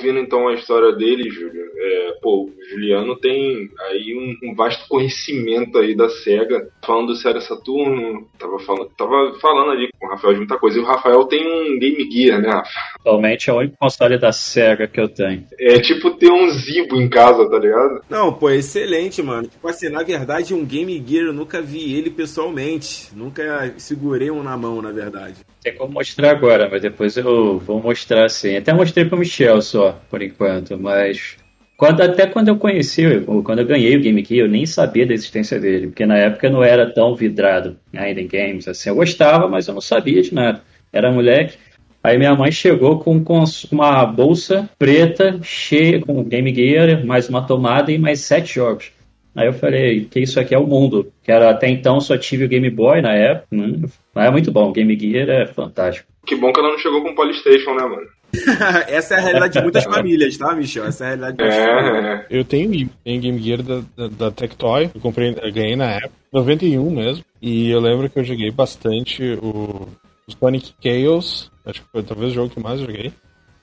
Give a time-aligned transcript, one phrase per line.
[0.00, 4.86] ouvindo então a história dele, Júlio, é, pô, o Juliano tem aí um, um, vasto
[4.86, 10.10] conhecimento aí da SEGA, falando do Sega Saturno, tava falando, tava falando ali com o
[10.10, 12.70] Rafael de muita coisa, e o Rafael tem um Game Gear, né, Rafa?
[13.00, 15.46] Atualmente é o único console da SEGA que eu tenho.
[15.58, 18.02] É tipo ter um Zibo em casa, tá ligado?
[18.10, 19.48] Não, pô, excelente, mano.
[19.48, 24.42] Tipo assim, na verdade, um Game Gear eu nunca vi ele pessoalmente, nunca segurei um
[24.42, 25.36] na mão, na verdade.
[25.62, 28.56] Tem como mostrar agora, mas depois eu vou mostrar assim.
[28.56, 31.36] Até mostrei pro Michel só, por enquanto, mas
[31.80, 33.02] quando, até quando eu conheci,
[33.42, 36.46] quando eu ganhei o Game Key, eu nem sabia da existência dele, porque na época
[36.46, 38.68] eu não era tão vidrado ainda em games.
[38.68, 40.60] Assim, eu gostava, mas eu não sabia de nada.
[40.92, 41.56] Era moleque.
[42.04, 47.46] Aí minha mãe chegou com, com uma bolsa preta cheia com Game Gear, mais uma
[47.46, 48.92] tomada e mais sete jogos.
[49.34, 51.10] Aí eu falei que isso aqui é o mundo.
[51.22, 53.46] Que era, até então só tive o Game Boy na época.
[53.50, 56.06] Hum, mas é muito bom, Game Gear é fantástico.
[56.26, 58.19] Que bom que ela não chegou com o Polystation, né, mano?
[58.88, 60.84] Essa é a realidade de muitas famílias, tá, Michel?
[60.84, 62.26] Essa é a realidade de muitas é, famílias.
[62.30, 66.12] Eu tenho, tenho Game Gear da, da, da Tectoy, eu comprei, eu ganhei na época,
[66.32, 67.24] 91 mesmo.
[67.42, 69.88] E eu lembro que eu joguei bastante o,
[70.26, 73.12] o Sonic Chaos, acho que foi talvez o jogo que mais joguei.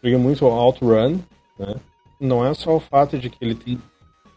[0.03, 1.19] Joguei muito o Outrun,
[1.59, 1.75] né?
[2.19, 3.79] Não é só o fato de que ele tem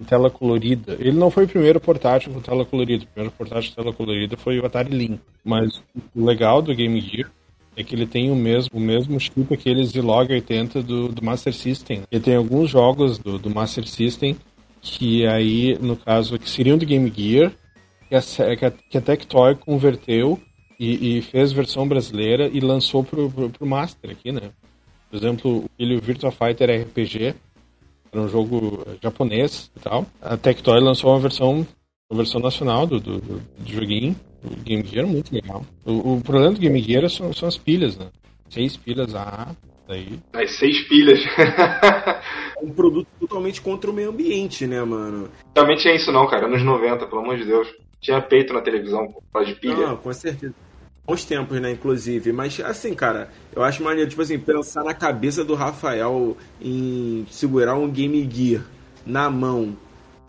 [0.07, 0.97] tela colorida.
[0.99, 3.05] Ele não foi o primeiro portátil com tela colorida.
[3.05, 5.21] O primeiro portátil com tela colorida foi o Atari Lynx.
[5.45, 5.83] Mas
[6.15, 7.31] o legal do Game Gear
[7.77, 11.55] é que ele tem o mesmo, o mesmo chip de Log 80 do, do Master
[11.55, 12.03] System.
[12.11, 14.37] Ele tem alguns jogos do, do Master System
[14.83, 17.53] que aí, no caso, que seriam do Game Gear,
[18.09, 20.41] que a, que a, que a Tectoy converteu
[20.79, 24.51] e, e, fez versão brasileira e lançou pro, pro, pro Master aqui, né?
[25.11, 27.35] Por exemplo, o Virtua Fighter RPG,
[28.13, 30.07] era um jogo japonês e tal.
[30.21, 31.67] A Tectoy lançou uma versão,
[32.11, 34.17] uma versão nacional do, do, do, joguinho.
[34.43, 35.65] O Game Gear é muito legal.
[35.85, 38.07] O, o problema do Game Gear são, são as pilhas, né?
[38.49, 39.55] Seis pilhas A,
[39.87, 40.19] daí.
[40.33, 41.21] As seis pilhas.
[41.39, 45.31] é um produto totalmente contra o meio ambiente, né, mano?
[45.55, 47.69] Também tinha isso não, cara, nos 90, pelo amor de Deus.
[48.01, 49.89] Tinha peito na televisão, por de pilha.
[49.89, 50.55] Não, com certeza
[51.11, 52.33] bons tempos, né, inclusive.
[52.33, 57.75] Mas, assim, cara, eu acho maneiro, tipo assim, pensar na cabeça do Rafael em segurar
[57.75, 58.65] um Game Gear
[59.05, 59.77] na mão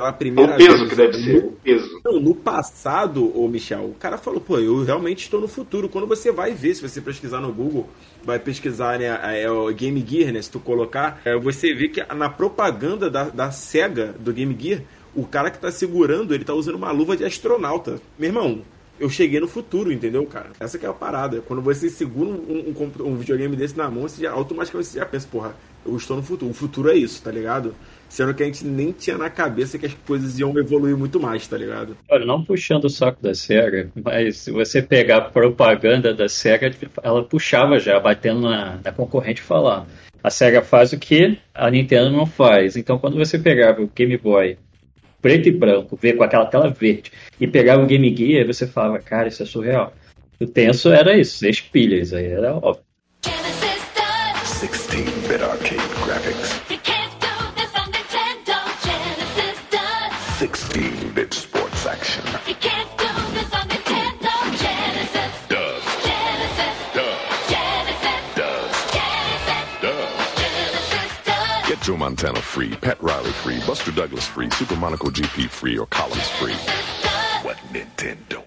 [0.01, 0.89] pela primeira o peso vez.
[0.89, 2.01] que deve ser, o peso.
[2.03, 5.88] Não, no passado, ô Michel, o cara falou, pô, eu realmente estou no futuro.
[5.88, 7.88] Quando você vai ver, se você pesquisar no Google,
[8.23, 12.03] vai pesquisar, né, é, o Game Gear, né, se tu colocar, é, você vê que
[12.13, 14.81] na propaganda da, da SEGA, do Game Gear,
[15.13, 18.01] o cara que tá segurando, ele tá usando uma luva de astronauta.
[18.18, 18.62] Meu irmão,
[19.00, 20.51] eu cheguei no futuro, entendeu, cara?
[20.59, 21.41] Essa que é a parada.
[21.41, 25.06] Quando você segura um, um, um videogame desse na mão, você já, automaticamente você já
[25.06, 26.51] pensa, porra, eu estou no futuro.
[26.51, 27.75] O futuro é isso, tá ligado?
[28.11, 31.47] Sendo que a gente nem tinha na cabeça que as coisas iam evoluir muito mais,
[31.47, 31.95] tá ligado?
[32.09, 36.75] Olha, não puxando o saco da SEGA, mas se você pegar a propaganda da SEGA,
[37.01, 39.88] ela puxava já, batendo na, na concorrente falar.
[40.21, 42.75] A SEGA faz o que a Nintendo não faz.
[42.75, 44.57] Então, quando você pegava o Game Boy
[45.21, 49.00] preto e branco, ver com aquela tela verde, e pegava o Game Gear, você falava,
[49.00, 49.94] cara, isso é surreal.
[50.38, 52.83] O tenso era isso, seis pilhas, aí era óbvio.
[54.61, 55.81] 16-bit arcade
[71.91, 76.29] Joe Montana free, Pat Riley free, Buster Douglas free, Super Monaco GP free, or Collins
[76.40, 76.56] free.
[77.44, 78.46] What Nintendo?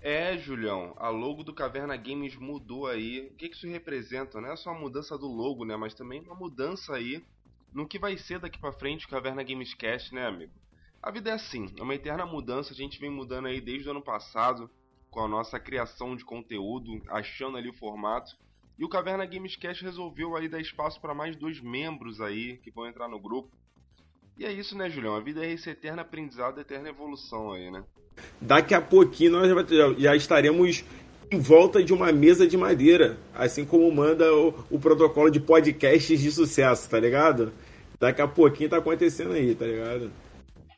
[0.00, 3.28] É, Julião, a logo do Caverna Games mudou aí.
[3.30, 4.40] O que, que isso representa?
[4.40, 5.76] Não é só a mudança do logo, né?
[5.76, 7.22] Mas também uma mudança aí
[7.74, 10.52] no que vai ser daqui para frente o Caverna Games Cast, né, amigo?
[11.02, 13.90] A vida é assim, é uma eterna mudança, a gente vem mudando aí desde o
[13.90, 14.70] ano passado
[15.12, 18.34] com a nossa criação de conteúdo, achando ali o formato.
[18.78, 22.88] E o Caverna Gamescast resolveu aí dar espaço para mais dois membros aí que vão
[22.88, 23.50] entrar no grupo.
[24.38, 25.14] E é isso, né, Julião?
[25.14, 27.84] A vida é esse eterno aprendizado, eterna evolução aí, né?
[28.40, 29.48] Daqui a pouquinho nós
[29.98, 30.82] já estaremos
[31.30, 36.18] em volta de uma mesa de madeira, assim como manda o, o protocolo de podcasts
[36.18, 37.52] de sucesso, tá ligado?
[38.00, 40.10] Daqui a pouquinho tá acontecendo aí, tá ligado?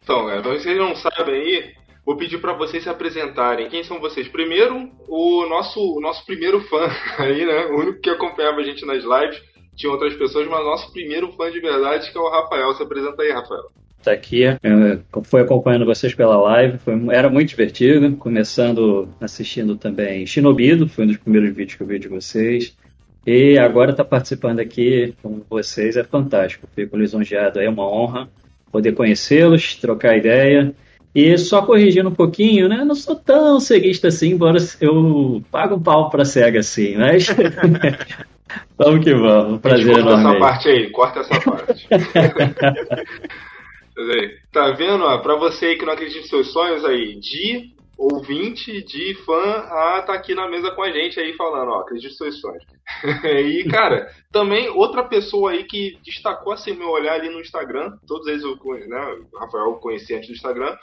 [0.03, 1.75] Então, é, vocês não sabem aí,
[2.05, 3.69] Vou pedir para vocês se apresentarem.
[3.69, 4.29] Quem são vocês?
[4.29, 7.67] Primeiro, o nosso, o nosso primeiro fã aí, né?
[7.67, 9.43] O único que acompanhava a gente nas lives.
[9.75, 12.75] Tinha outras pessoas, mas nosso primeiro fã de verdade, que é o Rafael.
[12.75, 13.71] Se apresenta aí, Rafael.
[14.05, 14.59] Tá aqui, é,
[15.25, 21.07] foi acompanhando vocês pela live, foi, era muito divertido, começando assistindo também Shinobido, foi um
[21.07, 22.77] dos primeiros vídeos que eu vi de vocês.
[23.27, 26.69] E agora está participando aqui com vocês, é fantástico.
[26.75, 28.29] Fico lisonjeado, é uma honra
[28.71, 30.75] poder conhecê-los, trocar ideia
[31.15, 32.85] E só corrigindo um pouquinho, né?
[32.85, 37.29] Não sou tão ceguista assim, embora eu pago um pau pra cega assim, mas.
[38.77, 39.61] vamos que vamos.
[39.61, 40.31] Prazer corta enorme.
[40.31, 41.89] essa parte aí, corta essa parte.
[44.51, 45.05] tá vendo?
[45.05, 49.43] Ó, pra você aí que não acredita em seus sonhos aí, de ouvinte, de fã,
[49.43, 52.65] a tá aqui na mesa com a gente aí falando, ó, acredite seus sonhos.
[53.25, 58.27] e, cara, também outra pessoa aí que destacou assim meu olhar ali no Instagram, todos
[58.27, 58.57] eles eu
[58.89, 60.77] né, o Rafael eu conheci antes do Instagram,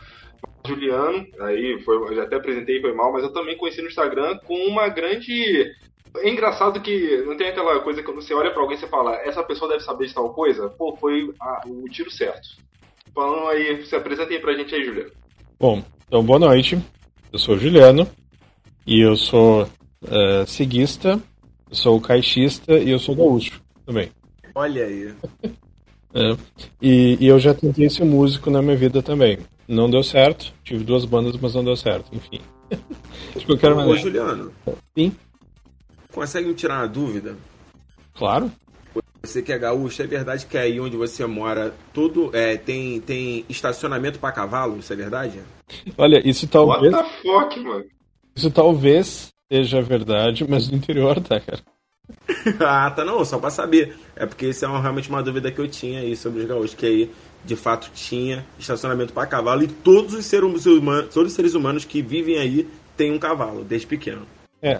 [0.65, 4.55] Juliano, aí foi, já até apresentei foi mal, mas eu também conheci no Instagram com
[4.67, 5.71] uma grande
[6.17, 9.15] é engraçado que não tem aquela coisa que você olha para alguém e você fala,
[9.21, 10.69] essa pessoa deve saber de tal coisa.
[10.69, 12.49] Pô, foi a, o tiro certo.
[13.15, 15.11] Falando aí, se apresenta aí pra gente aí, Juliano.
[15.57, 16.77] Bom, então boa noite.
[17.31, 18.05] Eu sou o Juliano
[18.85, 20.45] e eu sou uh,
[21.69, 24.11] eu sou caixista e eu sou gaúcho também.
[24.53, 25.13] Olha aí.
[26.13, 26.35] É,
[26.81, 29.37] e, e, eu já tentei ser músico na minha vida também.
[29.65, 30.53] Não deu certo.
[30.61, 32.13] Tive duas bandas, mas não deu certo.
[32.13, 32.41] Enfim.
[33.33, 33.97] De qualquer maneira.
[33.97, 34.51] Ô, Juliano.
[34.93, 35.15] Sim.
[36.13, 37.37] Consegue me tirar uma dúvida?
[38.13, 38.51] Claro.
[39.23, 43.45] Você que é gaúcho, é verdade que aí onde você mora tudo é, tem, tem
[43.47, 44.79] estacionamento para cavalo?
[44.79, 45.39] Isso é verdade?
[45.97, 46.91] Olha, isso talvez.
[46.91, 47.85] What the fuck, mano?
[48.35, 51.61] Isso talvez seja verdade, mas no interior tá, cara.
[52.59, 53.95] ah, tá não, só pra saber.
[54.15, 56.73] É porque isso é uma, realmente uma dúvida que eu tinha aí sobre os gaúchos,
[56.73, 57.11] que aí
[57.43, 61.85] de fato tinha estacionamento para cavalo e todos os seres humanos, todos os seres humanos
[61.85, 64.25] que vivem aí têm um cavalo desde pequeno.
[64.61, 64.77] É,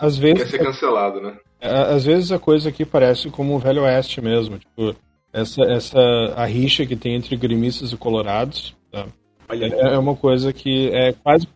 [0.00, 0.44] às vezes.
[0.44, 1.36] Quer ser cancelado, né?
[1.64, 4.58] Às vezes a coisa aqui parece como o Velho Oeste mesmo.
[4.58, 4.94] Tipo,
[5.32, 5.98] essa, essa
[6.36, 8.76] a rixa que tem entre gremistas e colorados.
[8.92, 9.06] Tá?
[9.50, 11.48] É, é uma coisa que é quase,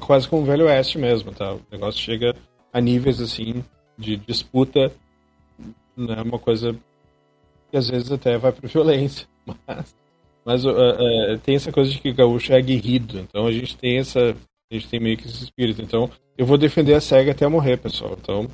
[0.00, 1.32] quase como o Velho Oeste mesmo.
[1.32, 1.54] Tá?
[1.54, 2.34] O negócio chega
[2.72, 3.64] a níveis assim
[3.96, 4.92] de disputa.
[5.60, 6.22] É né?
[6.22, 6.76] uma coisa
[7.70, 9.26] que às vezes até vai para violência.
[9.66, 9.96] Mas,
[10.44, 13.20] mas uh, uh, tem essa coisa de que o gaúcho é aguerrido.
[13.20, 14.36] Então a gente tem essa.
[14.70, 15.80] A gente tem meio que esse espírito.
[15.80, 18.16] Então eu vou defender a SEGA até morrer, pessoal.
[18.20, 18.48] Então.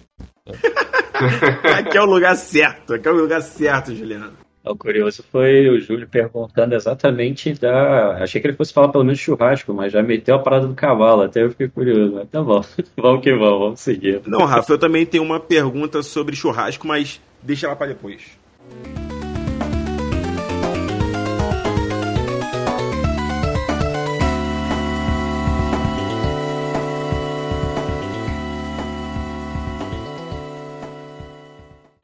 [1.76, 4.44] aqui é o lugar certo, aqui é o lugar certo, Juliano.
[4.64, 8.22] O curioso foi o Júlio perguntando exatamente da.
[8.22, 11.22] Achei que ele fosse falar pelo menos churrasco, mas já meteu a parada do cavalo,
[11.22, 12.14] até eu fiquei curioso.
[12.14, 12.64] Mas tá bom,
[12.96, 14.22] vamos que vamos, vamos seguir.
[14.26, 18.22] Não, Rafa, eu também tenho uma pergunta sobre churrasco, mas deixa ela para depois.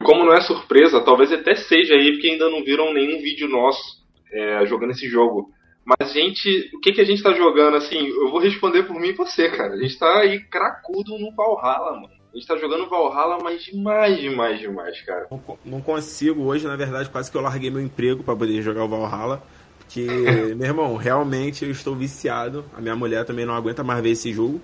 [0.03, 4.01] Como não é surpresa, talvez até seja aí, porque ainda não viram nenhum vídeo nosso
[4.31, 5.51] é, jogando esse jogo.
[5.83, 9.09] Mas, gente, o que, que a gente tá jogando, assim, eu vou responder por mim
[9.09, 9.73] e você, cara.
[9.73, 12.21] A gente tá aí cracudo no Valhalla, mano.
[12.33, 15.27] A gente tá jogando Valhalla, mas demais, demais, demais, cara.
[15.65, 18.87] Não, consigo hoje, na verdade, quase que eu larguei meu emprego para poder jogar o
[18.87, 19.43] Valhalla.
[19.79, 20.05] Porque,
[20.55, 22.63] meu irmão, realmente eu estou viciado.
[22.77, 24.61] A minha mulher também não aguenta mais ver esse jogo.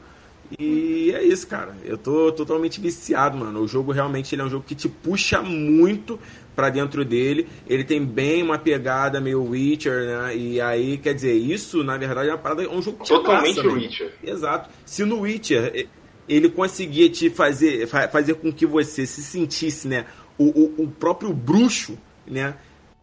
[0.57, 1.75] E é isso, cara.
[1.83, 3.61] Eu tô totalmente viciado, mano.
[3.61, 6.19] O jogo realmente ele é um jogo que te puxa muito
[6.55, 7.47] para dentro dele.
[7.67, 10.35] Ele tem bem uma pegada meio Witcher, né?
[10.35, 13.59] E aí, quer dizer, isso na verdade é uma parada, é um jogo que totalmente
[13.59, 13.77] abraça?
[13.77, 14.13] Witcher.
[14.23, 14.69] Exato.
[14.85, 15.88] Se no Witcher
[16.27, 20.05] ele conseguia te fazer fazer com que você se sentisse, né,
[20.38, 22.55] o, o, o próprio bruxo, né?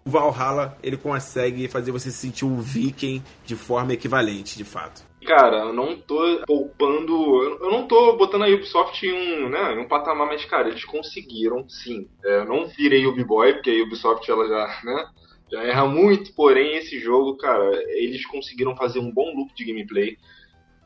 [0.05, 5.03] O Valhalla, ele consegue fazer você se sentir o viking de forma equivalente, de fato.
[5.25, 7.43] Cara, eu não tô poupando.
[7.43, 10.85] Eu não tô botando a Ubisoft em um, né, em um patamar, mas, cara, eles
[10.85, 12.09] conseguiram, sim.
[12.25, 15.07] É, eu não virei Ubiboy, porque a Ubisoft ela já, né,
[15.51, 20.19] já erra muito, porém, esse jogo, cara, eles conseguiram fazer um bom loop de gameplay.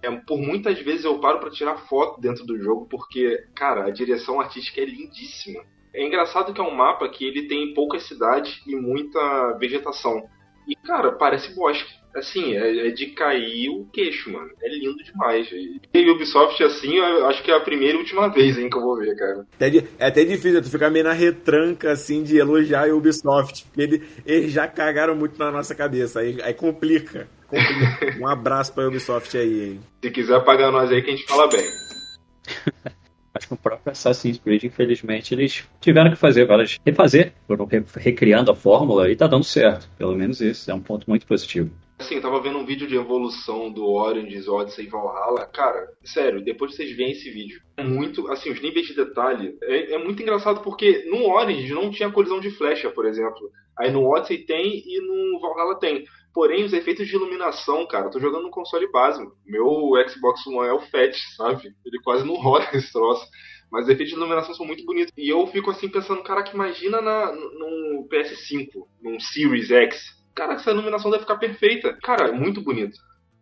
[0.02, 3.90] É, por muitas vezes eu paro para tirar foto dentro do jogo, porque, cara, a
[3.90, 5.64] direção artística é lindíssima.
[5.92, 10.28] É engraçado que é um mapa que ele tem poucas cidades e muita vegetação.
[10.68, 14.50] E, cara, parece bosque assim, é, é, de cair o queixo, mano.
[14.62, 15.49] É lindo demais.
[15.50, 18.83] E Ubisoft, assim, eu acho que é a primeira e última vez hein, que eu
[18.83, 19.47] vou ver, cara.
[19.61, 19.67] É,
[19.99, 23.65] é até difícil, tu ficar meio na retranca, assim, de elogiar a Ubisoft.
[23.65, 26.21] Porque ele, eles já cagaram muito na nossa cabeça.
[26.21, 27.29] Aí, aí complica.
[27.47, 28.19] complica.
[28.21, 29.81] um abraço pra Ubisoft aí, hein.
[30.03, 31.65] Se quiser pagar nós aí, que a gente fala bem.
[33.35, 36.77] Acho que o próprio Assassin's Creed, infelizmente, eles tiveram que fazer várias.
[36.85, 39.88] refazer, foram recriando a fórmula e tá dando certo.
[39.97, 41.71] Pelo menos isso, é um ponto muito positivo.
[41.99, 45.47] Assim, eu tava vendo um vídeo de evolução do Origins, Odyssey e Valhalla.
[45.47, 49.59] Cara, sério, depois de vocês verem esse vídeo, é muito, assim, os níveis de detalhe
[49.62, 53.50] é, é muito engraçado porque no Origins não tinha colisão de flecha, por exemplo.
[53.76, 56.05] Aí no Odyssey tem e no Valhalla tem.
[56.33, 59.37] Porém, os efeitos de iluminação, cara, eu tô jogando no console básico.
[59.45, 61.73] Meu Xbox One é o FAT, sabe?
[61.85, 63.26] Ele quase não roda esse troço.
[63.71, 65.12] Mas os efeitos de iluminação são muito bonitos.
[65.17, 68.69] E eu fico assim pensando, cara, que imagina na, no PS5,
[69.02, 71.99] num Series X, cara, essa iluminação deve ficar perfeita.
[72.00, 73.00] Cara, é muito bonito.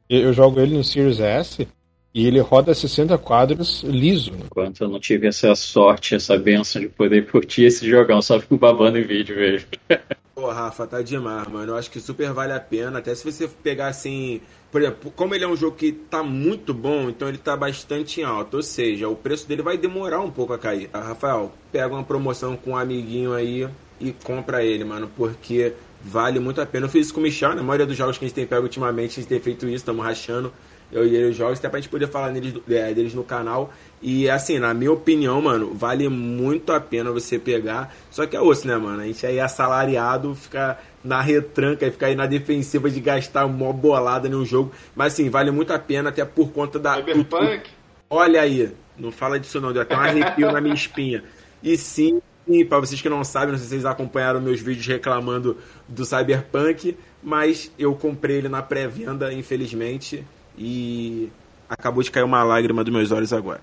[0.09, 1.69] Eu jogo ele no Series S
[2.15, 4.33] e ele roda 60 quadros liso.
[4.33, 4.39] Né?
[4.47, 8.57] Enquanto eu não tive essa sorte, essa benção de poder curtir esse jogão, só fico
[8.57, 9.69] babando em vídeo mesmo.
[10.35, 11.73] Pô, Rafa, tá demais, mano.
[11.73, 12.99] Eu acho que super vale a pena.
[12.99, 14.41] Até se você pegar assim.
[14.71, 18.23] Por exemplo, como ele é um jogo que tá muito bom, então ele tá bastante
[18.23, 18.59] alto.
[18.59, 20.91] Ou seja, o preço dele vai demorar um pouco a cair.
[20.93, 23.67] Ah, Rafael, pega uma promoção com um amiguinho aí
[23.99, 25.11] e compra ele, mano.
[25.17, 25.73] Porque
[26.03, 26.87] vale muito a pena.
[26.87, 28.63] Eu fiz isso com o Michel, na maioria dos jogos que a gente tem pego
[28.63, 30.53] ultimamente, a gente tem feito isso, estamos rachando
[30.91, 33.73] eu e ele os jogos, até pra gente poder falar neles, é, deles no canal.
[34.01, 37.95] E assim, na minha opinião, mano, vale muito a pena você pegar.
[38.11, 39.03] Só que é osso, né, mano?
[39.03, 43.47] A gente aí é assalariado, fica na retranca e ficar aí na defensiva de gastar
[43.47, 44.73] uma bolada no jogo.
[44.95, 46.95] Mas assim, vale muito a pena, até por conta da.
[46.95, 47.69] Cyberpunk?
[48.09, 51.25] Olha aí, não fala disso não, deu até um arrepio na minha espinha.
[51.63, 54.87] E sim, e para vocês que não sabem, não sei se vocês acompanharam meus vídeos
[54.87, 55.57] reclamando
[55.89, 60.25] do Cyberpunk, mas eu comprei ele na pré-venda, infelizmente,
[60.57, 61.29] e
[61.69, 63.63] acabou de cair uma lágrima dos meus olhos agora.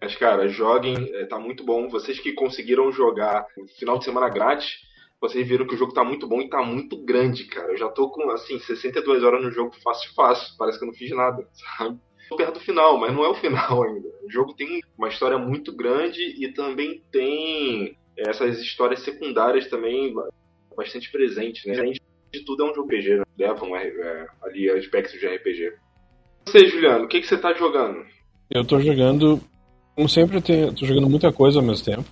[0.00, 1.88] Mas, cara, joguem, é, tá muito bom.
[1.88, 3.46] Vocês que conseguiram jogar
[3.78, 4.76] final de semana grátis,
[5.20, 7.72] vocês viram que o jogo tá muito bom e tá muito grande, cara.
[7.72, 10.54] Eu já tô com, assim, 62 horas no jogo fácil, fácil.
[10.56, 11.98] Parece que eu não fiz nada, sabe?
[12.28, 14.08] Tô perto do final, mas não é o final ainda.
[14.22, 20.14] O jogo tem uma história muito grande e também tem essas histórias secundárias também
[20.76, 21.78] bastante presentes, né?
[21.78, 23.24] Além de tudo, é um jogo RPG, né?
[23.38, 25.72] Levam é, ali aspectos de RPG.
[26.46, 28.04] Você, Juliano, o que, que você tá jogando?
[28.50, 29.40] Eu tô jogando.
[29.94, 32.04] Como sempre, eu tenho, tô jogando muita coisa ao mesmo tempo.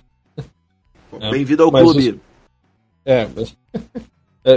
[1.19, 2.09] É, Bem-vindo ao clube.
[2.11, 2.15] Os...
[3.05, 3.55] É, mas...
[4.43, 4.55] é,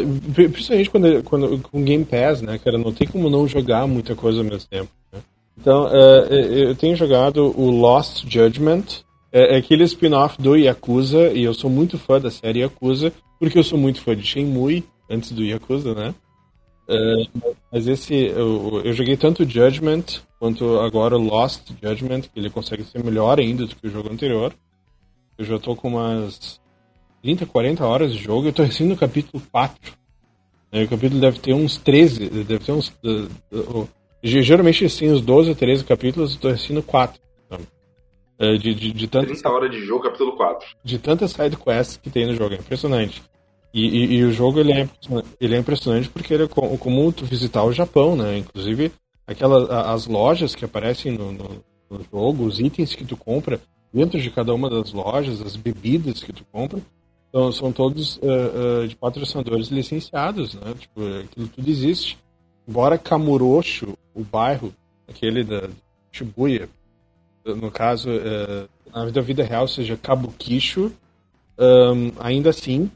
[0.49, 2.79] principalmente quando, quando com Game Pass, né, cara?
[2.79, 4.91] Não tem como não jogar muita coisa ao mesmo tempo.
[5.13, 5.21] Né?
[5.59, 9.05] Então, é, é eu tenho jogado o Lost Judgment,
[9.37, 13.59] é, é aquele spin-off do Yakuza, e eu sou muito fã da série Yakuza, porque
[13.59, 16.15] eu sou muito fã de Shenmue, antes do Yakuza, né?
[16.89, 20.05] Uh, mas esse, eu, eu, joguei tanto Judgment
[20.39, 24.55] quanto agora Lost Judgment, que ele consegue ser melhor ainda do que o jogo anterior.
[25.37, 26.59] Eu já tô com umas
[27.21, 29.93] 30, 40 horas de jogo, eu tô recém no capítulo 4.
[30.73, 32.89] É, o capítulo deve ter uns 13, deve ter uns.
[33.05, 33.89] Uh, uh,
[34.23, 37.26] geralmente assim, uns 12 ou 13 capítulos, eu tô recém no 4.
[38.39, 40.69] Uh, de, de, de tantas, 30 horas de jogo, capítulo 4.
[40.85, 43.23] De tantas side quests que tem no jogo, é impressionante.
[43.73, 44.89] E, e, e, o jogo ele é,
[45.39, 48.39] ele é impressionante porque ele é como tu visitar o Japão, né?
[48.39, 48.91] Inclusive,
[49.27, 53.61] aquelas, as lojas que aparecem no, no, no, jogo, os itens que tu compra
[53.93, 56.81] dentro de cada uma das lojas, as bebidas que tu compra,
[57.31, 60.75] são, são todos uh, uh, de patrocinadores licenciados, né?
[60.79, 62.19] Tipo, aquilo tudo existe.
[62.67, 64.73] Embora Kamurocho, o bairro,
[65.07, 65.69] aquele da
[66.11, 66.69] Shibuya,
[67.55, 70.93] no caso, uh, na vida, real seja Kabukicho,
[71.59, 72.91] um, ainda assim,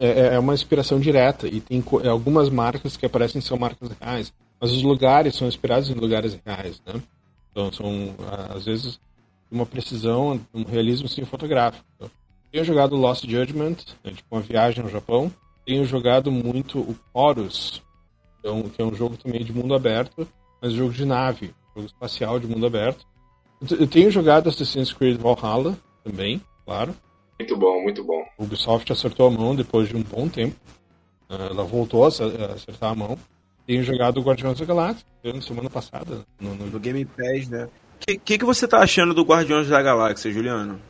[0.00, 3.90] é, é, é uma inspiração direta e tem é, algumas marcas que aparecem são marcas
[4.00, 7.00] reais, mas os lugares são inspirados em lugares reais, né?
[7.50, 8.14] Então são
[8.54, 9.00] às vezes
[9.50, 11.84] uma precisão, um realismo assim, fotográfico.
[12.52, 15.32] Tenho jogado Lost Judgment, né, tipo uma viagem ao Japão.
[15.66, 17.82] Tenho jogado muito o Horus,
[18.38, 20.26] então, que é um jogo também de mundo aberto,
[20.62, 23.06] mas jogo de nave, jogo espacial de mundo aberto.
[23.78, 26.94] Eu tenho jogado Assassin's Creed Valhalla também, claro.
[27.38, 28.24] Muito bom, muito bom.
[28.36, 30.56] O Ubisoft acertou a mão depois de um bom tempo.
[31.28, 33.18] Ah, ela voltou a acertar a mão.
[33.66, 35.04] Tenho jogado Guardiões da Galáxia
[35.40, 36.24] semana passada.
[36.40, 36.66] No, no...
[36.66, 37.64] no Game Pass, né?
[37.64, 40.80] O que, que, que, você tá achando do Guardiões da Galáxia, Juliano?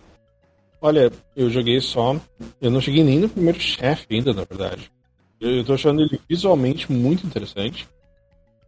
[0.81, 2.17] Olha, eu joguei só.
[2.61, 4.91] Eu não cheguei nem no primeiro chefe ainda, na verdade.
[5.41, 7.89] Eu, eu tô achando ele visualmente muito interessante.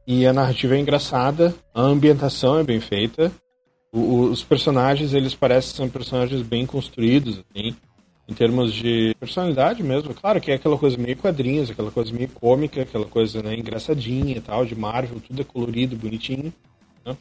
[0.06, 3.30] E a narrativa é engraçada, a ambientação é bem feita.
[3.92, 7.74] O, os personagens, eles parecem ser personagens bem construídos, assim,
[8.28, 10.14] em termos de personalidade mesmo.
[10.14, 14.36] Claro que é aquela coisa meio quadrinhos, aquela coisa meio cômica, aquela coisa né, engraçadinha
[14.36, 16.52] e tal, de Marvel, tudo é colorido, bonitinho.
[17.04, 17.16] Né?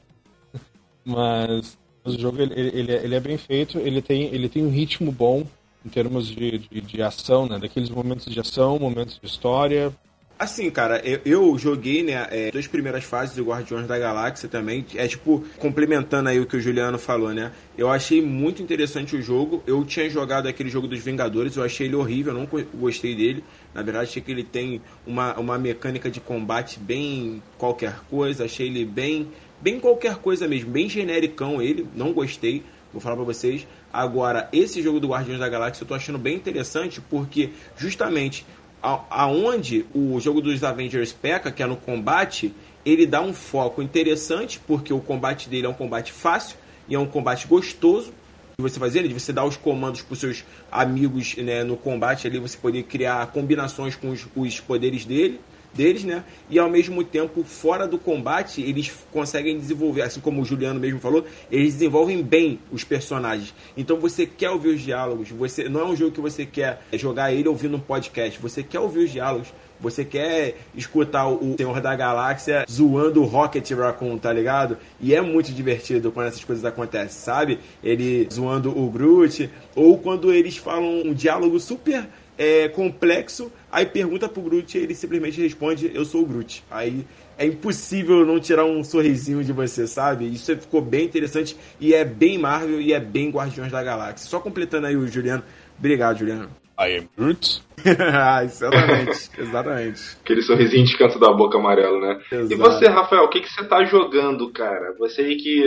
[1.04, 4.70] Mas, mas, o jogo ele, ele, ele, é bem feito, ele tem, ele tem um
[4.70, 5.44] ritmo bom
[5.84, 7.58] em termos de, de, de ação, né?
[7.58, 9.92] Daqueles momentos de ação, momentos de história,
[10.40, 14.86] Assim, cara, eu, eu joguei, né, é, duas primeiras fases do Guardiões da Galáxia também.
[14.96, 17.52] É tipo, complementando aí o que o Juliano falou, né?
[17.78, 19.62] Eu achei muito interessante o jogo.
[19.68, 23.44] Eu tinha jogado aquele jogo dos Vingadores, eu achei ele horrível, eu não gostei dele.
[23.74, 28.46] Na verdade, achei que ele tem uma, uma mecânica de combate bem qualquer coisa.
[28.46, 29.28] Achei ele bem,
[29.60, 31.86] bem qualquer coisa mesmo, bem genericão ele.
[31.94, 33.68] Não gostei, vou falar pra vocês.
[33.92, 38.46] Agora, esse jogo do Guardiões da Galáxia eu tô achando bem interessante porque justamente
[38.82, 42.54] aonde o jogo dos Avengers peca, que é no combate,
[42.86, 46.58] ele dá um foco interessante, porque o combate dele é um combate fácil
[46.88, 48.14] e é um combate gostoso
[48.58, 52.28] de você fazer, de você dar os comandos para os seus amigos né, no combate
[52.28, 55.40] ali, você poder criar combinações com os, os, poderes dele.
[55.80, 56.26] Deles, né?
[56.50, 61.00] E ao mesmo tempo, fora do combate, eles conseguem desenvolver, assim como o Juliano mesmo
[61.00, 63.54] falou, eles desenvolvem bem os personagens.
[63.78, 67.32] Então você quer ouvir os diálogos, você não é um jogo que você quer jogar
[67.32, 69.48] ele ouvindo um podcast, você quer ouvir os diálogos.
[69.82, 74.78] Você quer escutar o Senhor da Galáxia zoando o Rocket Raccoon, tá ligado?
[75.00, 77.60] E é muito divertido quando essas coisas acontecem, sabe?
[77.82, 82.10] Ele zoando o Groot, ou quando eles falam um diálogo super
[82.40, 86.64] é, complexo, aí pergunta pro Groot e ele simplesmente responde: Eu sou o Groot.
[86.70, 87.06] Aí
[87.38, 90.26] é impossível não tirar um sorrisinho de você, sabe?
[90.26, 94.30] Isso ficou bem interessante e é bem Marvel e é bem Guardiões da Galáxia.
[94.30, 95.44] Só completando aí o Juliano.
[95.78, 96.50] Obrigado, Juliano.
[96.80, 97.62] I am Groot.
[98.14, 100.18] Ah, exatamente, exatamente.
[100.22, 102.22] Aquele sorrisinho de canto da boca amarelo, né?
[102.30, 102.54] Exato.
[102.54, 104.94] E você, Rafael, o que, que você tá jogando, cara?
[105.00, 105.64] Você aí que.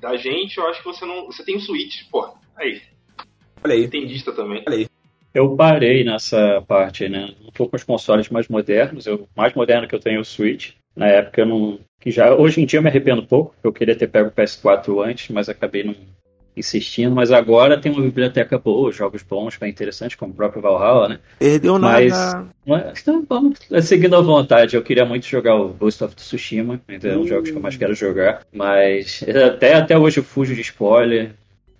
[0.00, 1.26] Da gente, eu acho que você não.
[1.26, 2.28] Você tem um Switch, pô.
[2.56, 2.80] Aí.
[3.64, 4.62] Olha aí, Entendista também.
[4.66, 4.86] olha aí.
[5.36, 7.28] Eu parei nessa parte, né?
[7.46, 9.06] Um pouco com os consoles mais modernos.
[9.06, 10.70] Eu, o mais moderno que eu tenho é o Switch.
[10.96, 11.78] Na época eu não.
[12.00, 13.54] Que já, hoje em dia eu me arrependo um pouco.
[13.62, 15.94] Eu queria ter pego o PS4 antes, mas acabei não
[16.56, 17.14] insistindo.
[17.14, 21.18] Mas agora tem uma biblioteca boa, jogos bons, bem interessantes, como o próprio Valhalla, né?
[21.38, 22.48] Perdeu Mas- nada.
[22.66, 24.74] Mas, então, vamos seguindo à vontade.
[24.74, 27.60] Eu queria muito jogar o Ghost of Tsushima, ainda é um dos jogos que eu
[27.60, 28.40] mais quero jogar.
[28.50, 31.32] Mas até, até hoje eu fujo de spoiler,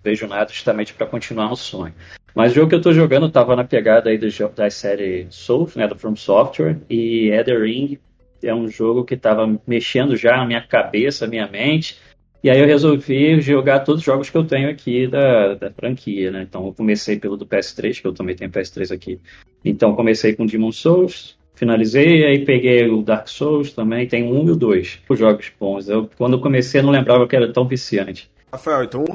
[0.03, 1.95] vejo nada justamente para continuar no sonho.
[2.37, 5.75] Mas o jogo que eu tô jogando tava na pegada aí do, da série Souls,
[5.75, 7.99] né, do From Software, e Elden Ring
[8.43, 11.97] é um jogo que tava mexendo já na minha cabeça, na minha mente.
[12.43, 16.29] E aí eu resolvi jogar todos os jogos que eu tenho aqui da, da franquia,
[16.29, 16.43] né?
[16.47, 19.19] Então eu comecei pelo do PS3, que eu também tenho PS3 aqui.
[19.65, 24.51] Então comecei com Demon Souls, finalizei, aí peguei o Dark Souls também, tem um e
[24.51, 24.99] o dois.
[25.09, 25.89] Os jogos bons.
[25.89, 28.29] Eu, quando eu comecei não lembrava que era tão viciante.
[28.53, 29.05] Rafael, então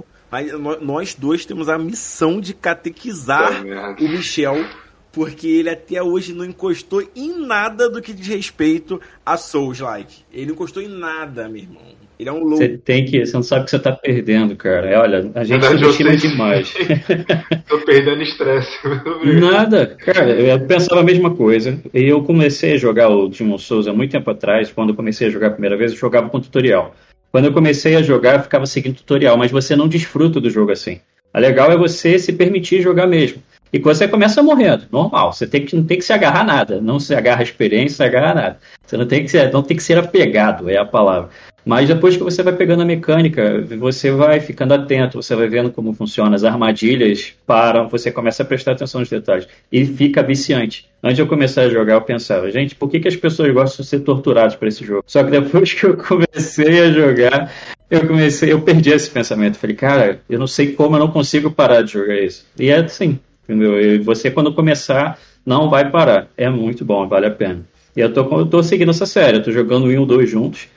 [0.80, 4.64] nós dois temos a missão de catequizar Tá o Michel,
[5.12, 10.22] porque ele até hoje não encostou em nada do que diz respeito a Souls-like.
[10.32, 11.82] Ele não encostou em nada, meu irmão.
[12.18, 12.58] Ele é um louco.
[12.58, 13.26] Você tem que.
[13.26, 14.88] Você não sabe o que você tá perdendo, cara.
[14.88, 16.30] É, olha, a gente subestima sei.
[16.30, 16.74] demais.
[17.68, 18.70] Tô perdendo estresse.
[19.40, 21.80] Nada, cara, eu pensava a mesma coisa.
[21.92, 25.26] E eu comecei a jogar o Demon Souls há muito tempo atrás, quando eu comecei
[25.26, 26.94] a jogar a primeira vez, eu jogava com tutorial.
[27.32, 30.70] Quando eu comecei a jogar, eu ficava seguindo tutorial, mas você não desfruta do jogo
[30.70, 31.00] assim.
[31.34, 33.42] O legal é você se permitir jogar mesmo.
[33.72, 35.32] E quando você começa morrendo, normal.
[35.32, 36.78] Você tem que, não tem que se agarrar a nada.
[36.78, 38.58] Não se agarra a experiência, se agarra a nada.
[38.84, 41.30] Você não tem que ser, não tem que ser apegado, é a palavra.
[41.64, 45.70] Mas depois que você vai pegando a mecânica, você vai ficando atento, você vai vendo
[45.70, 49.46] como funciona, as armadilhas param, você começa a prestar atenção nos detalhes.
[49.70, 50.86] E fica viciante.
[51.02, 53.82] Antes de eu começar a jogar, eu pensava, gente, por que, que as pessoas gostam
[53.82, 55.04] de ser torturadas por esse jogo?
[55.06, 57.52] Só que depois que eu comecei a jogar,
[57.90, 59.56] eu comecei, eu perdi esse pensamento.
[59.56, 62.44] Falei, cara, eu não sei como eu não consigo parar de jogar isso.
[62.58, 63.80] E é assim, entendeu?
[63.80, 66.28] E você quando começar, não vai parar.
[66.36, 67.60] É muito bom, vale a pena.
[67.96, 70.30] E eu tô, eu tô seguindo essa série, eu tô jogando 1 e o 2
[70.30, 70.68] juntos.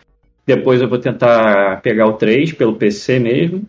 [0.45, 3.63] Depois eu vou tentar pegar o 3 pelo PC mesmo.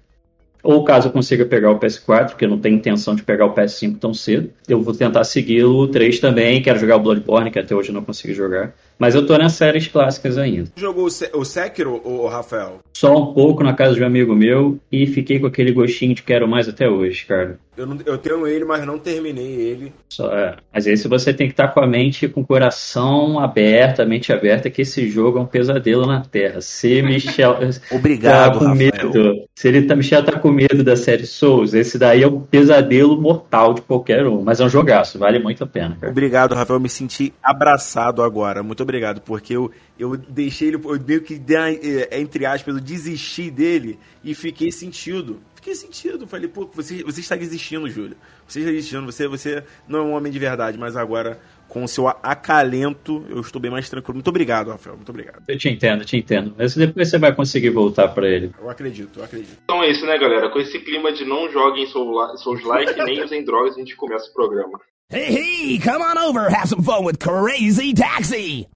[0.62, 3.54] Ou caso eu consiga pegar o PS4, porque eu não tenho intenção de pegar o
[3.54, 4.50] PS5 tão cedo.
[4.68, 6.60] Eu vou tentar seguir o 3 também.
[6.60, 8.74] Quero jogar o Bloodborne, que até hoje eu não consegui jogar.
[8.98, 10.70] Mas eu tô nas séries clássicas ainda.
[10.76, 12.78] Jogou o, Se o Sekiro, o Rafael?
[12.94, 16.22] Só um pouco na casa de um amigo meu e fiquei com aquele gostinho de
[16.22, 17.58] quero mais até hoje, cara.
[17.76, 19.92] Eu, não- eu tenho ele, mas não terminei ele.
[20.08, 20.56] Só, é.
[20.72, 24.32] Mas esse você tem que estar com a mente, com o coração aberto, a mente
[24.32, 26.62] aberta, que esse jogo é um pesadelo na Terra.
[26.62, 27.58] Se Michel
[27.90, 28.74] Obrigado, tá com Rafael.
[28.74, 32.40] medo, se ele tá, Michel tá com medo da série Souls, esse daí é um
[32.40, 34.40] pesadelo mortal de qualquer um.
[34.42, 36.10] Mas é um jogaço, vale muito a pena, cara.
[36.10, 36.76] Obrigado, Rafael.
[36.78, 38.62] Eu me senti abraçado agora.
[38.62, 43.50] Muito obrigado, porque eu, eu deixei ele, eu meio que, eh, entre aspas, eu desisti
[43.50, 45.40] dele e fiquei sentido.
[45.54, 46.26] Fiquei sentido.
[46.26, 48.16] Falei, pô, você, você está desistindo, Júlio.
[48.46, 49.04] Você está desistindo.
[49.06, 53.40] Você, você não é um homem de verdade, mas agora, com o seu acalento, eu
[53.40, 54.14] estou bem mais tranquilo.
[54.14, 54.94] Muito obrigado, Rafael.
[54.94, 55.42] Muito obrigado.
[55.48, 56.54] Eu te entendo, te entendo.
[56.56, 58.52] Mas depois você vai conseguir voltar pra ele.
[58.60, 59.58] Eu acredito, eu acredito.
[59.64, 60.48] Então é isso, né, galera?
[60.50, 64.32] Com esse clima de não joguem Soul- Souls-like nem usem drogas, a gente começa o
[64.34, 64.78] programa.
[65.08, 68.66] Hey, hey, come on over, have some fun with Crazy Taxi!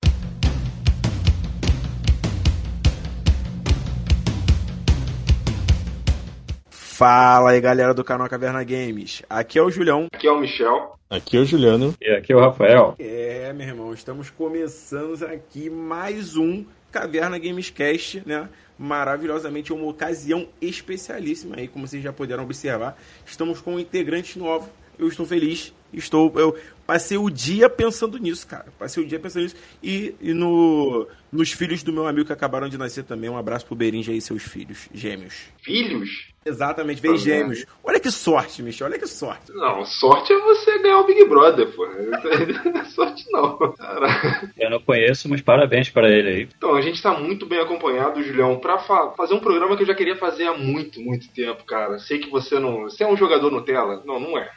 [6.70, 9.24] Fala aí, galera do canal Caverna Games.
[9.28, 10.06] Aqui é o Julião.
[10.12, 10.96] Aqui é o Michel.
[11.10, 11.96] Aqui é o Juliano.
[12.00, 12.94] E aqui é o Rafael.
[13.00, 18.48] É, meu irmão, estamos começando aqui mais um Caverna Games Cast, né?
[18.78, 22.96] Maravilhosamente, uma ocasião especialíssima aí, como vocês já puderam observar.
[23.26, 25.74] Estamos com um integrante novo, eu estou feliz.
[25.92, 28.66] Estou, eu passei o dia pensando nisso, cara.
[28.78, 29.56] Passei o dia pensando nisso.
[29.82, 33.28] E, e no, nos filhos do meu amigo que acabaram de nascer também.
[33.30, 35.34] Um abraço pro Berinja e seus filhos, gêmeos.
[35.62, 36.29] Filhos?
[36.44, 37.66] Exatamente, veio gêmeos.
[37.84, 39.52] Olha que sorte, Michel, olha que sorte.
[39.52, 41.86] Não, sorte é você ganhar o Big Brother, pô.
[41.86, 43.58] Não é sorte não.
[43.72, 44.50] Caraca.
[44.58, 46.48] Eu não conheço, mas parabéns para ele aí.
[46.56, 49.86] Então, a gente tá muito bem acompanhado, Julião, pra fa fazer um programa que eu
[49.86, 51.98] já queria fazer há muito, muito tempo, cara.
[51.98, 52.82] Sei que você não.
[52.82, 54.02] Você é um jogador Nutella?
[54.06, 54.50] Não, não é.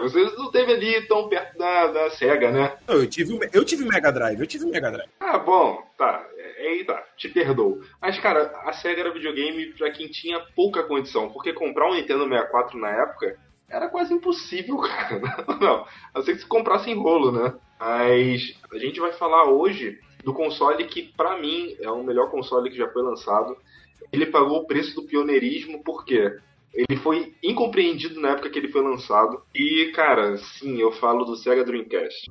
[0.00, 2.72] Você não teve ali tão perto da, da SEGA, né?
[2.88, 5.08] Não, eu tive, eu tive Mega Drive, eu tive Mega Drive.
[5.20, 6.26] Ah, bom, tá.
[6.60, 7.80] Aí tá, te perdoo.
[8.00, 12.28] Mas, cara, a SEGA era videogame pra quem tinha pouca condição, porque comprar um Nintendo
[12.28, 15.20] 64 na época era quase impossível, cara.
[15.60, 17.54] Não, a ser que você comprasse em rolo, né?
[17.78, 22.68] Mas a gente vai falar hoje do console que, pra mim, é o melhor console
[22.68, 23.56] que já foi lançado.
[24.12, 26.36] Ele pagou o preço do pioneirismo, por quê?
[26.74, 29.42] Ele foi incompreendido na época que ele foi lançado.
[29.54, 32.30] E, cara, sim, eu falo do Sega Dreamcast.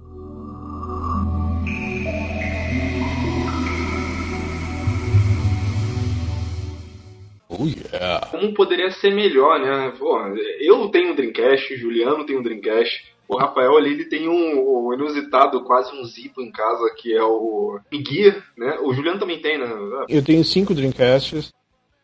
[7.60, 8.26] Oh, yeah.
[8.28, 9.94] Como poderia ser melhor, né?
[10.00, 10.18] Pô,
[10.62, 13.14] eu tenho um Dreamcast, o Juliano tem um Dreamcast.
[13.28, 17.22] O Rafael ali ele tem um, um inusitado, quase um Zipo em casa, que é
[17.22, 18.80] o Gear, né?
[18.82, 19.68] O Juliano também tem, né?
[20.08, 21.54] Eu tenho cinco Dreamcasts,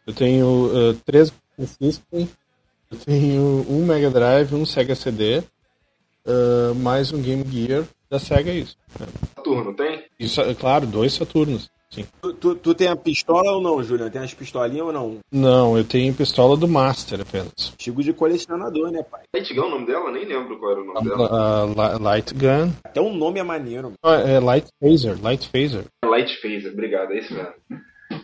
[0.05, 2.29] eu tenho uh, três System,
[2.91, 8.51] eu tenho um Mega Drive, um Sega CD, uh, mais um Game Gear da Sega,
[8.51, 8.77] é isso.
[9.35, 10.03] Saturno, tem?
[10.19, 11.71] Isso, é claro, dois Saturnos.
[11.95, 12.05] Sim.
[12.21, 14.12] Tu, tu, tu, tem a pistola ou não, Juliano?
[14.12, 15.17] Tem as pistolinhas ou não?
[15.31, 17.69] Não, eu tenho pistola do Master apenas.
[17.71, 19.21] Artigo de colecionador, né, pai?
[19.34, 20.12] Light Gun é o nome dela?
[20.12, 21.93] Nem lembro qual era o nome A, dela.
[21.95, 22.71] a, Light Gun.
[22.84, 23.93] Até o nome é maneiro.
[24.03, 25.86] Ah, é Light Phaser, Light Phaser.
[26.03, 27.53] Light Phaser, obrigado, é isso mesmo.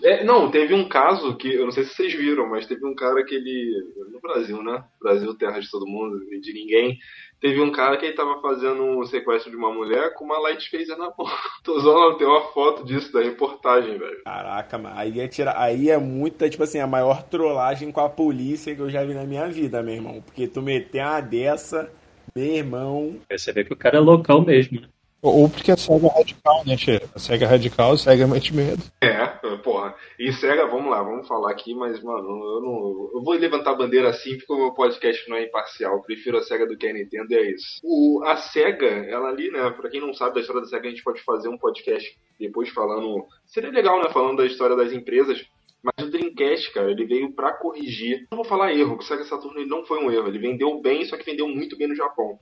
[0.03, 2.95] É, não, teve um caso que, eu não sei se vocês viram, mas teve um
[2.95, 3.83] cara que ele.
[4.11, 4.83] No Brasil, né?
[4.99, 6.97] Brasil, terra de todo mundo, de ninguém.
[7.39, 10.69] Teve um cara que ele tava fazendo um sequestro de uma mulher com uma light
[10.69, 11.27] phaser na mão.
[11.63, 14.23] Tô usando, tem uma foto disso da reportagem, velho.
[14.23, 18.09] Caraca, mas aí é, tira, aí é muita, tipo assim, a maior trollagem com a
[18.09, 20.21] polícia que eu já vi na minha vida, meu irmão.
[20.21, 21.91] Porque tu meter uma dessa,
[22.35, 23.19] meu irmão.
[23.31, 24.87] Você vê que o cara é local mesmo, né?
[25.21, 27.01] Ou porque a SEGA é radical, né, Tchê?
[27.13, 28.81] A SEGA é radical, a SEGA mete medo.
[28.99, 29.95] É, porra.
[30.17, 33.11] E SEGA, vamos lá, vamos falar aqui, mas, mano, eu não.
[33.13, 35.93] Eu vou levantar a bandeira assim porque o meu podcast não é imparcial.
[35.93, 37.79] Eu prefiro a SEGA do que a Nintendo, é isso.
[37.83, 40.91] O, a SEGA, ela ali, né, pra quem não sabe da história da SEGA, a
[40.91, 43.25] gente pode fazer um podcast depois falando.
[43.45, 45.45] Seria legal, né, falando da história das empresas.
[45.83, 48.27] Mas o Dreamcast, cara, ele veio para corrigir.
[48.31, 49.23] Não vou falar erro, porque o Sega
[49.55, 50.27] ele não foi um erro.
[50.27, 52.39] Ele vendeu bem, só que vendeu muito bem no Japão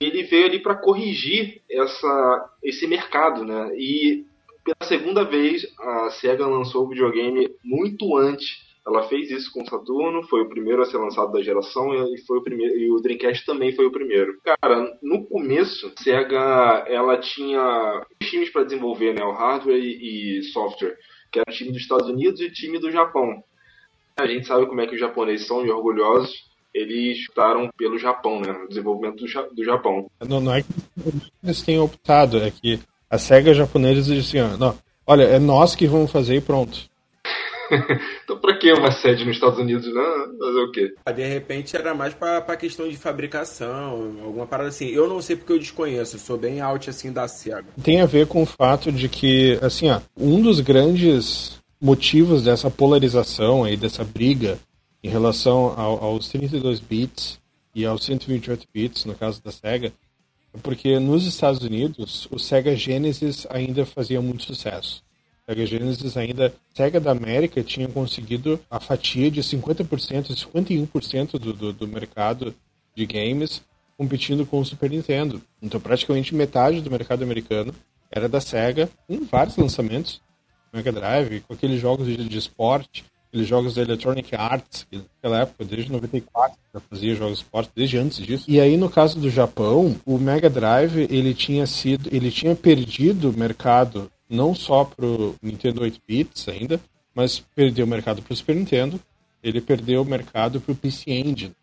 [0.00, 3.74] ele veio ali para corrigir essa, esse mercado, né?
[3.76, 4.26] E
[4.64, 8.66] pela segunda vez a Sega lançou o videogame muito antes.
[8.86, 12.18] Ela fez isso com o Saturno, foi o primeiro a ser lançado da geração e
[12.26, 14.38] foi o primeiro e o Dreamcast também foi o primeiro.
[14.42, 20.42] Cara, no começo, a Sega ela tinha times para desenvolver, né, o hardware e, e
[20.44, 20.96] software,
[21.30, 23.42] que era o time dos Estados Unidos e o time do Japão.
[24.16, 28.40] A gente sabe como é que os japoneses são e orgulhosos eles optaram pelo Japão,
[28.40, 28.52] né?
[28.52, 30.10] O desenvolvimento do, do Japão.
[30.26, 30.68] Não, não é que
[31.42, 32.78] eles tenham optado, é que
[33.10, 34.76] a SEGA japonesa disse assim, não,
[35.06, 36.88] olha, é nós que vamos fazer e pronto.
[38.24, 40.02] então pra que uma sede nos Estados Unidos, né?
[40.38, 40.94] Fazer o quê?
[41.14, 44.88] De repente era mais pra, pra questão de fabricação, alguma parada assim.
[44.88, 47.66] Eu não sei porque eu desconheço, sou bem out assim da SEGA.
[47.82, 52.70] Tem a ver com o fato de que, assim, ó, um dos grandes motivos dessa
[52.70, 54.58] polarização aí, dessa briga
[55.02, 57.38] em relação ao, aos 32 bits
[57.74, 59.92] e aos 128 bits, no caso da Sega,
[60.54, 65.02] é porque nos Estados Unidos o Sega Genesis ainda fazia muito sucesso.
[65.42, 71.52] O Sega Genesis ainda, Sega da América tinha conseguido a fatia de 50%, 51% do,
[71.52, 72.54] do, do mercado
[72.94, 73.62] de games
[73.96, 75.42] competindo com o Super Nintendo.
[75.60, 77.74] Então praticamente metade do mercado americano
[78.10, 80.20] era da Sega, com vários lançamentos,
[80.72, 85.42] Mega Drive, com aqueles jogos de, de esporte, aqueles jogos da Electronic Arts, que naquela
[85.42, 88.44] época, desde 94, já fazia jogos de esporte, desde antes disso.
[88.48, 93.30] E aí, no caso do Japão, o Mega Drive, ele tinha sido, ele tinha perdido
[93.30, 96.80] o mercado não só pro Nintendo 8 bits ainda,
[97.14, 99.00] mas perdeu o mercado pro Super Nintendo,
[99.42, 101.54] ele perdeu o mercado pro PC Engine.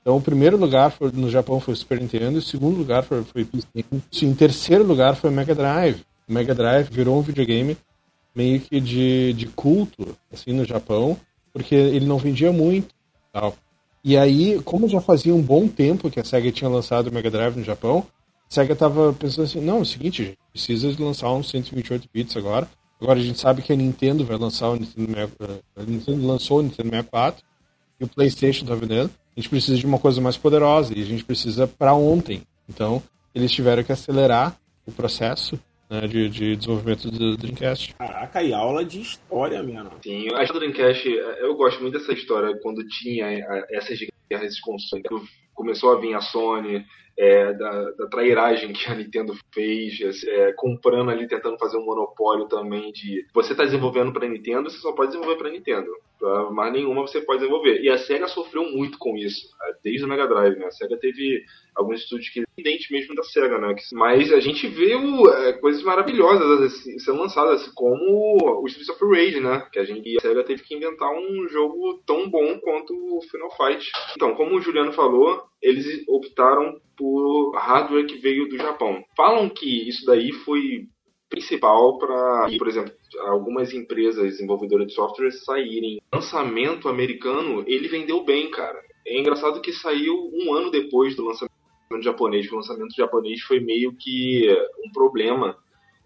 [0.00, 3.22] Então, o primeiro lugar foi, no Japão foi o Super Nintendo, o segundo lugar foi,
[3.24, 6.02] foi o PC Engine, em terceiro lugar foi o Mega Drive.
[6.28, 7.76] O Mega Drive virou um videogame
[8.38, 11.16] meio que de, de culto, assim, no Japão,
[11.52, 12.94] porque ele não vendia muito
[13.32, 13.56] tal.
[14.04, 17.28] E aí, como já fazia um bom tempo que a SEGA tinha lançado o Mega
[17.28, 18.06] Drive no Japão,
[18.48, 22.36] a SEGA tava pensando assim, não, é o seguinte, gente, precisa lançar uns 128 bits
[22.36, 22.68] agora.
[23.00, 25.32] Agora a gente sabe que a Nintendo vai lançar o Nintendo,
[25.76, 27.44] a Nintendo lançou o Nintendo 64
[27.98, 29.10] e o PlayStation tá vendendo.
[29.36, 32.42] a gente precisa de uma coisa mais poderosa e a gente precisa para ontem.
[32.68, 33.02] Então,
[33.34, 37.94] eles tiveram que acelerar o processo né, de, de, desenvolvimento do Dreamcast.
[37.94, 39.90] Caraca, e aula de história mesmo.
[40.02, 43.26] Sim, a história do Dreamcast, eu gosto muito dessa história quando tinha
[43.70, 43.98] essas
[44.30, 45.04] guerras de consoles.
[45.54, 46.84] Começou a vir a Sony,
[47.18, 52.46] é, da, da, trairagem que a Nintendo fez, é, comprando ali, tentando fazer um monopólio
[52.46, 55.90] também de você está desenvolvendo para Nintendo, você só pode desenvolver para Nintendo.
[56.18, 57.80] Pra mais nenhuma você pode desenvolver.
[57.80, 60.66] E a SEGA sofreu muito com isso, é, desde o Mega Drive, né?
[60.66, 63.74] A SEGA teve alguns estúdios que dependentes mesmo da SEGA, né?
[63.92, 69.04] Mas a gente viu é, coisas maravilhosas assim, sendo lançadas, assim, como o Streets of
[69.04, 69.66] Rage, né?
[69.72, 73.56] Que a gente a SEGA teve que inventar um jogo tão bom quanto o Final
[73.56, 73.90] Fight.
[74.16, 79.02] Então, como o Juliano falou, eles optaram por hardware que veio do Japão.
[79.16, 80.88] Falam que isso daí foi
[81.28, 82.92] principal para, por exemplo,
[83.26, 86.00] algumas empresas desenvolvedoras de software saírem.
[86.12, 88.80] O lançamento americano, ele vendeu bem, cara.
[89.06, 91.52] É engraçado que saiu um ano depois do lançamento
[92.02, 92.50] japonês.
[92.50, 94.48] O lançamento japonês foi meio que
[94.84, 95.56] um problema.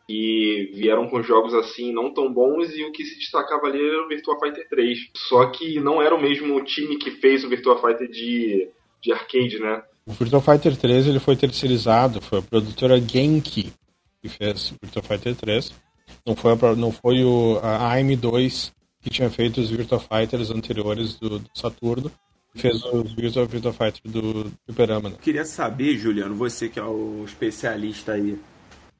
[0.08, 4.04] E vieram com jogos assim não tão bons e o que se destacava ali era
[4.04, 4.98] o Virtua Fighter 3.
[5.16, 8.68] Só que não era o mesmo time que fez o Virtua Fighter de,
[9.00, 9.82] de arcade, né?
[10.06, 13.72] O Virtua Fighter 3 ele foi terceirizado, foi a produtora Genki
[14.22, 15.72] que fez Virtua Fighter 3.
[16.24, 21.16] Não foi, a, não foi o, a AM2 que tinha feito os Virtua Fighters anteriores
[21.16, 22.10] do, do Saturno.
[22.54, 25.10] Fez os Virtua, Virtua Fighter do Superama.
[25.10, 25.16] Né?
[25.20, 28.38] Queria saber, Juliano, você que é o especialista aí.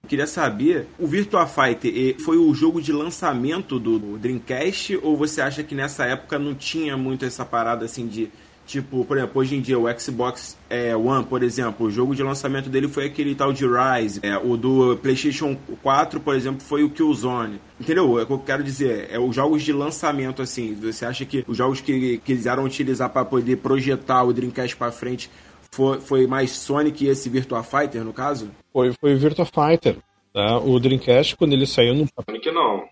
[0.08, 5.62] Queria saber, o Virtua Fighter foi o jogo de lançamento do Dreamcast ou você acha
[5.62, 8.28] que nessa época não tinha muito essa parada assim de
[8.72, 12.22] Tipo, por exemplo, hoje em dia o Xbox é, One, por exemplo, o jogo de
[12.22, 14.18] lançamento dele foi aquele tal de Rise.
[14.22, 17.61] É, o do PlayStation 4, por exemplo, foi o Killzone.
[17.78, 18.18] Entendeu?
[18.18, 19.08] É o que eu quero dizer.
[19.11, 20.74] É os jogos de lançamento, assim.
[20.76, 25.28] Você acha que os jogos que quiseram utilizar para poder projetar o Dreamcast para frente
[25.70, 28.50] foi, foi mais Sonic e esse Virtua Fighter, no caso?
[28.72, 29.98] Foi, foi o Virtua Fighter.
[30.32, 30.56] Tá?
[30.56, 32.06] O Dreamcast, quando ele saiu no.
[32.24, 32.85] Sonic não.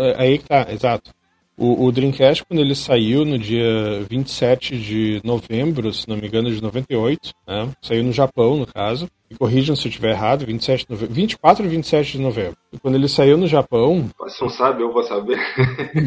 [0.00, 1.12] É, aí que tá, exato.
[1.58, 6.52] O, o, Dreamcast, quando ele saiu no dia 27 de novembro, se não me engano,
[6.52, 7.68] de 98, né?
[7.82, 11.64] saiu no Japão, no caso, me corrijam se eu estiver errado, 27 de novembro, 24
[11.64, 12.56] e 27 de novembro.
[12.72, 14.08] E quando ele saiu no Japão...
[14.20, 15.36] Você não sabe, eu vou saber.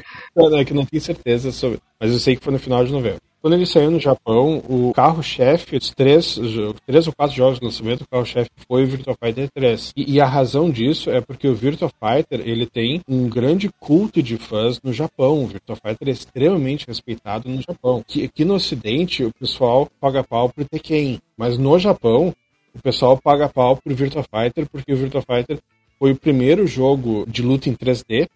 [0.58, 3.22] é que não tenho certeza sobre, mas eu sei que foi no final de novembro.
[3.41, 6.39] Quando ele saiu no Japão, o carro-chefe, os três,
[6.86, 9.93] três ou quatro jogos de lançamento, o carro-chefe foi o Virtua Fighter 3.
[9.97, 14.21] E, e, a razão disso é porque o Virtua Fighter ele tem um grande culto
[14.21, 15.43] de fãs no Japão.
[15.43, 18.04] O Virtua Fighter é extremamente respeitado no Japão.
[18.08, 21.19] Aqui, aqui no Ocidente, o pessoal paga pau pro Tekken.
[21.36, 22.36] Mas no Japão,
[22.75, 25.58] o pessoal paga pau pro Virtua Fighter porque o Virtua Fighter
[25.97, 28.30] foi o primeiro jogo de luta em 3D.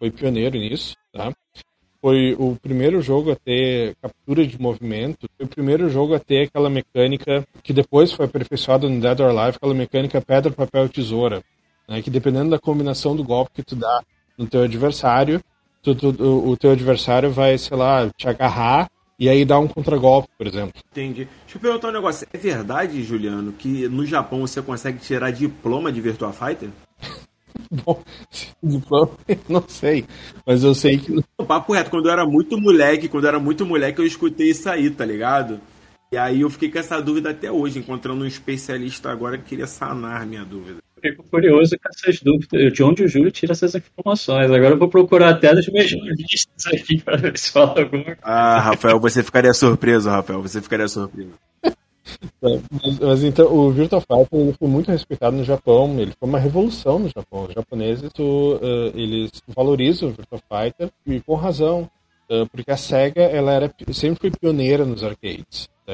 [0.00, 1.32] Foi pioneiro nisso, tá?
[2.02, 6.48] Foi o primeiro jogo a ter captura de movimento, foi o primeiro jogo a ter
[6.48, 11.44] aquela mecânica que depois foi aperfeiçoada no Dead or Alive, aquela mecânica pedra, papel, tesoura,
[11.88, 14.02] né, que dependendo da combinação do golpe que tu dá
[14.36, 15.40] no teu adversário,
[15.80, 16.08] tu, tu,
[16.48, 20.82] o teu adversário vai, sei lá, te agarrar e aí dar um contragolpe, por exemplo.
[20.90, 21.28] Entendi.
[21.44, 22.26] Deixa eu perguntar um negócio.
[22.32, 26.70] É verdade, Juliano, que no Japão você consegue tirar diploma de Virtua Fighter?
[27.70, 28.02] Bom,
[28.62, 29.10] diploma,
[29.48, 30.04] não sei.
[30.46, 31.18] Mas eu sei que.
[31.38, 34.50] O papo reto, quando eu era muito moleque, quando eu era muito moleque, eu escutei
[34.50, 35.60] isso aí, tá ligado?
[36.12, 39.66] E aí eu fiquei com essa dúvida até hoje, encontrando um especialista agora que queria
[39.66, 40.82] sanar minha dúvida.
[41.00, 44.50] Fico curioso com essas dúvidas, de onde o Júlio tira essas informações.
[44.50, 48.60] Agora eu vou procurar até nas minhas listas aqui para ver se fala alguma Ah,
[48.60, 51.32] Rafael, você ficaria surpreso, Rafael, você ficaria surpreso.
[52.40, 56.38] Mas, mas, então, o Virtua Fighter ele foi muito respeitado no Japão, ele foi uma
[56.38, 57.44] revolução no Japão.
[57.44, 61.88] Os japoneses uh, eles valorizam o Virtua Fighter e com razão,
[62.30, 65.68] uh, porque a SEGA ela era, sempre foi pioneira nos arcades.
[65.86, 65.92] Tá?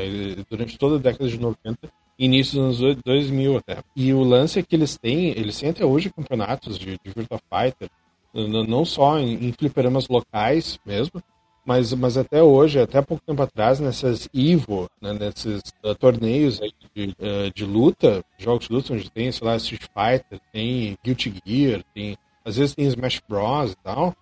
[0.50, 3.78] Durante toda a década de 90, início dos anos 2000 até.
[3.94, 7.38] E o lance é que eles têm, eles têm até hoje campeonatos de, de Virtua
[7.38, 7.88] Fighter,
[8.34, 11.22] não só em, em fliperamas locais mesmo,
[11.68, 16.58] mas, mas até hoje, até pouco tempo atrás, nessas Evo, né, nesses uh, torneios
[16.94, 21.34] de, uh, de luta, jogos de luta, onde tem, sei lá, Street Fighter, tem Guilty
[21.44, 24.16] Gear, tem, às vezes tem Smash Bros e tal,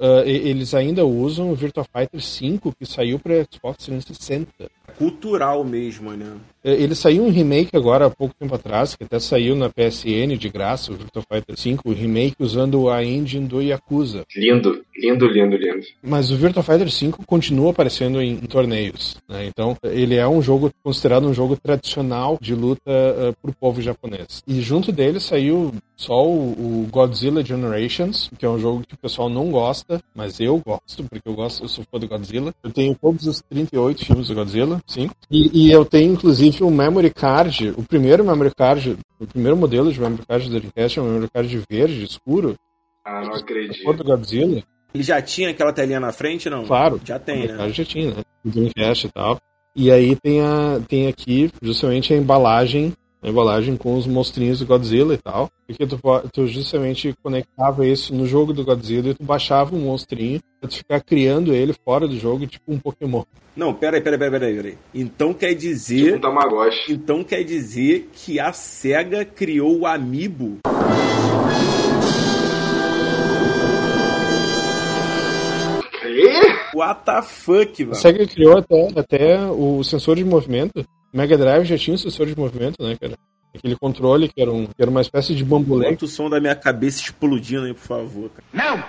[0.00, 4.68] uh, eles ainda usam o Virtua Fighter 5 que saiu para Xbox 360.
[4.96, 6.36] Cultural mesmo, né?
[6.62, 10.36] É, ele saiu um remake agora há pouco tempo atrás, que até saiu na PSN
[10.36, 14.24] de graça, o Virtua Fighter 5, o remake usando a engine do Yakuza.
[14.36, 15.86] Lindo, lindo, lindo, lindo.
[16.02, 19.46] Mas o Virtua Fighter 5 continua aparecendo em, em torneios, né?
[19.46, 24.42] Então, ele é um jogo considerado um jogo tradicional de luta uh, pro povo japonês.
[24.46, 28.98] E junto dele saiu só o, o, Godzilla Generations, que é um jogo que o
[28.98, 32.54] pessoal não gosta, mas eu gosto, porque eu gosto, eu sou fã do Godzilla.
[32.62, 35.10] Eu tenho todos os 38 filmes do Godzilla, Sim.
[35.30, 39.92] E, e eu tenho, inclusive, o memory card, o primeiro memory card, o primeiro modelo
[39.92, 42.56] de memory card do Dreamcast é um memory card verde, escuro,
[43.04, 43.92] Ah, não acredito.
[43.92, 44.62] do Godzilla.
[44.94, 46.64] Ele já tinha aquela telinha na frente, não?
[46.64, 47.00] Claro.
[47.04, 47.56] Já tem, né?
[47.56, 48.22] card já tinha, né?
[48.44, 49.38] O Dreamcast e tal.
[49.76, 54.66] E aí tem, a, tem aqui, justamente, a embalagem, a embalagem com os monstrinhos do
[54.66, 55.50] Godzilla e tal.
[55.66, 55.98] Porque tu,
[56.32, 60.76] tu justamente conectava isso no jogo do Godzilla e tu baixava um monstrinho pra tu
[60.76, 63.24] ficar criando ele fora do jogo, tipo um Pokémon.
[63.56, 64.78] Não, peraí, peraí, peraí, peraí, peraí.
[64.94, 66.14] Então quer dizer.
[66.14, 66.92] Um Tamagotchi.
[66.92, 70.58] Então quer dizer que a SEGA criou o Amiibo?
[76.00, 76.32] Quê?
[76.74, 77.94] What the fuck, A mano?
[77.96, 80.84] SEGA criou até, até o sensor de movimento.
[81.12, 83.14] O Mega Drive já tinha um sensor de movimento, né, cara?
[83.54, 85.90] Aquele controle que era, um, que era uma espécie de bambolê.
[85.90, 88.44] Bota o som da minha cabeça explodindo aí, por favor, cara.
[88.52, 88.84] Não!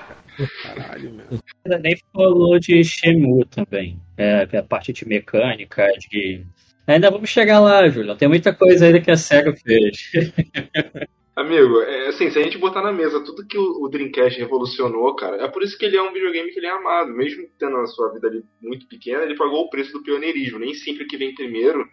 [0.64, 1.26] Caralho, meu.
[1.66, 4.00] Ainda nem falou de Shenmue também.
[4.18, 6.46] É, a parte de mecânica, de.
[6.88, 8.16] Ainda vamos chegar lá, Júlio.
[8.16, 10.12] Tem muita coisa ainda que a SEGA fez.
[11.40, 15.16] Amigo, é, assim, se a gente botar na mesa tudo que o, o Dreamcast revolucionou,
[15.16, 17.12] cara, é por isso que ele é um videogame que ele é amado.
[17.12, 20.60] Mesmo tendo a sua vida ali muito pequena, ele pagou o preço do pioneirismo.
[20.60, 21.86] Nem sempre o que vem primeiro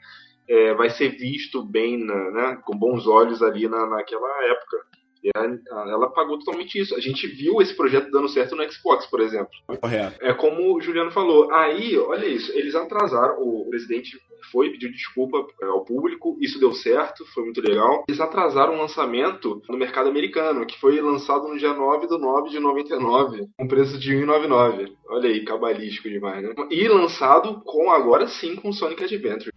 [0.48, 4.76] é, vai ser visto bem, na- né, com bons olhos ali na, naquela época.
[5.22, 6.94] E a- ela pagou totalmente isso.
[6.94, 9.50] A gente viu esse projeto dando certo no Xbox, por exemplo.
[9.80, 10.16] Correto.
[10.24, 11.52] É como o Juliano falou.
[11.52, 13.40] Aí, olha isso, eles atrasaram.
[13.40, 14.16] O presidente
[14.57, 18.05] foi pedir desculpa é, ao público, isso deu certo, foi muito legal.
[18.09, 22.49] Eles atrasaram o lançamento no mercado americano, que foi lançado no dia 9 do 9
[22.49, 24.95] de 99, com preço de 1,99.
[25.11, 26.55] Olha aí, cabalístico demais, né?
[26.71, 29.53] E lançado com, agora sim, com Sonic Adventure.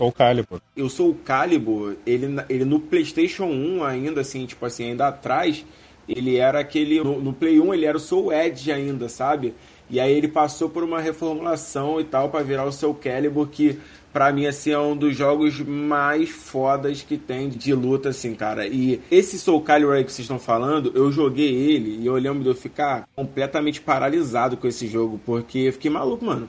[0.00, 0.60] O Calibur.
[0.76, 5.64] Eu sou o Calibur, ele, ele no PlayStation 1 ainda, assim, tipo assim, ainda atrás,
[6.08, 7.02] ele era aquele.
[7.02, 9.54] No, no Play 1 ele era o Soul Edge ainda, sabe?
[9.88, 13.78] E aí ele passou por uma reformulação e tal pra virar o Soul Calibur, que
[14.12, 18.66] pra mim, assim, é um dos jogos mais fodas que tem de luta, assim, cara.
[18.66, 22.42] E esse Soul Calibur aí que vocês estão falando, eu joguei ele e eu lembro
[22.42, 26.48] de eu ficar completamente paralisado com esse jogo, porque eu fiquei maluco, mano.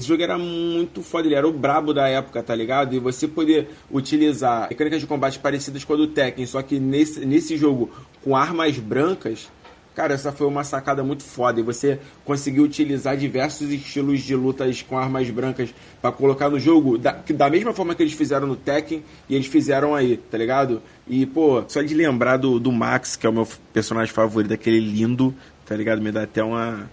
[0.00, 2.94] Esse jogo era muito foda, ele era o brabo da época, tá ligado?
[2.94, 7.26] E você poder utilizar mecânicas de combate parecidas com a do Tekken, só que nesse,
[7.26, 7.90] nesse jogo
[8.22, 9.50] com armas brancas,
[9.96, 11.58] cara, essa foi uma sacada muito foda.
[11.58, 16.96] E você conseguiu utilizar diversos estilos de lutas com armas brancas pra colocar no jogo
[16.96, 20.80] da, da mesma forma que eles fizeram no Tekken e eles fizeram aí, tá ligado?
[21.08, 24.78] E, pô, só de lembrar do, do Max, que é o meu personagem favorito, aquele
[24.78, 25.34] lindo,
[25.66, 26.00] tá ligado?
[26.00, 26.88] Me dá até uma,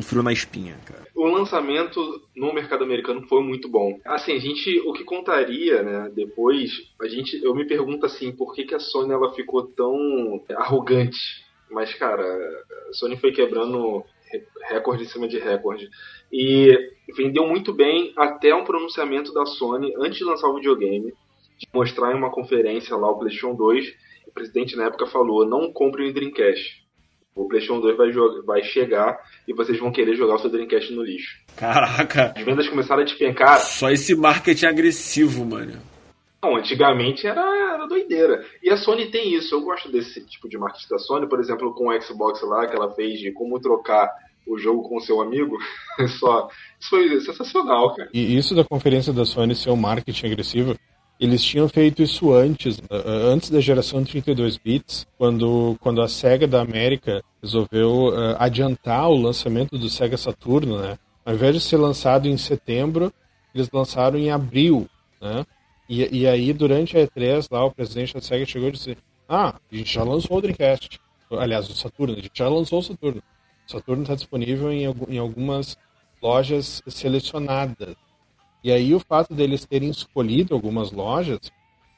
[0.00, 1.06] um frio na espinha, cara.
[1.14, 2.00] o lançamento
[2.34, 3.98] no mercado americano foi muito bom.
[4.04, 8.54] Assim, a gente, o que contaria, né, depois, a gente, eu me pergunto assim, por
[8.54, 11.44] que, que a Sony ela ficou tão arrogante?
[11.70, 12.24] Mas, cara,
[12.88, 15.88] a Sony foi quebrando re- recorde em cima de recorde.
[16.32, 16.76] E
[17.16, 21.12] vendeu muito bem até um pronunciamento da Sony antes de lançar o videogame,
[21.58, 23.94] de mostrar em uma conferência lá o PlayStation 2.
[24.26, 26.79] O presidente na época falou: não compre o Dreamcast.
[27.40, 30.92] O PlayStation 2 vai, jogar, vai chegar e vocês vão querer jogar o seu Dreamcast
[30.92, 31.38] no lixo.
[31.56, 33.60] Caraca, As vendas começaram a despencar.
[33.60, 35.72] só esse marketing agressivo, mano.
[36.42, 37.40] Não, antigamente era,
[37.74, 38.44] era doideira.
[38.62, 39.54] E a Sony tem isso.
[39.54, 42.76] Eu gosto desse tipo de marketing da Sony, por exemplo, com o Xbox lá, que
[42.76, 44.10] ela fez de como trocar
[44.46, 45.56] o jogo com o seu amigo.
[46.18, 46.48] Só.
[46.78, 48.10] Isso foi sensacional, cara.
[48.12, 50.74] E isso da conferência da Sony ser um marketing agressivo,
[51.20, 56.62] eles tinham feito isso antes, antes da geração 32 bits, quando, quando a Sega da
[56.62, 60.98] América resolveu uh, adiantar o lançamento do Sega Saturno, né?
[61.22, 63.12] Ao invés de ser lançado em setembro,
[63.54, 64.88] eles lançaram em abril,
[65.20, 65.44] né?
[65.86, 68.96] E, e aí, durante a E3, lá, o presidente da Sega chegou e disse
[69.28, 70.98] ah, a gente já lançou o Dreamcast.
[71.30, 73.22] Aliás, o Saturno, a gente já lançou o Saturno.
[73.68, 75.76] O Saturno está disponível em, em algumas
[76.20, 77.94] lojas selecionadas.
[78.62, 81.38] E aí o fato deles terem escolhido algumas lojas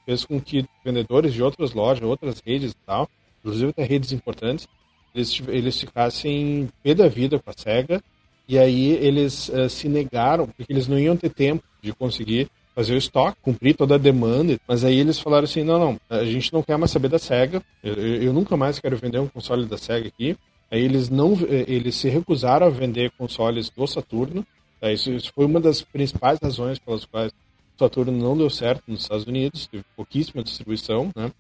[0.05, 3.09] fez com que vendedores de outras lojas, outras redes e tal,
[3.41, 4.67] inclusive até redes importantes,
[5.15, 8.03] eles, eles ficassem pé da vida com a SEGA.
[8.49, 12.95] E aí eles eh, se negaram, porque eles não iam ter tempo de conseguir fazer
[12.95, 16.53] o estoque, cumprir toda a demanda, mas aí eles falaram assim, não, não, a gente
[16.53, 19.67] não quer mais saber da SEGA, eu, eu eu nunca mais quero vender um console
[19.67, 20.37] da SEGA aqui,
[20.73, 24.45] Aí eles não, eh, eles se recusaram a vender consoles do Saturno.
[24.83, 24.91] Tá?
[24.91, 29.03] Isso, isso foi uma das principais razões pelas quais o Saturno não deu certo nos
[29.03, 31.31] Estados Unidos, teve pouquíssima distribuição, né?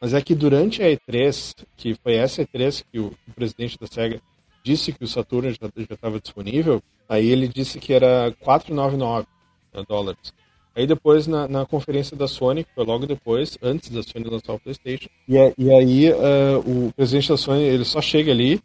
[0.00, 3.86] Mas é que durante a E3, que foi essa E3 que o, o presidente da
[3.86, 4.20] SEGA
[4.64, 9.26] disse que o Saturn já estava disponível, aí ele disse que era 499
[9.74, 10.34] né, dólares.
[10.74, 14.54] Aí depois, na, na, conferência da Sony, que foi logo depois, antes da Sony lançar
[14.54, 18.60] o PlayStation, e, é, e aí uh, o presidente da Sony, ele só chega ali,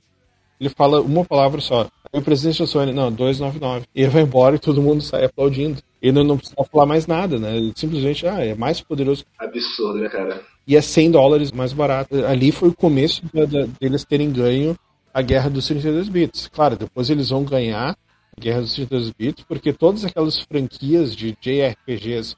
[0.62, 1.90] ele fala uma palavra só.
[2.14, 3.86] Aí o presidente da Sony, não, 299.
[3.96, 5.82] E ele vai embora e todo mundo sai aplaudindo.
[6.00, 7.58] Ele não, precisa falar mais nada, né?
[7.58, 9.26] Ele simplesmente, ah, é mais poderoso.
[9.40, 10.42] Absurdo, né, cara?
[10.68, 12.24] E é 100 dólares mais barato.
[12.26, 13.24] Ali foi o começo
[13.80, 14.78] deles terem ganho
[15.12, 16.48] a guerra dos 32 bits.
[16.48, 17.98] Claro, depois eles vão ganhar
[18.40, 22.36] Guerra dos 32 bits, porque todas aquelas franquias de JRPGs,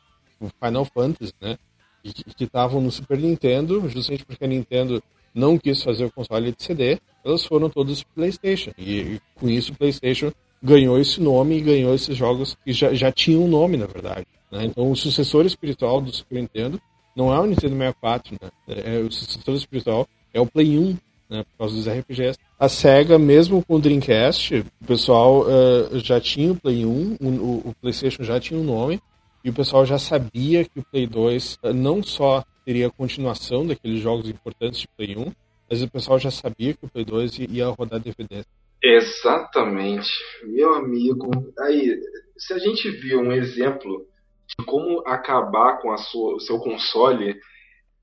[0.62, 1.58] Final Fantasy, né,
[2.36, 5.02] que estavam no Super Nintendo, justamente porque a Nintendo
[5.34, 8.72] não quis fazer o console de CD, elas foram todas PlayStation.
[8.78, 12.94] E, e com isso o PlayStation ganhou esse nome e ganhou esses jogos que já,
[12.94, 14.26] já tinham um nome, na verdade.
[14.52, 14.66] Né?
[14.66, 16.82] Então o sucessor espiritual do Super Nintendo
[17.16, 18.50] não é o Nintendo 64, né?
[18.68, 20.98] É, o sucessor espiritual é o Play 1,
[21.30, 21.44] né?
[21.44, 26.54] Por causa dos RPGs a SEGA, mesmo com o Dreamcast, o pessoal uh, já tinha
[26.54, 27.28] o Play 1, o,
[27.66, 29.02] o, PlayStation já tinha um nome,
[29.44, 33.68] e o pessoal já sabia que o Play 2 uh, não só teria a continuação
[33.68, 35.30] daqueles jogos importantes de Play 1,
[35.74, 38.46] mas o pessoal já sabia que o Play 2 ia rodar DVD.
[38.80, 40.08] Exatamente,
[40.44, 41.32] meu amigo.
[41.62, 42.00] Aí,
[42.38, 44.06] se a gente viu um exemplo
[44.48, 47.36] de como acabar com sua, o seu console,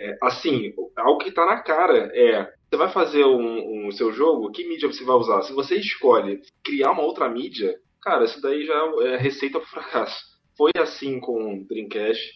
[0.01, 4.51] é, assim, algo que está na cara é você vai fazer um, um, seu jogo,
[4.51, 5.43] que mídia você vai usar?
[5.43, 10.25] Se você escolhe criar uma outra mídia, cara, isso daí já é receita para fracasso.
[10.57, 12.33] Foi assim com o Dreamcast,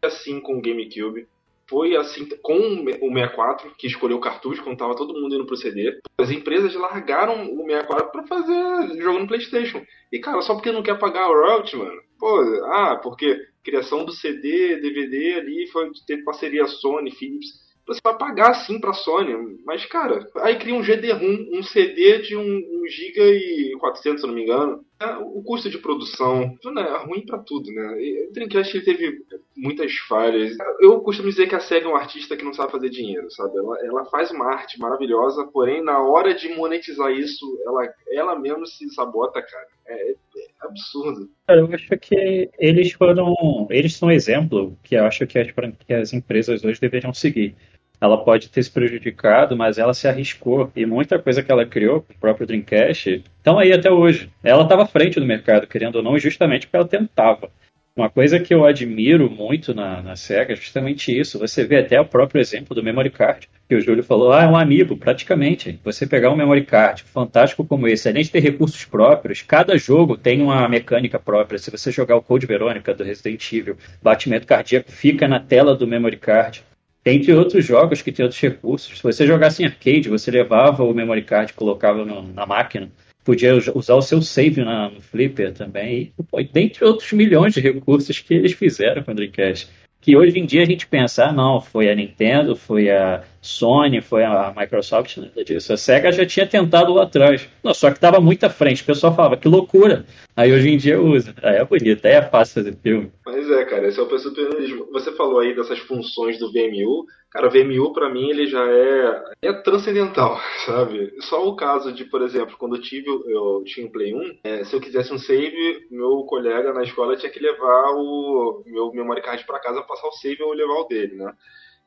[0.00, 1.26] foi assim com o GameCube,
[1.70, 5.56] foi assim com o 64, que escolheu o cartucho quando tava todo mundo indo pro
[5.56, 6.00] CD.
[6.18, 9.80] As empresas largaram o 64 para fazer jogo no PlayStation.
[10.12, 12.02] E cara, só porque não quer pagar o royalty, mano.
[12.18, 12.40] Pô,
[12.72, 18.54] ah, porque criação do CD, DVD ali foi ter parceria Sony, Philips você vai pagar
[18.54, 22.88] sim pra Sony, mas cara, aí cria um GD-ROM, um CD de 1 um, um
[22.88, 24.84] GB e 400, se não me engano.
[25.00, 28.26] É, o custo de produção né, é ruim para tudo, né?
[28.28, 29.24] o Dreamcast teve
[29.56, 30.54] muitas falhas.
[30.78, 33.58] Eu costumo dizer que a SEGA é um artista que não sabe fazer dinheiro, sabe?
[33.58, 38.66] Ela, ela faz uma arte maravilhosa, porém na hora de monetizar isso, ela, ela mesmo
[38.66, 39.66] se sabota, cara.
[39.86, 40.16] É, é
[40.60, 41.28] absurdo.
[41.48, 43.34] Eu acho que eles foram.
[43.70, 45.48] Eles são um exemplo que eu acho que as,
[45.86, 47.56] que as empresas hoje deveriam seguir
[48.00, 50.70] ela pode ter se prejudicado, mas ela se arriscou.
[50.74, 54.30] E muita coisa que ela criou, o próprio Dreamcast, estão aí até hoje.
[54.42, 57.50] Ela estava à frente do mercado, querendo ou não, justamente porque ela tentava.
[57.96, 61.38] Uma coisa que eu admiro muito na, na SEGA é justamente isso.
[61.38, 64.46] Você vê até o próprio exemplo do memory card, que o Júlio falou, ah, é
[64.46, 65.78] um amigo, praticamente.
[65.84, 70.16] Você pegar um memory card fantástico como esse, além de ter recursos próprios, cada jogo
[70.16, 71.58] tem uma mecânica própria.
[71.58, 75.86] Se você jogar o Code Verônica do Resident Evil, batimento cardíaco fica na tela do
[75.86, 76.64] memory card.
[77.04, 78.98] Entre outros jogos que tem outros recursos.
[78.98, 82.90] Se você jogasse em arcade, você levava o memory card e colocava no, na máquina.
[83.24, 86.12] Podia usar o seu save na, no Flipper também.
[86.38, 89.68] E, dentre outros milhões de recursos que eles fizeram com o Dreamcast
[90.00, 94.00] que hoje em dia a gente pensa, ah, não, foi a Nintendo, foi a Sony,
[94.00, 95.72] foi a Microsoft, nada disso.
[95.72, 97.46] A SEGA já tinha tentado lá atrás.
[97.62, 98.82] Não, só que estava muito à frente.
[98.82, 100.06] O pessoal falava, que loucura.
[100.40, 101.34] Aí hoje em dia usa.
[101.42, 103.12] Aí é bonito, aí é fácil fazer filme.
[103.26, 104.88] Mas é, cara, esse é o personalismo.
[104.90, 107.04] Você falou aí dessas funções do VMU.
[107.30, 111.12] Cara, o VMU para mim ele já é, é transcendental, sabe?
[111.20, 114.64] Só o caso de, por exemplo, quando eu tive eu tinha um Play 1, é,
[114.64, 119.20] se eu quisesse um save, meu colega na escola tinha que levar o meu memory
[119.20, 121.34] card para casa, passar o save ou levar o dele, né?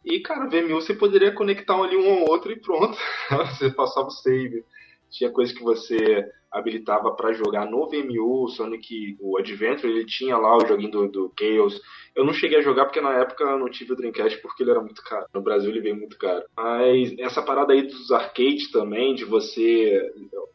[0.06, 2.95] E, cara, VMU você poderia conectar ali um ao outro e pronto.
[3.49, 4.64] você passava o save.
[5.10, 6.24] Tinha coisa que você
[6.54, 11.08] habilitava para jogar no VMU, o Sonic, o Adventure, ele tinha lá o joguinho do,
[11.08, 11.82] do Chaos.
[12.16, 14.70] Eu não cheguei a jogar porque na época eu não tive o Dreamcast porque ele
[14.72, 15.26] era muito caro.
[15.34, 16.43] No Brasil ele veio muito caro.
[16.56, 20.12] Mas essa parada aí dos arcades também, de você.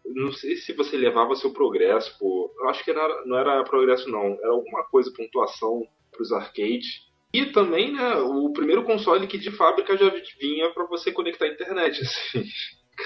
[0.06, 2.54] Não sei se você levava seu progresso, pô.
[2.60, 4.38] Eu acho que não era, não era progresso, não.
[4.40, 5.82] Era alguma coisa, pontuação
[6.12, 7.08] pros arcades.
[7.32, 11.52] E também, né, o primeiro console que de fábrica já vinha para você conectar a
[11.52, 12.44] internet, assim.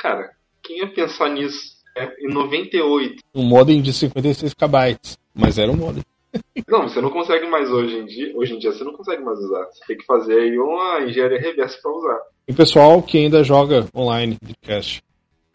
[0.00, 0.30] Cara,
[0.62, 1.71] quem ia pensar nisso?
[1.96, 3.22] É, em 98.
[3.34, 4.98] Um modem de 56 KB,
[5.34, 6.02] mas era um modem.
[6.66, 8.34] Não, você não consegue mais hoje em dia.
[8.34, 9.66] Hoje em dia você não consegue mais usar.
[9.66, 12.20] Você tem que fazer aí uma engenharia reversa para usar.
[12.48, 15.02] E pessoal que ainda joga online Dreamcast.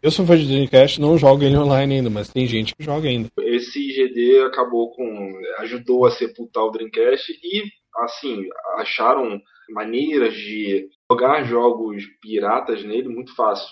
[0.01, 3.09] Eu sou fã de Dreamcast, não jogo ele online ainda, mas tem gente que joga
[3.09, 3.29] ainda.
[3.39, 5.33] Esse IGD acabou com.
[5.59, 7.63] ajudou a sepultar o Dreamcast e
[8.03, 13.67] assim, acharam maneiras de jogar jogos piratas nele muito fácil,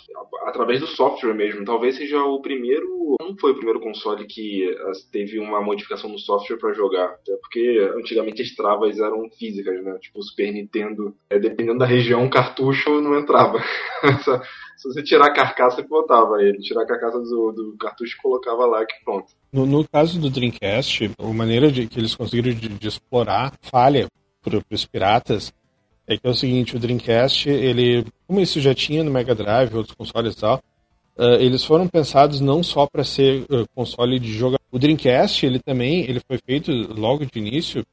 [0.46, 1.66] através do software mesmo.
[1.66, 4.74] Talvez seja o primeiro, não foi o primeiro console que
[5.12, 9.98] teve uma modificação no software para jogar, até porque antigamente as travas eram físicas, né?
[10.00, 13.60] Tipo o Super Nintendo, é, dependendo da região, cartucho não entrava.
[14.78, 16.60] Se você tirar a carcaça, botava ele.
[16.60, 19.34] Tirar a carcaça do, do cartucho, colocava lá que pronto.
[19.52, 24.08] No, no, caso do Dreamcast, a maneira de que eles conseguiram de, de explorar falha
[24.43, 25.54] para os piratas
[26.08, 29.74] é que é o seguinte, o Dreamcast, ele, como isso já tinha no Mega Drive,
[29.76, 30.62] outros consoles e tal,
[31.18, 34.58] uh, eles foram pensados não só para ser uh, console de jogo.
[34.72, 37.86] O Dreamcast, ele também, ele foi feito logo de início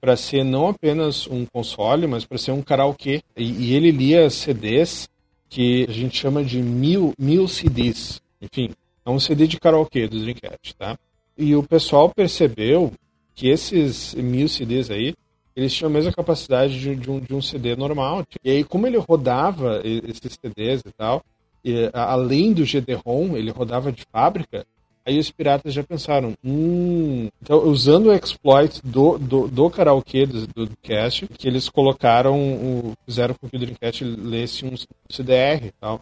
[0.00, 3.22] para ser não apenas um console, mas para ser um karaokê.
[3.36, 5.08] E, e, ele lia CDs
[5.48, 8.22] que a gente chama de mil, mil CDs.
[8.40, 8.70] Enfim,
[9.04, 10.98] é um CD de karaokê do Dreamcast, tá?
[11.36, 12.92] E o pessoal percebeu
[13.34, 15.14] que esses mil CDs aí,
[15.60, 18.24] eles tinham a mesma capacidade de, de, um, de um CD normal.
[18.42, 21.22] E aí, como ele rodava esses CDs e tal,
[21.64, 24.66] e, além do GD-ROM, ele rodava de fábrica,
[25.04, 27.28] aí os piratas já pensaram, hum...
[27.42, 33.34] Então, usando o exploit do, do, do karaokê do, do que eles colocaram, o, fizeram
[33.34, 34.74] com que o Dreamcast lesse um
[35.08, 36.00] CDR e tal.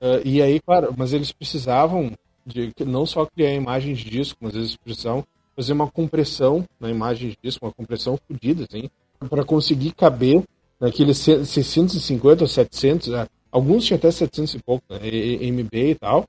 [0.00, 2.12] Uh, e aí, claro, mas eles precisavam
[2.46, 5.24] de não só criar imagens de disco, mas eles precisavam
[5.56, 8.88] fazer uma compressão na imagem de disco, uma compressão fodida, assim,
[9.28, 10.42] para conseguir caber
[10.80, 13.26] naqueles 650 ou 700, né?
[13.50, 16.24] alguns tinham até 700 e pouco, né, MB e tal.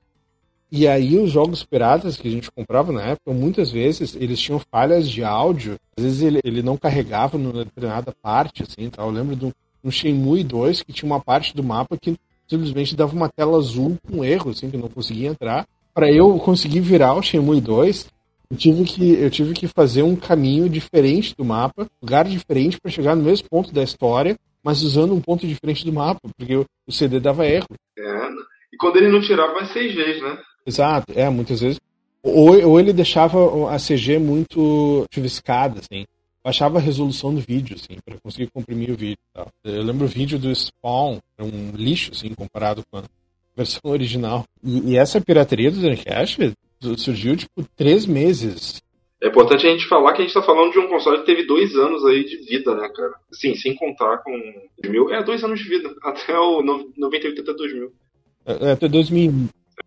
[0.70, 4.60] E aí os jogos piratas que a gente comprava na época, muitas vezes eles tinham
[4.70, 9.08] falhas de áudio, às vezes ele, ele não carregava numa determinada parte, assim, tal.
[9.08, 9.52] Eu lembro de
[9.84, 12.16] um Shenmue 2 que tinha uma parte do mapa que
[12.48, 15.66] simplesmente dava uma tela azul com erro, assim, que não conseguia entrar.
[15.94, 18.08] Para eu conseguir virar o Shenmue 2,
[18.50, 22.90] eu tive que, eu tive que fazer um caminho diferente do mapa, lugar diferente para
[22.90, 26.92] chegar no mesmo ponto da história, mas usando um ponto diferente do mapa, porque o
[26.92, 27.66] CD dava erro.
[27.98, 28.28] É,
[28.72, 30.38] e quando ele não tirava as CGs, né?
[30.66, 31.80] Exato, é, muitas vezes.
[32.22, 36.04] Ou, ou ele deixava a CG muito chuviscada, assim.
[36.42, 39.18] Baixava a resolução do vídeo, assim, para conseguir comprimir o vídeo.
[39.32, 39.46] Tá?
[39.64, 43.02] Eu lembro o vídeo do Spawn, um lixo, assim, comparado com a
[43.56, 44.44] versão original.
[44.62, 46.52] E, e essa pirateria do Dreamcast
[46.96, 48.80] surgiu, tipo, três meses.
[49.22, 51.46] É importante a gente falar que a gente tá falando de um console que teve
[51.46, 53.14] dois anos aí de vida, né, cara?
[53.32, 54.32] Sim, sem contar com
[54.82, 55.10] 2000.
[55.14, 55.94] É, dois anos de vida.
[56.04, 57.92] Até o 98 até 2000.
[58.44, 59.32] É, até 2000.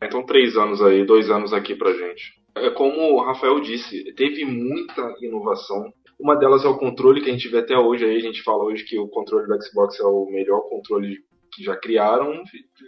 [0.01, 2.39] É, então, três anos aí, dois anos aqui pra gente.
[2.55, 5.93] É como o Rafael disse, teve muita inovação.
[6.19, 8.17] Uma delas é o controle que a gente vê até hoje aí.
[8.17, 11.19] A gente fala hoje que o controle do Xbox é o melhor controle
[11.60, 12.41] que já criaram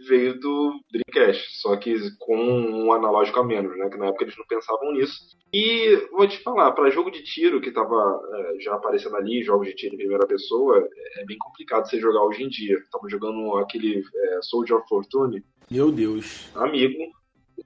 [0.08, 3.90] veio do Dreamcast, só que com um analógico a menos, né?
[3.90, 5.14] Que na época eles não pensavam nisso.
[5.54, 9.68] E vou te falar, para jogo de tiro que estava é, já aparecendo ali, jogos
[9.68, 12.78] de tiro em primeira pessoa, é bem complicado você jogar hoje em dia.
[12.90, 15.44] Tava jogando aquele é, Soldier of Fortune.
[15.70, 16.50] Meu Deus.
[16.56, 16.98] Amigo,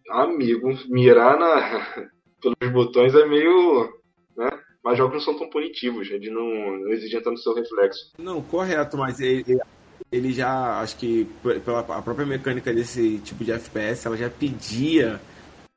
[0.10, 2.10] amigo, mirar na,
[2.41, 3.93] pelos botões é meio,
[4.36, 4.49] né?
[4.84, 8.12] Mas jogos não são tão punitivos, ele não, não exigem tanto seu reflexo.
[8.20, 9.60] Não, correto, mas ele,
[10.12, 11.28] ele já, acho que
[11.64, 15.20] pela a própria mecânica desse tipo de FPS, ela já pedia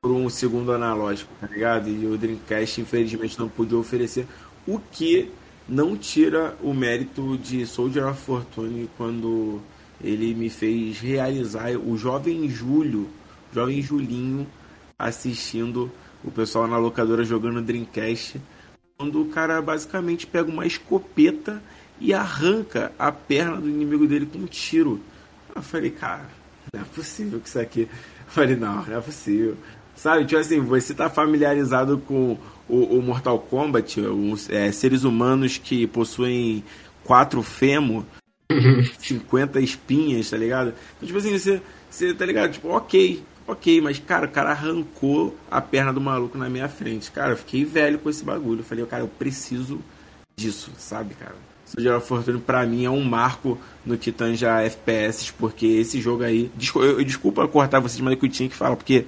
[0.01, 1.89] por um segundo analógico, tá ligado?
[1.89, 4.27] E o Dreamcast, infelizmente, não podia oferecer,
[4.67, 5.31] o que
[5.69, 9.61] não tira o mérito de Soldier of Fortune quando
[10.01, 13.09] ele me fez realizar o jovem Júlio,
[13.53, 14.47] jovem Julinho,
[14.99, 15.91] assistindo
[16.25, 18.41] o pessoal na locadora jogando Dreamcast,
[18.97, 21.63] quando o cara basicamente pega uma escopeta
[22.01, 25.01] e arranca a perna do inimigo dele com um tiro.
[25.55, 26.29] Eu falei, cara,
[26.73, 27.83] não é possível que isso aqui.
[27.83, 29.57] Eu falei, não, não é possível.
[29.95, 32.39] Sabe, tipo assim, você tá familiarizado com
[32.69, 36.63] o, o Mortal Kombat, os é, seres humanos que possuem
[37.03, 38.05] quatro fêmur,
[38.99, 40.73] 50 espinhas, tá ligado?
[40.97, 42.53] Então, tipo assim, você, você tá ligado?
[42.53, 47.11] Tipo, ok, ok, mas cara, o cara arrancou a perna do maluco na minha frente.
[47.11, 48.61] Cara, eu fiquei velho com esse bagulho.
[48.61, 49.81] Eu falei, cara, eu preciso
[50.37, 51.35] disso, sabe, cara?
[51.69, 56.23] Soldier of Fortune pra mim é um marco no que tange FPS, porque esse jogo
[56.23, 56.51] aí.
[56.57, 59.05] Desculpa, eu, desculpa cortar vocês, mas é que eu tinha que falar, porque,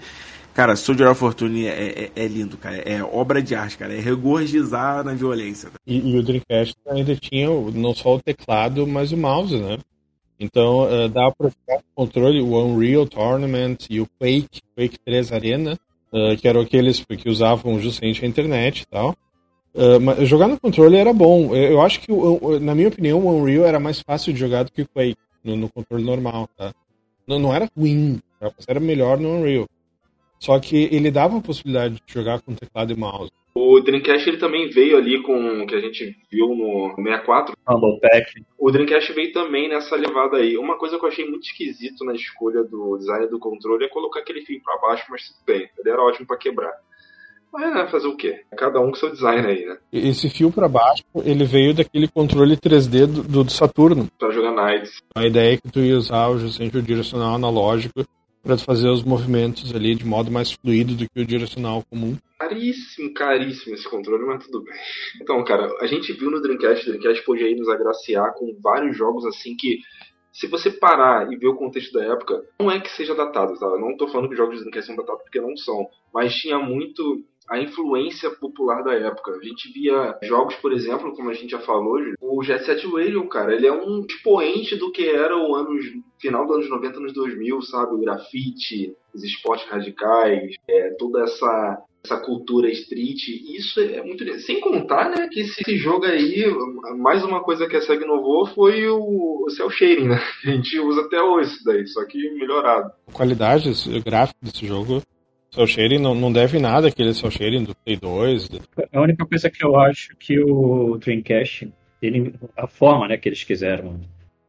[0.52, 2.76] cara, Soldier of Fortune é, é, é, lindo, cara.
[2.76, 3.94] É obra de arte, cara.
[3.94, 5.70] É regurgizar na violência.
[5.86, 9.78] E, e, o Dreamcast ainda tinha não só o teclado, mas o mouse, né?
[10.38, 15.32] Então uh, dá pra ficar com controle o Unreal Tournament e o Quake, Quake 3
[15.32, 15.78] Arena,
[16.12, 19.16] uh, que eram aqueles que usavam justamente a internet e tal.
[19.74, 21.54] Uh, jogar no controle era bom.
[21.54, 22.12] Eu, acho que,
[22.60, 25.56] na minha opinião, o Unreal era mais fácil de jogar do que o Quake no,
[25.56, 26.72] no controle normal, tá?
[27.26, 28.50] Não, não era ruim, tá?
[28.66, 29.66] era melhor no Unreal.
[30.38, 33.30] Só que ele dava a possibilidade de jogar com teclado e mouse.
[33.54, 37.54] O Dreamcast ele também veio ali com o que a gente viu no 64.
[37.68, 38.44] Humble Pack.
[38.58, 40.56] O Dreamcast veio também nessa levada aí.
[40.56, 44.20] Uma coisa que eu achei muito esquisito na escolha do design do controle é colocar
[44.20, 45.68] aquele fio para baixo, mas tudo bem.
[45.78, 46.72] Ele era ótimo para quebrar.
[47.52, 48.42] Mas né, fazer o quê?
[48.56, 49.76] Cada um com seu design aí, né?
[49.92, 54.08] Esse fio para baixo, ele veio daquele controle 3D do, do Saturno.
[54.18, 55.02] Pra jogar Knights.
[55.14, 58.04] A ideia é que tu ia usar justamente o direcional analógico
[58.42, 62.16] para fazer os movimentos ali de modo mais fluido do que o direcional comum.
[62.38, 64.74] Caríssimo, caríssimo esse controle, mas tudo bem.
[65.20, 68.96] Então, cara, a gente viu no Dreamcast, o Dreamcast pôde aí nos agraciar com vários
[68.96, 69.80] jogos assim que
[70.32, 73.66] se você parar e ver o contexto da época, não é que seja datado, tá?
[73.66, 76.34] Eu não tô falando que os jogos de Dreamcast são datados porque não são, mas
[76.34, 79.32] tinha muito a influência popular da época.
[79.32, 83.26] A gente via jogos, por exemplo, como a gente já falou, o Jet Set Radio,
[83.28, 85.84] cara, ele é um expoente do que era o anos,
[86.20, 87.94] final dos anos 90, anos 2000, sabe?
[87.94, 94.58] O grafite, os esportes radicais, é, toda essa essa cultura street, isso é muito sem
[94.58, 96.46] contar, né, que esse, jogo aí,
[96.96, 100.78] mais uma coisa que a SEG inovou foi o, o cel shading, né, a gente
[100.80, 102.90] usa até hoje isso daí, só que melhorado.
[103.06, 103.70] A qualidade
[104.02, 105.02] gráfica desse jogo
[105.52, 108.48] Cell shading não, não deve nada aquele cell shading do Play 2.
[108.92, 113.42] A única coisa que eu acho que o Dreamcast, ele, a forma né, que eles
[113.42, 114.00] quiseram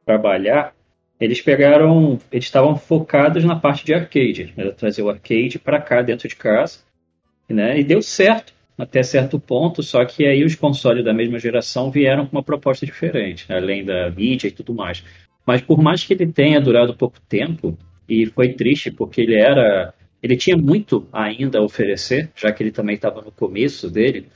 [0.06, 0.76] trabalhar,
[1.20, 6.04] eles pegaram, eles estavam focados na parte de arcade, né, trazer o arcade para cá
[6.04, 6.80] dentro de casa,
[7.49, 11.91] né, e deu certo até certo ponto, só que aí os consoles da mesma geração
[11.91, 15.04] vieram com uma proposta diferente, né, além da mídia e tudo mais.
[15.45, 17.78] Mas por mais que ele tenha durado pouco tempo,
[18.08, 22.72] e foi triste porque ele era ele tinha muito ainda a oferecer, já que ele
[22.72, 24.28] também estava no começo dele.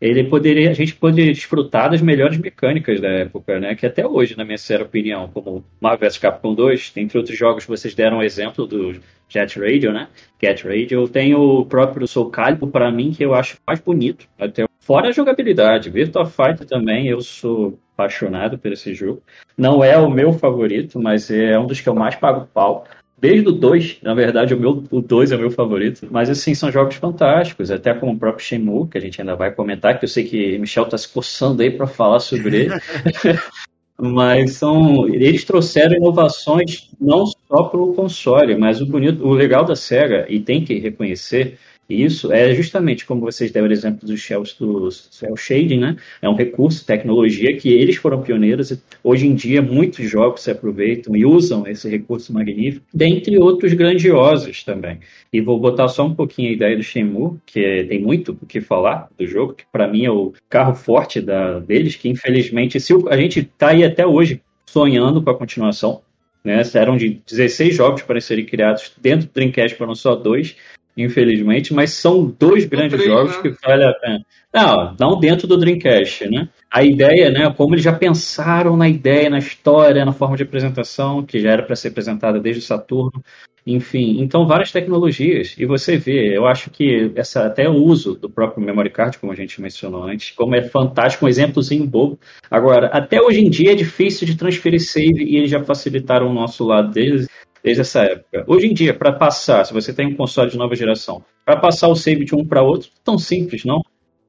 [0.00, 3.76] Ele poderia, a gente poderia desfrutar das melhores mecânicas da época, né?
[3.76, 7.64] Que até hoje, na minha sincera opinião, como Marvel vs Capcom 2, entre outros jogos,
[7.64, 10.08] vocês deram um exemplo do Jet Radio, né?
[10.42, 11.08] Get Radio.
[11.08, 14.26] Tem o próprio Soul Calibur, para mim, que eu acho mais bonito.
[14.36, 15.88] Até fora a jogabilidade.
[15.88, 19.22] Virtua Fighter também, eu sou apaixonado por esse jogo.
[19.56, 22.84] Não é o meu favorito, mas é um dos que eu mais pago pau.
[23.22, 26.08] Desde o 2, na verdade, o meu o 2 é o meu favorito.
[26.10, 27.70] Mas, assim, são jogos fantásticos.
[27.70, 30.58] Até como o próprio Shenmue, que a gente ainda vai comentar, que eu sei que
[30.58, 32.74] Michel está se coçando aí para falar sobre ele.
[33.96, 39.64] mas são eles trouxeram inovações não só para o console, mas o bonito, o legal
[39.64, 41.56] da Sega e tem que reconhecer
[41.92, 45.96] isso é justamente como vocês deram o exemplo dos shells do cel shading, né?
[46.20, 50.50] É um recurso, tecnologia que eles foram pioneiros e hoje em dia muitos jogos se
[50.50, 55.00] aproveitam e usam esse recurso magnífico, dentre outros grandiosos também.
[55.32, 58.60] E vou botar só um pouquinho a ideia do Shenmue, que tem muito o que
[58.60, 62.92] falar do jogo, que para mim é o carro forte da, deles, que infelizmente se
[63.08, 66.02] a gente está aí até hoje sonhando com a continuação,
[66.44, 66.62] né?
[66.74, 70.56] Eram de 16 jogos para serem criados dentro do Dreamcast, foram só dois
[70.96, 73.42] infelizmente, mas são dois grandes três, jogos né?
[73.42, 74.24] que vale a pena.
[74.52, 76.48] Não, não dentro do Dreamcast, né?
[76.70, 81.22] A ideia, né, como eles já pensaram na ideia, na história, na forma de apresentação,
[81.22, 83.22] que já era para ser apresentada desde o Saturno,
[83.66, 85.54] enfim, então várias tecnologias.
[85.56, 89.32] E você vê, eu acho que essa até o uso do próprio memory card, como
[89.32, 92.18] a gente mencionou antes, como é fantástico, um exemplozinho bobo.
[92.50, 96.34] Agora, até hoje em dia é difícil de transferir save e eles já facilitaram o
[96.34, 97.28] nosso lado deles
[97.62, 98.44] desde essa época.
[98.46, 101.88] Hoje em dia, para passar, se você tem um console de nova geração, para passar
[101.88, 103.82] o save de um para outro, tão simples, não?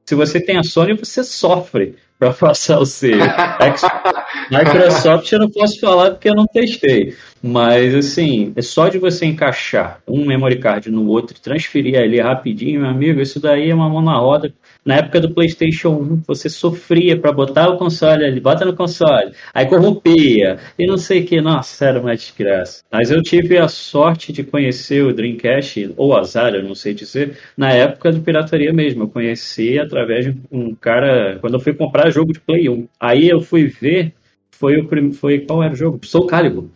[0.04, 3.18] Se você tem a Sony, você sofre para passar o save.
[4.50, 7.14] Microsoft eu não posso falar porque eu não testei.
[7.42, 12.18] Mas, assim, é só de você encaixar um memory card no outro e transferir ali
[12.18, 14.52] rapidinho, meu amigo, isso daí é uma mão na roda
[14.84, 19.32] na época do PlayStation 1, você sofria para botar o console ali, bota no console,
[19.52, 22.82] aí corrompia, e não sei o que, nossa, era uma desgraça.
[22.92, 27.38] Mas eu tive a sorte de conhecer o Dreamcast, ou azar, eu não sei dizer,
[27.56, 29.04] na época do pirataria mesmo.
[29.04, 32.88] Eu conheci através de um cara, quando eu fui comprar jogo de Play 1.
[32.98, 34.14] Aí eu fui ver,
[34.50, 36.00] foi o foi qual era o jogo?
[36.04, 36.68] Soul Calibur.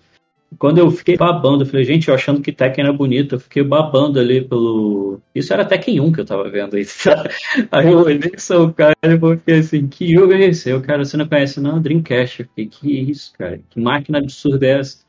[0.58, 3.62] Quando eu fiquei babando, eu falei, gente, eu achando que Tekken era bonito, eu fiquei
[3.62, 5.20] babando ali pelo.
[5.34, 6.86] Isso era Tekken 1 que eu tava vendo aí.
[7.70, 10.72] aí eu olhei o cara e fiquei assim, que jogo é esse?
[10.72, 11.80] O cara, você não conhece, não?
[11.80, 12.40] Dreamcast.
[12.40, 13.60] Eu fiquei, que isso, cara?
[13.68, 15.07] Que máquina absurda é essa?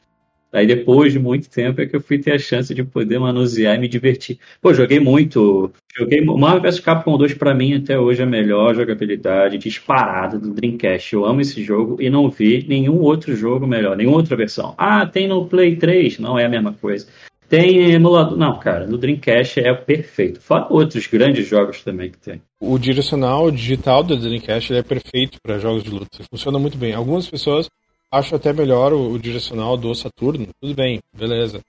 [0.52, 3.76] Aí depois de muito tempo é que eu fui ter a chance de poder manusear
[3.76, 4.40] e me divertir.
[4.62, 5.72] Pô, joguei muito.
[5.96, 10.52] Joguei Marvel vs Capcom 2 para mim até hoje é a melhor jogabilidade disparada do
[10.52, 11.14] Dreamcast.
[11.14, 14.74] Eu amo esse jogo e não vi nenhum outro jogo melhor, nenhuma outra versão.
[14.78, 17.08] Ah, tem no Play 3, não é a mesma coisa.
[17.50, 18.38] Tem emulador.
[18.38, 20.40] Não, cara, no Dreamcast é perfeito.
[20.40, 22.42] Fora outros grandes jogos também que tem.
[22.62, 26.24] O direcional digital do Dreamcast é perfeito para jogos de luta.
[26.30, 26.94] Funciona muito bem.
[26.94, 27.68] Algumas pessoas
[28.12, 30.48] Acho até melhor o, o direcional do Saturno.
[30.60, 31.62] Tudo bem, beleza.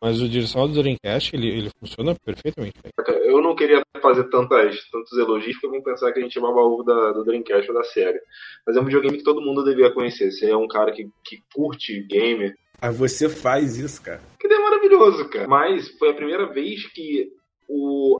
[0.00, 2.92] Mas o direção do Dreamcast, ele, ele funciona perfeitamente bem.
[3.24, 6.84] Eu não queria fazer tantas, tantos elogios, porque vão pensar que a gente é ovo
[6.84, 8.20] da, do Dreamcast ou da série.
[8.64, 10.30] Mas é um videogame que todo mundo devia conhecer.
[10.30, 12.54] Você é um cara que, que curte game.
[12.80, 14.22] Aí você faz isso, cara.
[14.38, 15.48] Que é maravilhoso, cara.
[15.48, 17.32] Mas foi a primeira vez que
[17.68, 18.18] o,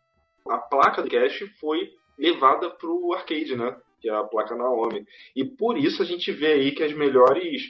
[0.49, 3.77] a placa do Dreamcast foi levada pro arcade, né?
[4.01, 5.07] Que é a placa Naomi.
[5.35, 7.63] E por isso a gente vê aí que as melhores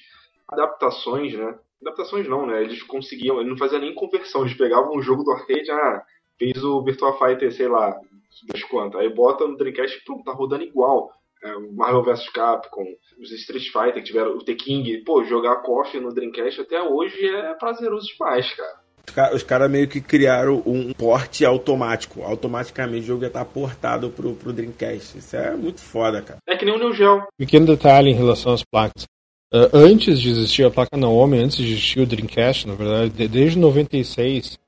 [0.49, 1.59] adaptações, né?
[1.81, 2.62] Adaptações não, né?
[2.62, 6.03] Eles conseguiam, ele não fazia nem conversão, eles pegavam um jogo do arcade, ah,
[6.39, 7.99] fez o Virtua Fighter, sei lá,
[8.47, 11.11] das quantas, aí bota no Dreamcast, pronto, tá rodando igual.
[11.43, 12.85] É, Marvel vs Capcom,
[13.20, 17.29] os Street Fighter que tiveram o The King, pô, jogar KOF no Dreamcast até hoje
[17.29, 18.88] é prazeroso demais, cara.
[19.32, 22.22] Os caras meio que criaram um porte automático.
[22.22, 25.18] Automaticamente o jogo ia estar portado pro, pro Dreamcast.
[25.18, 26.38] Isso é muito foda, cara.
[26.46, 27.22] É que nem o Neo Geo.
[27.36, 29.04] Pequeno detalhe em relação às placas.
[29.52, 33.28] Uh, antes de existir a placa Naomi, antes de existir o Dreamcast, na verdade, de,
[33.28, 34.59] desde 96,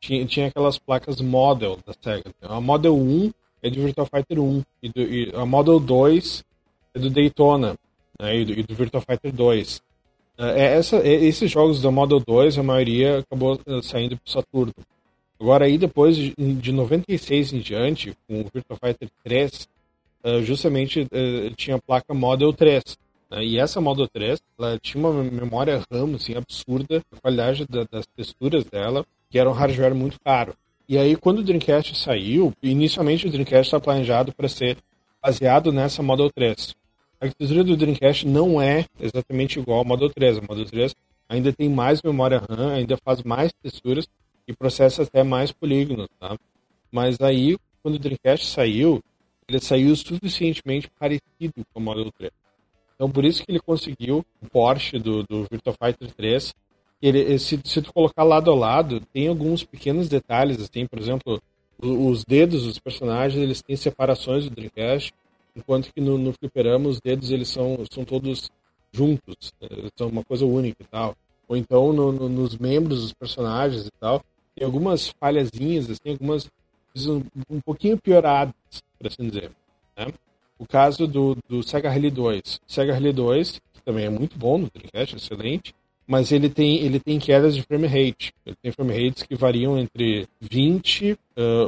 [0.00, 2.30] tinha, tinha aquelas placas Model da Sega.
[2.42, 3.30] A Model 1
[3.62, 6.42] é do Virtua Fighter 1, e, do, e a Model 2
[6.94, 7.76] é do Daytona,
[8.18, 9.82] né, e, do, e, do, Virtua Fighter 2.
[10.40, 14.72] Uh, é essa, é, esses jogos da Model 2, a maioria acabou saindo para Saturno.
[15.38, 19.68] Agora aí, depois de, de 96 em diante, com o Virtua Fighter 3,
[20.42, 21.08] justamente
[21.56, 22.82] tinha a placa Model 3,
[23.30, 23.44] né?
[23.44, 28.06] E essa Model 3, ela tinha uma memória RAM assim, absurda, a qualidade da, das
[28.16, 30.54] texturas dela, que era um hardware muito caro.
[30.88, 34.76] E aí, quando o Dreamcast saiu, inicialmente o Dreamcast está planejado para ser
[35.22, 36.74] baseado nessa Model 3.
[37.20, 40.38] A arquitetura do Dreamcast não é exatamente igual ao Model 3.
[40.38, 40.94] A Model 3
[41.28, 44.08] ainda tem mais memória RAM, ainda faz mais texturas
[44.48, 46.38] e processa até mais polígonos, tá?
[46.90, 49.02] Mas aí, quando o Dreamcast saiu,
[49.46, 52.32] ele saiu suficientemente parecido com o Model 3.
[52.94, 56.54] Então por isso que ele conseguiu o Porsche do, do Virtua Fighter 3.
[57.02, 61.40] Ele, se, se tu colocar lado a lado, tem alguns pequenos detalhes, assim, por exemplo,
[61.78, 65.12] os dedos dos personagens, eles têm separações do Dreamcast,
[65.60, 68.50] enquanto que no, no fliperama os dedos eles são, são todos
[68.92, 71.14] juntos, né, são uma coisa única e tal.
[71.46, 74.22] Ou então no, no, nos membros dos personagens e tal,
[74.54, 76.50] tem algumas falhazinhas, assim, algumas
[77.08, 78.54] um, um pouquinho pioradas,
[78.98, 79.50] por assim dizer.
[79.96, 80.12] Né?
[80.58, 82.60] O caso do, do Sega Rally 2.
[82.66, 85.74] Sega Rally 2, que também é muito bom no Dreamcast, excelente,
[86.06, 88.32] mas ele tem, ele tem quedas de frame rate.
[88.44, 91.18] Ele tem frame rates que variam entre 20 uh,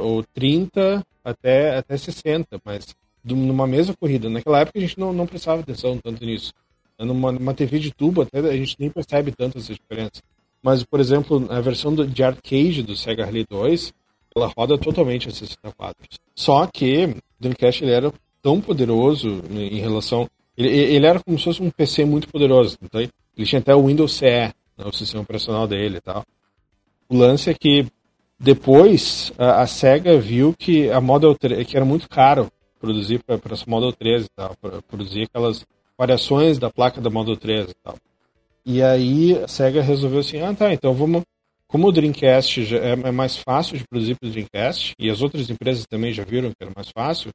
[0.01, 2.93] ou 30 até, até 60, mas
[3.23, 4.29] numa mesma corrida.
[4.29, 6.53] Naquela época a gente não, não prestava atenção tanto nisso.
[6.99, 10.21] Numa, numa TV de tubo até a gente nem percebe tanto essa diferença.
[10.61, 13.93] Mas, por exemplo, a versão do, de arcade do Sega Rally 2,
[14.35, 16.07] ela roda totalmente a 60 quadros.
[16.33, 20.29] Só que o Dreamcast ele era tão poderoso em relação.
[20.57, 22.77] Ele, ele era como se fosse um PC muito poderoso.
[22.81, 26.23] Então, ele tinha até o Windows CE, né, o sistema operacional dele e tal.
[27.09, 27.85] O lance é que
[28.39, 32.51] depois a, a Sega viu que a Model 3, que era muito caro
[32.83, 35.65] produzir para essa Model 3 e tal, para produzir aquelas
[35.97, 37.95] variações da placa da Model 3 e tal.
[38.65, 41.23] E aí a Sega resolveu assim, ah tá, então vamos
[41.65, 45.21] como o Dreamcast já é, é mais fácil de produzir para o Dreamcast, e as
[45.21, 47.31] outras empresas também já viram que era mais fácil,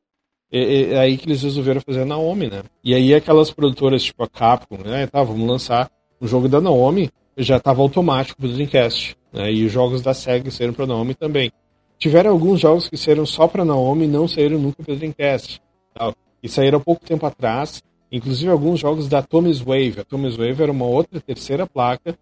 [0.52, 2.62] é, é, aí que eles resolveram fazer a Naomi, né?
[2.84, 5.06] E aí aquelas produtoras tipo a Capcom, né?
[5.06, 5.90] Tá, vamos lançar
[6.20, 9.52] um jogo da Naomi, já estava automático pro Dreamcast, né?
[9.52, 11.50] E os jogos da SEGA saíram pra Naomi também.
[11.98, 15.60] Tiveram alguns jogos que saíram só pra Naomi e não saíram nunca pro Dreamcast.
[15.94, 16.12] Tá?
[16.42, 20.00] E saíram há pouco tempo atrás, inclusive alguns jogos da Tommy's Wave.
[20.00, 22.16] A Tommy's Wave era uma outra terceira placa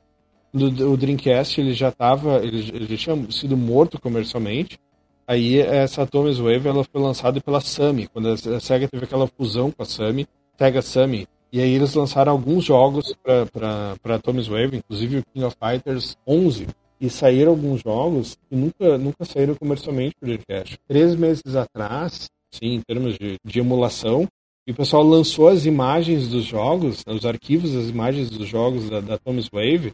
[0.52, 4.78] do, do Dreamcast, ele já estava, ele, ele tinha sido morto comercialmente,
[5.26, 9.72] Aí essa Thomas Wave ela foi lançada pela Sami, quando a SEGA teve aquela fusão
[9.72, 11.26] com a Sami, Sega Sami.
[11.52, 16.68] E aí eles lançaram alguns jogos para Thomas Wave, inclusive o King of Fighters 11.
[17.00, 20.78] E saíram alguns jogos que nunca, nunca saíram comercialmente para o Dreamcast.
[20.88, 24.26] Três meses atrás, sim, em termos de, de emulação,
[24.66, 29.00] e o pessoal lançou as imagens dos jogos, os arquivos das imagens dos jogos da,
[29.00, 29.92] da Thomas Wave,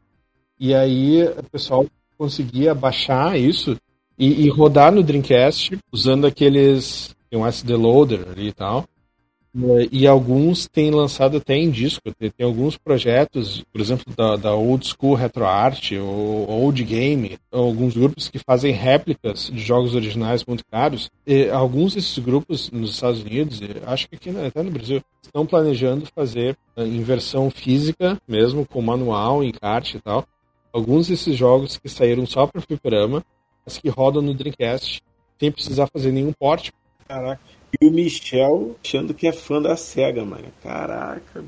[0.58, 1.84] e aí o pessoal
[2.16, 3.76] conseguia baixar isso
[4.18, 7.14] e, e, rodar no Dreamcast usando aqueles.
[7.28, 8.84] Tem um SD Loader ali e tal.
[9.90, 12.00] E alguns têm lançado até em disco.
[12.18, 18.28] Tem, alguns projetos, por exemplo, da, da Old School RetroArt ou Old Game, alguns grupos
[18.28, 21.10] que fazem réplicas de jogos originais muito caros.
[21.26, 26.06] E alguns desses grupos nos Estados Unidos, acho que aqui até no Brasil, estão planejando
[26.14, 30.26] fazer em versão física, mesmo com manual, encarte e tal.
[30.72, 33.22] Alguns desses jogos que saíram só para o fliperama
[33.80, 35.02] que rodam no Dreamcast
[35.38, 36.72] sem precisar fazer nenhum porte.
[37.06, 37.61] Caraca.
[37.80, 40.52] E o Michel achando que é fã da SEGA, mano.
[40.62, 41.44] Caraca.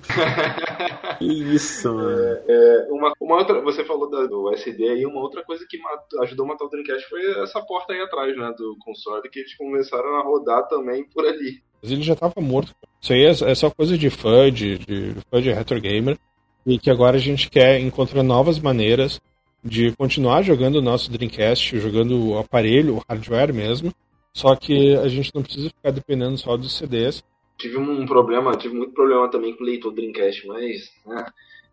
[1.19, 2.39] que isso, mano.
[2.49, 6.23] É, uma, uma outra, você falou da, do SD aí, uma outra coisa que matou,
[6.23, 9.55] ajudou a matar o Dreamcast foi essa porta aí atrás, né, do console, que eles
[9.57, 11.63] começaram a rodar também por ali.
[11.83, 12.75] Mas ele já tava morto.
[13.01, 16.19] Isso aí é, é só coisa de fã, de, de fã de retro gamer.
[16.67, 19.21] E que agora a gente quer encontrar novas maneiras
[19.63, 23.93] de continuar jogando o nosso Dreamcast, jogando o aparelho, o hardware mesmo.
[24.35, 27.23] Só que a gente não precisa ficar dependendo só dos CDs.
[27.57, 31.25] Tive um problema, tive muito problema também com o leitor Dreamcast, mas né,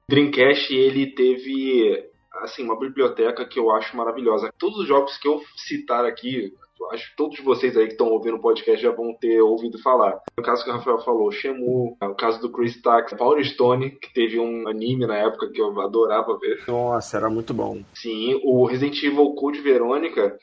[0.07, 2.05] Dreamcast ele teve
[2.43, 4.53] assim uma biblioteca que eu acho maravilhosa.
[4.57, 6.53] Todos os jogos que eu citar aqui,
[6.91, 10.19] acho que todos vocês aí que estão ouvindo o podcast já vão ter ouvido falar.
[10.37, 14.13] No caso que o Rafael falou, Shemu, o caso do Chris Tax, Power Stone, que
[14.13, 16.63] teve um anime na época que eu adorava ver.
[16.67, 17.81] Nossa, era muito bom.
[17.93, 20.37] Sim, o Resident Evil Code Verônica,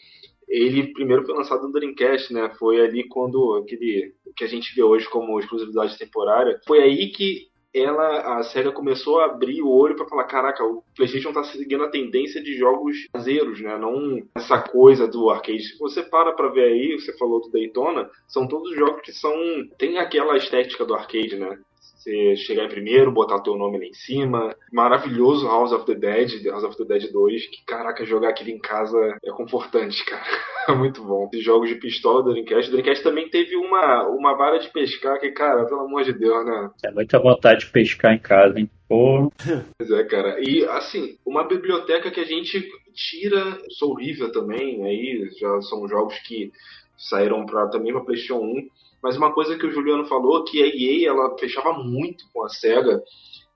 [0.49, 2.51] ele primeiro foi lançado no Dreamcast, né?
[2.59, 6.59] Foi ali quando aquele que a gente vê hoje como exclusividade temporária.
[6.66, 10.82] Foi aí que ela, a SEGA começou a abrir o olho para falar, caraca, o
[10.96, 13.76] PlayStation tá seguindo a tendência de jogos caseiros, né?
[13.76, 15.62] Não essa coisa do arcade.
[15.62, 19.34] Se você para para ver aí, você falou do Daytona, são todos jogos que são
[19.78, 21.59] tem aquela estética do arcade, né?
[21.99, 24.55] Você chegar em primeiro, botar teu nome lá em cima.
[24.72, 28.59] Maravilhoso House of the Dead, House of the Dead 2, que caraca, jogar aquilo em
[28.59, 30.22] casa é confortante, cara.
[30.68, 31.28] É muito bom.
[31.32, 32.68] Esses jogos de pistola do Dreamcast.
[32.68, 36.46] O Dreamcast também teve uma, uma vara de pescar que, cara, pelo amor de Deus,
[36.46, 36.70] né?
[36.84, 38.70] É muita vontade de pescar em casa, hein?
[38.88, 39.32] Pô.
[39.76, 40.38] Pois é, cara.
[40.40, 46.18] E, assim, uma biblioteca que a gente tira Soul River também, aí já são jogos
[46.20, 46.53] que
[46.96, 48.68] saíram pra, também para PlayStation 1
[49.03, 52.49] mas uma coisa que o Juliano falou que a EA ela fechava muito com a
[52.49, 53.03] Sega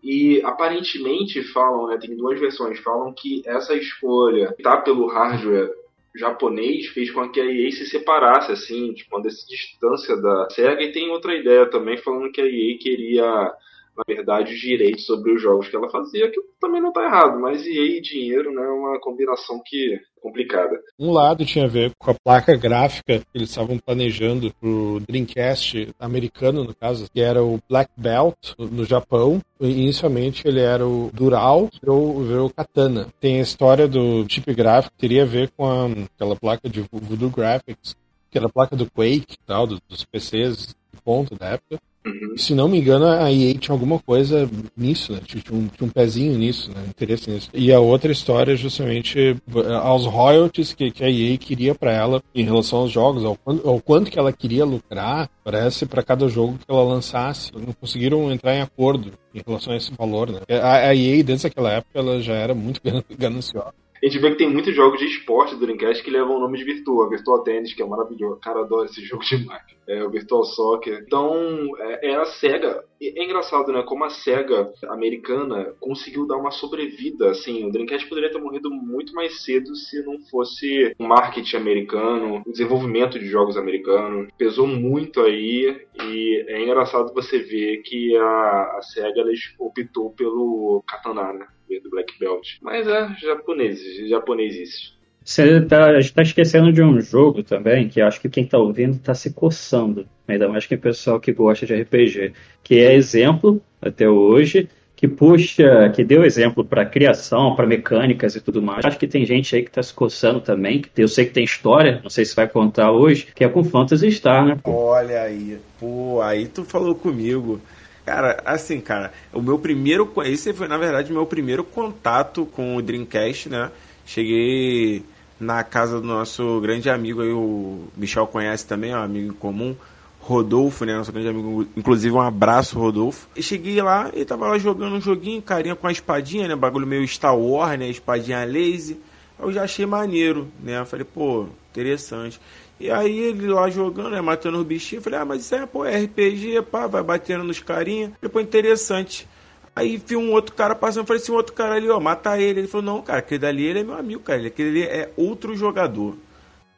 [0.03, 5.71] e aparentemente falam, né, tem duas versões, falam que essa escolha tá pelo hardware
[6.15, 10.93] japonês fez com que a EA se separasse assim, tipo, uma distância da Sega e
[10.93, 13.53] tem outra ideia também falando que a EA queria
[13.97, 17.39] na verdade, os direitos sobre os jogos que ela fazia, que também não está errado,
[17.39, 20.81] mas EA e dinheiro né, é uma combinação que é complicada.
[20.99, 25.89] Um lado tinha a ver com a placa gráfica que eles estavam planejando pro Dreamcast
[25.99, 29.41] americano, no caso, que era o Black Belt no Japão.
[29.61, 33.09] Inicialmente ele era o Dural, virou, virou o Katana.
[33.21, 37.31] Tem a história do chip gráfico, teria a ver com a, aquela placa de Voodoo
[37.31, 37.97] Graphics,
[38.31, 41.79] que era a placa do Quake e tal, dos PCs de ponta da época.
[42.05, 42.37] Uhum.
[42.37, 45.21] Se não me engano, a EA tinha alguma coisa nisso, né?
[45.25, 46.85] Tinha um, tinha um pezinho nisso, né?
[46.89, 47.49] Interesse nisso.
[47.55, 51.93] E a outra história é justamente eh, aos royalties que, que a EA queria para
[51.93, 56.29] ela em relação aos jogos, ao, ao quanto que ela queria lucrar, parece, para cada
[56.29, 57.53] jogo que ela lançasse.
[57.55, 60.41] Não conseguiram entrar em acordo em relação a esse valor, né?
[60.61, 62.81] A, a EA, desde aquela época, ela já era muito
[63.17, 66.41] gananciosa a gente vê que tem muitos jogos de esporte do Dreamcast que levam o
[66.41, 67.09] nome de Virtua.
[67.09, 68.41] Virtua Tennis, que é maravilhoso.
[68.41, 69.63] Cara, adoro esse jogo demais.
[69.87, 71.05] É, o Virtual Soccer.
[71.07, 71.37] Então,
[71.79, 72.85] é, é a SEGA.
[73.01, 73.83] É engraçado, né?
[73.85, 77.31] Como a SEGA americana conseguiu dar uma sobrevida.
[77.31, 82.43] Assim, o Dreamcast poderia ter morrido muito mais cedo se não fosse o marketing americano,
[82.45, 84.29] o desenvolvimento de jogos americanos.
[84.37, 85.81] Pesou muito aí.
[86.03, 89.23] E é engraçado você ver que a, a SEGA
[89.61, 91.47] optou pelo katana, né?
[91.81, 92.57] Do Black Belt.
[92.61, 94.95] Mas é japoneses, japoneses.
[95.25, 99.15] Você tá, está esquecendo de um jogo também, que acho que quem está ouvindo está
[99.15, 104.09] se coçando, ainda mais que o pessoal que gosta de RPG, que é exemplo até
[104.09, 104.69] hoje,
[105.03, 108.85] que puxa, que deu exemplo para criação, para mecânicas e tudo mais.
[108.85, 111.43] Acho que tem gente aí que está se coçando também, que eu sei que tem
[111.43, 114.57] história, não sei se vai contar hoje, que é com Phantasy Star, né?
[114.65, 117.61] Olha aí, pô, aí tu falou comigo.
[118.05, 120.13] Cara, assim, cara, o meu primeiro.
[120.25, 123.71] Esse foi, na verdade, meu primeiro contato com o Dreamcast, né?
[124.05, 125.05] Cheguei
[125.39, 129.37] na casa do nosso grande amigo aí, o Michel conhece também, é um amigo em
[129.37, 129.75] comum,
[130.21, 130.97] Rodolfo, né?
[130.97, 133.29] Nosso grande amigo, inclusive um abraço, Rodolfo.
[133.37, 136.57] E cheguei lá e tava lá jogando um joguinho, carinha com a espadinha, né?
[136.57, 137.89] Bagulho meio Star Wars, né?
[137.89, 138.97] Espadinha laser.
[139.39, 140.79] Eu já achei maneiro, né?
[140.79, 142.41] Eu falei, pô, interessante.
[142.83, 145.85] E aí ele lá jogando, né, matando os bichinhos, falei, ah, mas isso é, pô,
[145.85, 148.11] é RPG, pá, vai batendo nos carinhas.
[148.21, 149.29] Depois interessante.
[149.75, 152.59] Aí vi um outro cara passando, falei assim, um outro cara ali, ó, mata ele.
[152.59, 155.55] Ele falou, não, cara, aquele dali ele é meu amigo, cara, aquele ali é outro
[155.55, 156.17] jogador.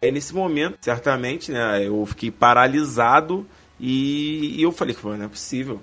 [0.02, 3.46] Aí nesse momento, certamente, né, eu fiquei paralisado
[3.80, 5.80] e, e eu falei, pô, não é possível.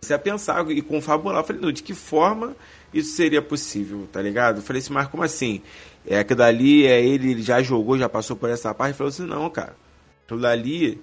[0.00, 2.56] Você a pensar e confabular, falei, não, de que forma
[2.94, 4.62] isso seria possível, tá ligado?
[4.62, 5.60] Falei assim, mas como assim?
[6.08, 9.26] É aquilo dali, é ele, ele já jogou, já passou por essa parte, falou assim,
[9.26, 9.76] não, cara,
[10.24, 11.00] aquilo dali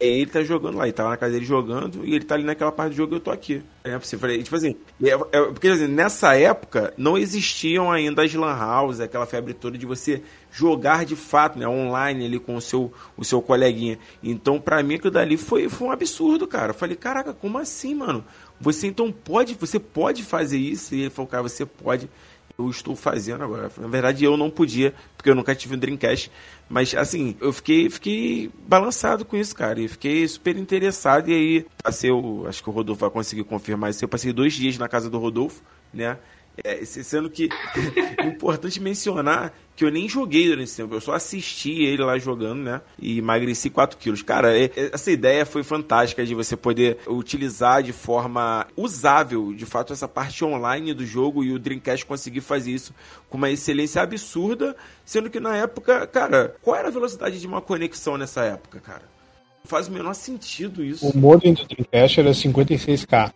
[0.00, 2.42] Aí ele tá jogando lá, ele tava na casa dele jogando e ele tá ali
[2.42, 3.62] naquela parte do jogo e eu tô aqui.
[3.84, 4.20] É possível.
[4.20, 9.00] Falei, tipo assim, é, é, porque assim, nessa época não existiam ainda as lan houses,
[9.00, 13.24] aquela febre toda de você jogar de fato, né, online ali com o seu, o
[13.24, 13.98] seu coleguinha.
[14.22, 16.70] Então, pra mim, aquilo dali foi, foi um absurdo, cara.
[16.70, 18.24] Eu falei, caraca, como assim, mano?
[18.60, 20.94] Você então pode, você pode fazer isso?
[20.94, 22.10] E ele falou, cara, você pode
[22.58, 23.70] eu estou fazendo agora.
[23.76, 26.30] Na verdade, eu não podia, porque eu nunca tive um Dreamcast.
[26.68, 29.80] Mas, assim, eu fiquei, fiquei balançado com isso, cara.
[29.80, 31.28] E fiquei super interessado.
[31.28, 34.04] E aí, passei, o, acho que o Rodolfo vai conseguir confirmar isso.
[34.04, 36.16] Eu passei dois dias na casa do Rodolfo, né?
[36.62, 37.48] É, sendo que
[38.16, 42.16] é importante mencionar que eu nem joguei durante esse tempo, eu só assisti ele lá
[42.16, 42.80] jogando, né?
[42.96, 44.22] E emagreci 4 quilos.
[44.22, 49.66] Cara, é, é, essa ideia foi fantástica de você poder utilizar de forma usável, de
[49.66, 52.94] fato, essa parte online do jogo e o Dreamcast conseguir fazer isso
[53.28, 57.60] com uma excelência absurda, sendo que na época, cara, qual era a velocidade de uma
[57.60, 59.02] conexão nessa época, cara?
[59.64, 61.08] Não faz o menor sentido isso.
[61.08, 63.32] O modem do Dreamcast era 56k.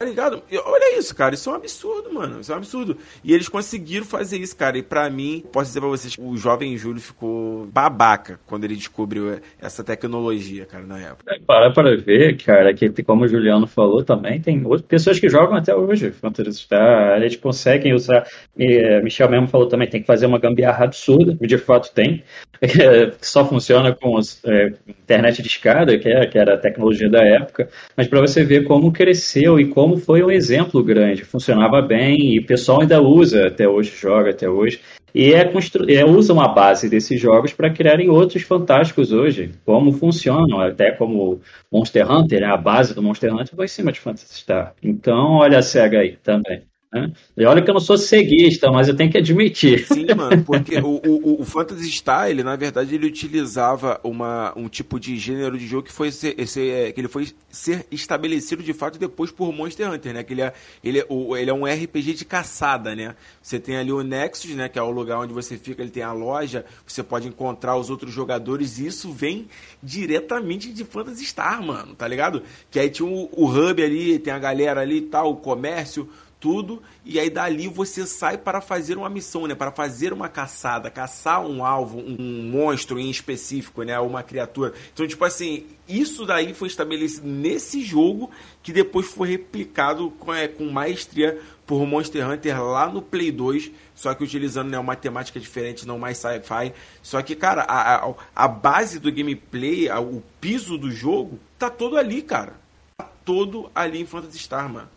[0.00, 0.42] Tá ligado?
[0.64, 1.34] Olha isso, cara.
[1.34, 2.40] Isso é um absurdo, mano.
[2.40, 2.96] Isso é um absurdo.
[3.22, 4.78] E eles conseguiram fazer isso, cara.
[4.78, 9.38] E pra mim, posso dizer pra vocês, o jovem Júlio ficou babaca quando ele descobriu
[9.60, 11.34] essa tecnologia, cara, na época.
[11.34, 15.28] É, para para ver, cara, que como o Juliano falou também, tem outras pessoas que
[15.28, 17.20] jogam até hoje Phantasy Star.
[17.20, 18.26] Eles conseguem usar.
[18.56, 21.36] E, Michel mesmo falou também, tem que fazer uma gambiarra absurda.
[21.46, 22.24] De fato tem.
[23.20, 27.22] Só funciona com os, é, internet de escada, que, é, que era a tecnologia da
[27.22, 27.68] época.
[27.94, 32.34] Mas para você ver como cresceu e como como foi um exemplo grande, funcionava bem
[32.34, 34.80] e o pessoal ainda usa até hoje, joga até hoje.
[35.12, 35.90] E é, constru...
[35.90, 41.40] é usa uma base desses jogos para criarem outros fantásticos hoje, como funcionam, até como
[41.72, 42.46] Monster Hunter, né?
[42.46, 44.74] a base do Monster Hunter foi em cima de Phantasy Star.
[44.80, 46.62] Então, olha a SEGA aí também.
[46.92, 47.12] Né?
[47.36, 49.86] E olha que eu não sou ceguista, mas eu tenho que admitir.
[49.86, 54.68] Sim, mano, porque o, o, o Phantasy Star, ele, na verdade, ele utilizava uma, um
[54.68, 58.72] tipo de gênero de jogo que foi ser, ser, que ele foi ser estabelecido de
[58.72, 60.24] fato depois por Monster Hunter, né?
[60.24, 63.14] Que ele é, ele, é, o, ele é um RPG de caçada, né?
[63.40, 64.68] Você tem ali o Nexus, né?
[64.68, 67.88] Que é o lugar onde você fica, ele tem a loja, você pode encontrar os
[67.88, 69.46] outros jogadores, e isso vem
[69.80, 72.42] diretamente de Phantasy Star, mano, tá ligado?
[72.68, 76.08] Que aí tinha o, o hub ali, tem a galera ali e tal, o comércio
[76.40, 79.54] tudo, e aí dali você sai para fazer uma missão, né?
[79.54, 84.00] Para fazer uma caçada, caçar um alvo, um monstro em específico, né?
[84.00, 84.72] Uma criatura.
[84.92, 88.30] Então, tipo assim, isso daí foi estabelecido nesse jogo
[88.62, 93.70] que depois foi replicado com, é, com maestria por Monster Hunter lá no Play 2,
[93.94, 96.72] só que utilizando né, uma temática diferente, não mais sci-fi.
[97.02, 101.70] Só que, cara, a, a, a base do gameplay, a, o piso do jogo, tá
[101.70, 102.54] todo ali, cara.
[102.96, 104.88] Tá todo ali em Phantasy Star, mano.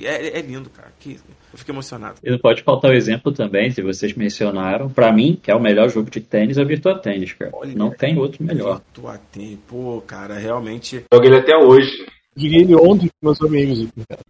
[0.00, 0.92] É, é lindo, cara.
[0.98, 1.18] Que,
[1.52, 2.16] eu fico emocionado.
[2.22, 5.60] E não pode faltar o exemplo também, se vocês mencionaram, para mim, que é o
[5.60, 7.50] melhor jogo de tênis, é o Virtua Tênis, cara.
[7.54, 8.80] Olha, não tem outro melhor.
[8.80, 11.04] Virtua Tênis, pô, cara, realmente.
[11.12, 12.06] Joguei ele até hoje.
[12.34, 14.20] Joguei ele ontem com meus amigos, cara.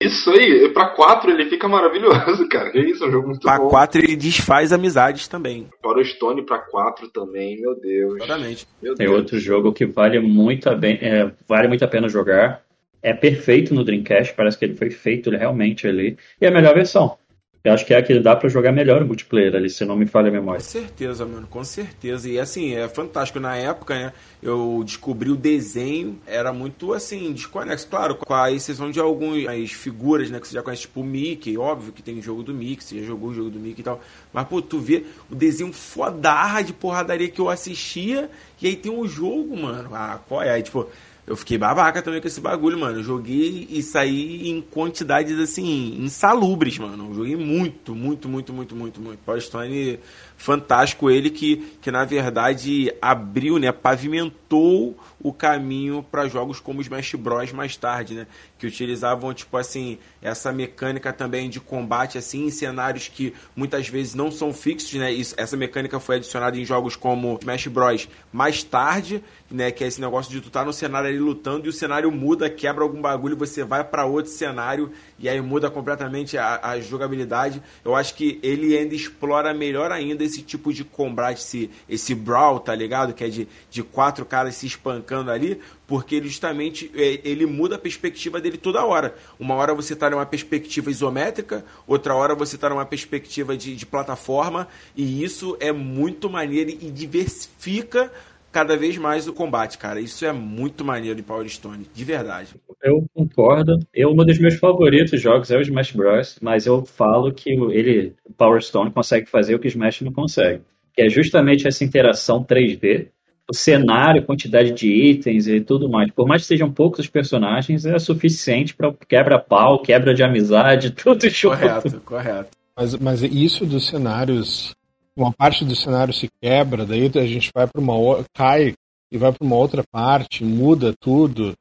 [0.00, 2.70] Isso aí, pra 4 ele fica maravilhoso, cara.
[2.74, 3.68] É isso, é um jogo muito pra bom.
[3.68, 5.66] Pra 4 ele desfaz amizades também.
[5.80, 8.16] Para o Stone pra 4 também, meu Deus.
[8.16, 8.66] Exatamente.
[8.82, 9.18] Meu Tem Deus.
[9.18, 12.62] outro jogo que vale muito a, bem, é, vale muito a pena jogar,
[13.02, 16.16] é perfeito no Dreamcast, parece que ele foi feito realmente ali.
[16.40, 17.18] E é a melhor versão.
[17.64, 19.94] Eu acho que é a que dá para jogar melhor o multiplayer ali, se não
[19.94, 20.60] me falha a memória.
[20.60, 22.28] Com certeza, mano, com certeza.
[22.28, 23.38] E assim, é fantástico.
[23.38, 27.86] Na época, né, eu descobri o desenho, era muito assim, desconexo.
[27.86, 31.56] Claro, com a exceção de algumas figuras, né, que você já conhece, tipo o Mickey,
[31.56, 33.84] óbvio que tem o jogo do Mickey, você já jogou o jogo do Mickey e
[33.84, 34.00] tal.
[34.32, 38.28] Mas, pô, tu vê o desenho fodarra de porradaria que eu assistia,
[38.60, 39.88] e aí tem um jogo, mano.
[39.92, 40.50] Ah, qual é?
[40.50, 40.88] Aí, tipo
[41.24, 43.02] eu fiquei babaca também com esse bagulho, mano.
[43.02, 47.14] Joguei e saí em quantidades, assim, insalubres, mano.
[47.14, 49.20] Joguei muito, muito, muito, muito, muito, muito.
[49.20, 50.00] Power Stone,
[50.36, 57.14] fantástico ele que, que, na verdade, abriu, né, pavimentou o caminho para jogos como Smash
[57.14, 58.26] Bros mais tarde, né?
[58.58, 64.14] Que utilizavam tipo assim essa mecânica também de combate assim em cenários que muitas vezes
[64.14, 65.12] não são fixos, né?
[65.12, 69.70] Isso, essa mecânica foi adicionada em jogos como Smash Bros mais tarde, né?
[69.70, 72.50] Que é esse negócio de tu tá no cenário ali lutando e o cenário muda,
[72.50, 77.62] quebra algum bagulho, você vai para outro cenário e aí muda completamente a, a, jogabilidade.
[77.84, 82.60] Eu acho que ele ainda explora melhor ainda esse tipo de combate, esse, esse brawl,
[82.60, 83.12] tá ligado?
[83.12, 87.76] Que é de, de quatro caras se espancando ali, porque ele justamente é, ele muda
[87.76, 89.14] a perspectiva dele toda hora.
[89.38, 93.86] Uma hora você está numa perspectiva isométrica, outra hora você está numa perspectiva de, de
[93.86, 98.10] plataforma, e isso é muito maneiro e diversifica
[98.52, 99.98] cada vez mais o combate, cara.
[100.00, 102.54] Isso é muito maneiro em Power Stone, de verdade.
[102.82, 103.78] Eu concordo.
[103.92, 108.14] Eu, um dos meus favoritos jogos é o Smash Bros, mas eu falo que ele,
[108.36, 110.62] Power Stone, consegue fazer o que Smash não consegue.
[110.94, 113.08] Que é justamente essa interação 3D
[113.50, 116.10] o cenário, quantidade de itens e tudo mais.
[116.12, 121.28] Por mais que sejam poucos os personagens, é suficiente para quebra-pau, quebra de amizade, tudo
[121.28, 121.58] junto.
[121.58, 122.50] Correto, correto.
[122.76, 124.74] Mas, mas isso dos cenários,
[125.16, 128.74] uma parte do cenário se quebra, daí a gente vai para uma cai
[129.10, 131.52] e vai para uma outra parte, muda tudo,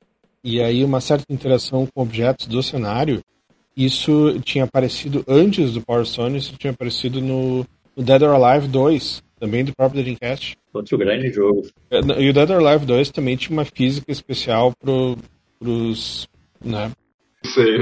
[0.44, 3.22] e aí uma certa interação com objetos do cenário.
[3.76, 8.68] Isso tinha aparecido antes do Power Stone, isso tinha aparecido no, no Dead or Alive
[8.68, 10.58] 2, também do próprio Dreamcast.
[10.74, 11.64] Outro grande jogo.
[11.92, 15.18] E o Dead or Alive 2 também tinha uma física especial pro,
[15.60, 16.28] pros.
[16.64, 16.92] Né?
[17.44, 17.80] Sei.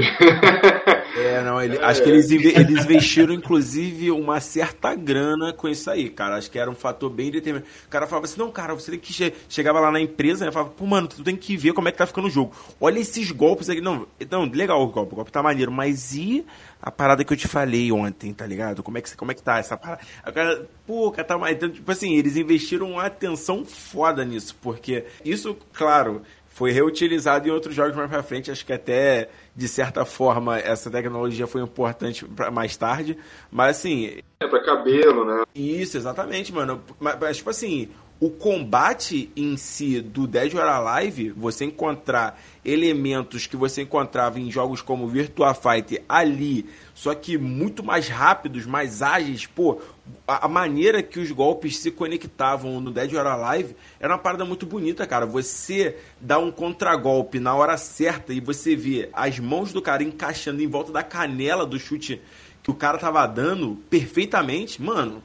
[1.16, 6.08] É, não, ele- acho que eles, eles investiram, inclusive, uma certa grana com isso aí,
[6.08, 6.36] cara.
[6.36, 7.70] Acho que era um fator bem determinante.
[7.86, 9.12] O cara falava assim, não, cara, você tem que...
[9.12, 11.92] che-" Chegava lá na empresa, né, falava, pô, mano, tu tem que ver como é
[11.92, 12.54] que tá ficando o jogo.
[12.80, 13.82] Olha esses golpes aqui.
[13.82, 16.44] Não, não legal o golpe, o golpe tá maneiro, mas e
[16.80, 18.82] a parada que eu te falei ontem, tá ligado?
[18.82, 20.00] Como é que, como é que tá essa parada?
[20.26, 21.52] O cara, pô, cara, tá.
[21.52, 26.22] Então, tipo assim, eles investiram uma atenção foda nisso, porque isso, claro...
[26.52, 28.50] Foi reutilizado em outros jogos mais pra frente.
[28.50, 29.30] Acho que até,
[29.60, 33.18] de certa forma, essa tecnologia foi importante pra mais tarde.
[33.50, 35.42] Mas assim, É pra cabelo, né?
[35.54, 36.82] isso, exatamente, mano.
[36.98, 37.90] Mas, tipo assim,
[38.20, 44.50] o combate em si do Dead or Alive, você encontrar elementos que você encontrava em
[44.50, 49.80] jogos como Virtua Fighter ali, só que muito mais rápidos, mais ágeis, pô,
[50.28, 54.66] a, maneira que os golpes se conectavam no Dead or Alive era uma parada muito
[54.66, 55.24] bonita, cara.
[55.24, 60.62] Você dá um contragolpe na hora certa e você vê as mãos do cara encaixando
[60.62, 62.20] em volta da canela do chute
[62.62, 65.22] que o cara tava dando perfeitamente, mano.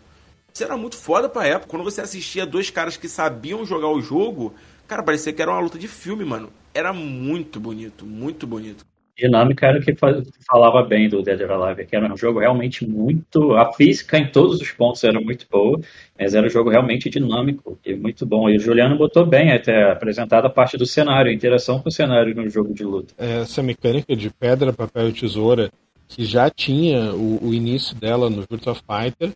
[0.56, 1.68] Isso era muito foda pra época.
[1.68, 4.54] Quando você assistia dois caras que sabiam jogar o jogo,
[4.88, 6.50] cara, parecia que era uma luta de filme, mano.
[6.74, 8.86] Era muito bonito, muito bonito.
[9.18, 12.40] Dinâmica era o que fa- falava bem do Dead or Alive, que era um jogo
[12.40, 13.54] realmente muito.
[13.54, 15.78] A física em todos os pontos era muito boa,
[16.18, 18.50] mas era um jogo realmente dinâmico e muito bom.
[18.50, 21.92] E o Juliano botou bem até apresentado a parte do cenário, a interação com o
[21.92, 23.14] cenário no jogo de luta.
[23.18, 25.70] Essa mecânica de pedra, papel e tesoura,
[26.08, 29.32] que já tinha o, o início dela no Virtua Fighter,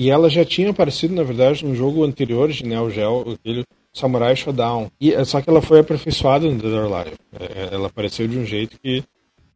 [0.00, 4.34] e ela já tinha aparecido, na verdade, no jogo anterior de Neo Geo, aquele Samurai
[4.34, 4.90] Shodown.
[4.98, 7.16] E, só que ela foi aperfeiçoada no Dead or Alive.
[7.38, 9.04] É, Ela apareceu de um jeito que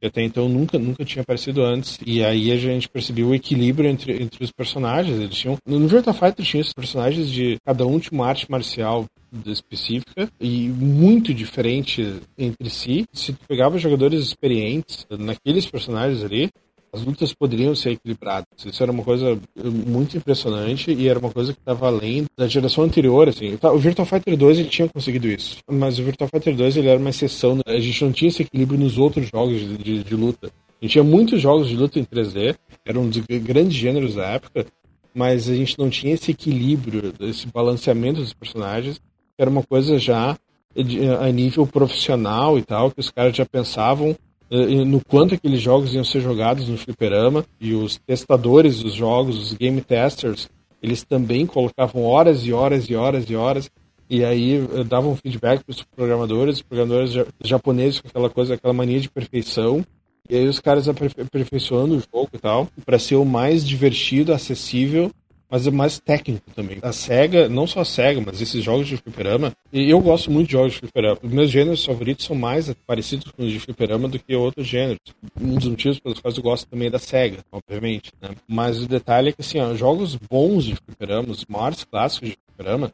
[0.04, 1.98] até então nunca, nunca tinha aparecido antes.
[2.04, 5.18] E aí a gente percebeu o equilíbrio entre, entre os personagens.
[5.18, 5.56] Eles tinham.
[5.64, 7.56] No Virtua Fighter tinha esses personagens de.
[7.64, 9.06] Cada um tinha uma arte marcial
[9.46, 13.06] específica e muito diferente entre si.
[13.14, 16.50] Se tu pegava jogadores experientes naqueles personagens ali,
[16.94, 18.46] as lutas poderiam ser equilibradas.
[18.64, 22.84] Isso era uma coisa muito impressionante e era uma coisa que estava além da geração
[22.84, 23.58] anterior, assim.
[23.60, 26.98] O Virtua Fighter 2 ele tinha conseguido isso, mas o Virtua Fighter 2 ele era
[26.98, 27.58] uma exceção.
[27.66, 30.46] A gente não tinha esse equilíbrio nos outros jogos de, de, de luta.
[30.80, 34.26] A gente tinha muitos jogos de luta em 3D, era um dos grandes gêneros da
[34.26, 34.64] época,
[35.12, 39.98] mas a gente não tinha esse equilíbrio, esse balanceamento dos personagens, que era uma coisa
[39.98, 40.36] já
[40.76, 44.16] de, a nível profissional e tal, que os caras já pensavam
[44.50, 49.52] no quanto aqueles jogos iam ser jogados no fliperama e os testadores dos jogos, os
[49.54, 50.48] game testers,
[50.82, 53.70] eles também colocavam horas e horas e horas e horas
[54.08, 59.00] e aí davam feedback para os programadores, os programadores japoneses com aquela coisa, aquela mania
[59.00, 59.84] de perfeição
[60.28, 65.10] e aí os caras aperfeiçoando o jogo e tal para ser o mais divertido, acessível
[65.54, 66.78] mas é mais técnico também.
[66.82, 70.48] A SEGA, não só a SEGA, mas esses jogos de fliperama, e eu gosto muito
[70.48, 71.16] de jogos de fliperama.
[71.22, 74.98] Os meus gêneros favoritos são mais parecidos com os de fliperama do que outros gêneros.
[75.40, 78.10] Um dos motivos pelos quais eu gosto também é da SEGA, obviamente.
[78.20, 78.30] Né?
[78.48, 82.38] Mas o detalhe é que, assim, ó, jogos bons de fliperama, os maiores clássicos de
[82.48, 82.92] fliperama,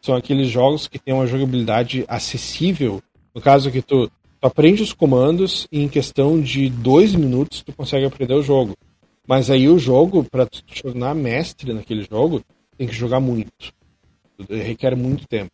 [0.00, 3.02] são aqueles jogos que têm uma jogabilidade acessível.
[3.34, 7.70] No caso que tu, tu aprende os comandos e em questão de dois minutos tu
[7.70, 8.74] consegue aprender o jogo.
[9.28, 12.42] Mas aí o jogo, para te tornar mestre naquele jogo,
[12.78, 13.50] tem que jogar muito.
[14.48, 15.50] Requer muito tempo.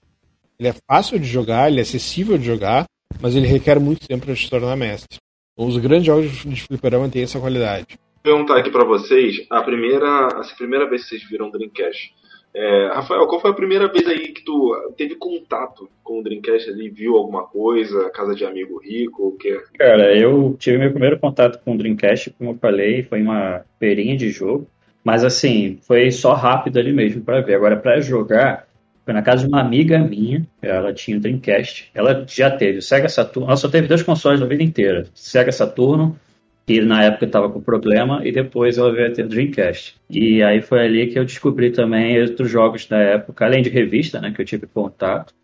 [0.57, 2.87] Ele é fácil de jogar, ele é acessível de jogar,
[3.20, 5.18] mas ele requer muito tempo para te tornar mestre.
[5.57, 7.99] Os grandes jogos de fliperama têm essa qualidade.
[8.25, 12.14] Vou perguntar aqui para vocês, a primeira, a primeira vez que vocês viram Dreamcast.
[12.55, 16.71] É, Rafael, qual foi a primeira vez aí que tu teve contato com o Dreamcast
[16.71, 19.61] ali, viu alguma coisa, casa de amigo rico, o que?
[19.77, 24.17] Cara, eu tive meu primeiro contato com o Dreamcast, como eu falei, foi uma feirinha
[24.17, 24.69] de jogo,
[25.03, 27.57] mas assim, foi só rápido ali mesmo para ver.
[27.57, 28.69] Agora, para jogar,
[29.05, 32.83] foi na casa de uma amiga minha, ela tinha o Dreamcast, ela já teve o
[32.83, 36.17] Sega Saturn, ela só teve dois consoles na vida inteira, Sega Saturno
[36.66, 39.96] que na época estava com problema, e depois ela veio a ter Dreamcast.
[40.08, 44.20] E aí foi ali que eu descobri também outros jogos da época, além de revista,
[44.20, 45.34] né, que eu tive contato.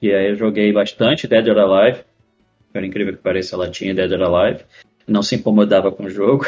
[0.00, 2.00] E aí eu joguei bastante Dead or Alive,
[2.72, 4.64] por incrível que pareça, ela tinha Dead or Alive,
[5.06, 6.44] não se incomodava com o jogo.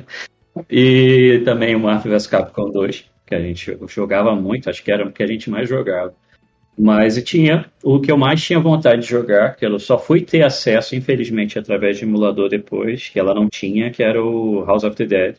[0.70, 5.06] e também o Marvel vs Capcom 2, que a gente jogava muito, acho que era
[5.06, 6.14] o que a gente mais jogava.
[6.76, 10.42] Mas tinha o que eu mais tinha vontade de jogar, que eu só fui ter
[10.42, 14.96] acesso, infelizmente, através de emulador depois, que ela não tinha, que era o House of
[14.96, 15.36] the Dead.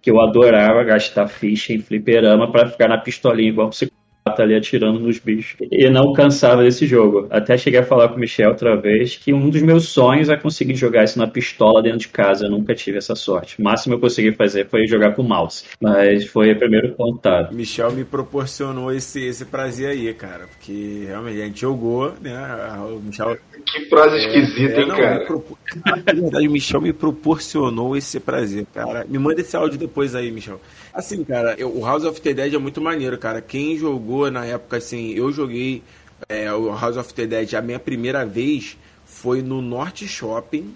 [0.00, 3.90] Que eu adorava gastar ficha em fliperama para ficar na pistolinha igual você
[4.30, 5.56] tá ali atirando nos bichos.
[5.70, 7.26] E não cansava desse jogo.
[7.30, 10.36] Até cheguei a falar com o Michel outra vez que um dos meus sonhos é
[10.36, 12.46] conseguir jogar isso na pistola dentro de casa.
[12.46, 13.60] Eu nunca tive essa sorte.
[13.60, 15.64] O máximo que eu consegui fazer foi jogar com mouse.
[15.80, 17.54] Mas foi o primeiro contato.
[17.54, 20.46] Michel me proporcionou esse, esse prazer aí, cara.
[20.46, 22.38] Porque realmente a gente jogou, né?
[22.80, 23.36] O Michel.
[23.66, 25.24] Que frase é, esquisita, é, hein, não, cara?
[25.26, 25.58] Propor...
[25.84, 29.04] Na verdade, o Michel me proporcionou esse prazer, cara.
[29.08, 30.60] Me manda esse áudio depois aí, Michel.
[30.98, 33.40] Assim, cara, eu, o House of the Dead é muito maneiro, cara.
[33.40, 35.80] Quem jogou na época, assim, eu joguei
[36.28, 38.76] é, o House of the Dead a minha primeira vez
[39.06, 40.74] foi no Norte Shopping.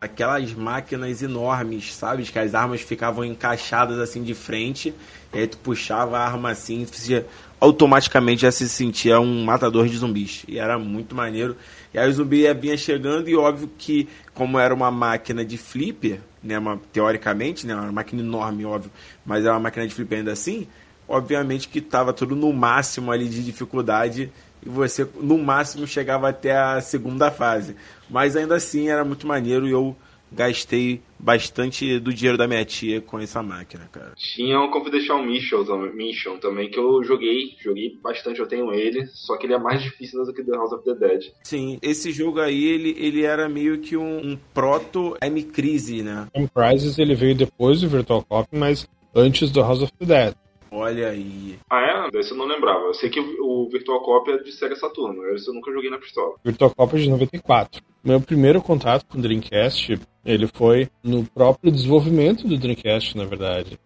[0.00, 2.22] Aquelas máquinas enormes, sabe?
[2.22, 4.94] Que as armas ficavam encaixadas assim de frente.
[5.34, 7.24] E aí tu puxava a arma assim, você
[7.58, 10.44] automaticamente já se sentia um matador de zumbis.
[10.46, 11.56] E era muito maneiro.
[11.92, 16.20] E aí o zumbi vinha chegando, e óbvio que, como era uma máquina de flipper,
[16.42, 18.90] né, uma, teoricamente, né, uma máquina enorme, óbvio,
[19.24, 20.68] mas é uma máquina de flipper ainda assim,
[21.08, 24.30] obviamente que estava tudo no máximo ali de dificuldade
[24.62, 27.76] e você no máximo chegava até a segunda fase.
[28.10, 29.96] Mas ainda assim era muito maneiro e eu
[30.30, 34.12] gastei bastante do dinheiro da minha tia com essa máquina, cara.
[34.16, 39.36] Tinha um Confidential Mission, Mission também que eu joguei, joguei bastante, eu tenho ele, só
[39.36, 41.32] que ele é mais difícil do que The House of the Dead.
[41.42, 46.26] Sim, esse jogo aí, ele, ele era meio que um, um proto M-Crisis, né?
[46.34, 50.34] M-Crisis ele veio depois do Virtual Cop, mas antes do House of the Dead.
[50.76, 51.58] Olha aí.
[51.70, 52.10] Ah, é?
[52.10, 52.84] Desse eu não lembrava.
[52.84, 55.26] Eu sei que o Virtual Cop é de Sega Saturno.
[55.34, 56.34] Esse eu nunca joguei na pistola.
[56.44, 57.82] Virtual Cop é de 94.
[58.04, 63.78] Meu primeiro contato com o Dreamcast, ele foi no próprio desenvolvimento do Dreamcast, na verdade.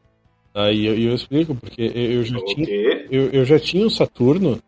[0.53, 2.67] Aí eu, eu explico, porque eu já, tinha,
[3.09, 4.61] eu, eu já tinha o Saturno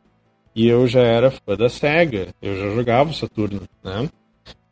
[0.55, 2.29] e eu já era fã da SEGA.
[2.41, 4.09] Eu já jogava o Saturno, né?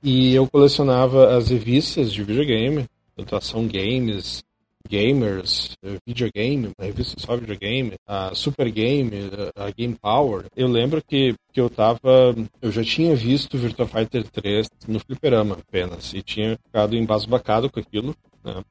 [0.02, 2.86] E eu colecionava as revistas de videogame,
[3.16, 4.43] tanto Ação Games,
[4.91, 10.47] gamers, eh, videogame, uma revista só videogame, a Super Game, eh, a Game Power.
[10.57, 12.35] Eu lembro que, que eu tava.
[12.61, 17.79] Eu já tinha visto Virtua Fighter 3 no fliperama apenas, e tinha ficado embasbacado com
[17.79, 18.65] aquilo, né?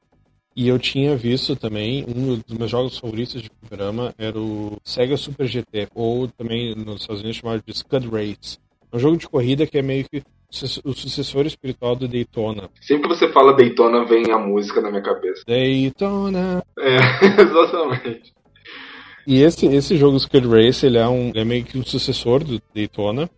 [0.54, 5.16] E eu tinha visto também, um dos meus jogos favoritos de fliperama era o Sega
[5.16, 8.58] Super GT, ou também nos Estados Unidos chamado de Scud Race.
[8.92, 10.22] É um jogo de corrida que é meio que
[10.84, 12.68] o sucessor espiritual do Daytona.
[12.80, 15.42] Sempre que você fala Daytona, vem a música na minha cabeça.
[15.46, 16.62] Daytona.
[16.78, 16.96] É,
[17.40, 18.32] exatamente.
[19.26, 22.60] E esse, esse jogo Skid Race, ele é, um, é meio que um sucessor do
[22.74, 23.30] Daytona.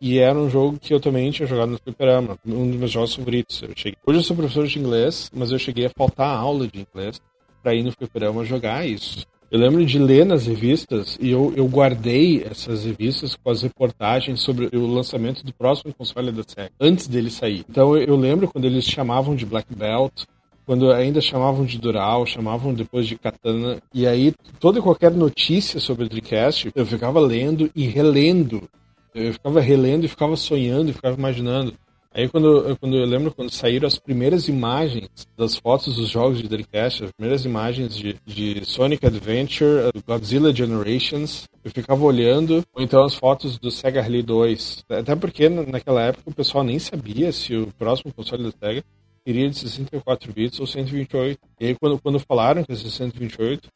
[0.00, 3.14] E era um jogo que eu também tinha jogado no fliperama, um dos meus jogos
[3.14, 3.62] favoritos.
[3.62, 3.98] Eu cheguei...
[4.06, 7.20] Hoje eu sou professor de inglês, mas eu cheguei a faltar aula de inglês
[7.62, 9.26] para ir no fliperama jogar isso.
[9.50, 14.40] Eu lembro de ler nas revistas e eu, eu guardei essas revistas com as reportagens
[14.40, 17.64] sobre o lançamento do próximo console da SEGA, antes dele sair.
[17.68, 20.22] Então eu, eu lembro quando eles chamavam de Black Belt,
[20.64, 25.80] quando ainda chamavam de Dural, chamavam depois de Katana, e aí toda e qualquer notícia
[25.80, 28.68] sobre o Dreamcast eu ficava lendo e relendo.
[29.12, 31.74] Eu ficava relendo e ficava sonhando e ficava imaginando.
[32.12, 36.48] Aí quando, quando eu lembro quando saíram as primeiras imagens das fotos dos jogos de
[36.48, 43.04] Dreamcast, as primeiras imagens de, de Sonic Adventure, Godzilla Generations, eu ficava olhando, ou então
[43.04, 44.84] as fotos do Sega Rally 2.
[44.88, 48.84] Até porque naquela época o pessoal nem sabia se o próximo console da Sega
[49.24, 51.38] iria de 64 bits ou 128.
[51.60, 53.68] E aí quando, quando falaram que ia ser 128,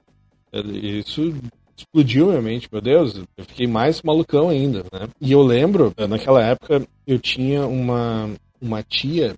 [0.82, 1.35] isso
[1.77, 5.09] explodiu minha mente, meu Deus, eu fiquei mais malucão ainda, né?
[5.21, 8.31] E eu lembro, naquela época, eu tinha uma,
[8.61, 9.35] uma tia,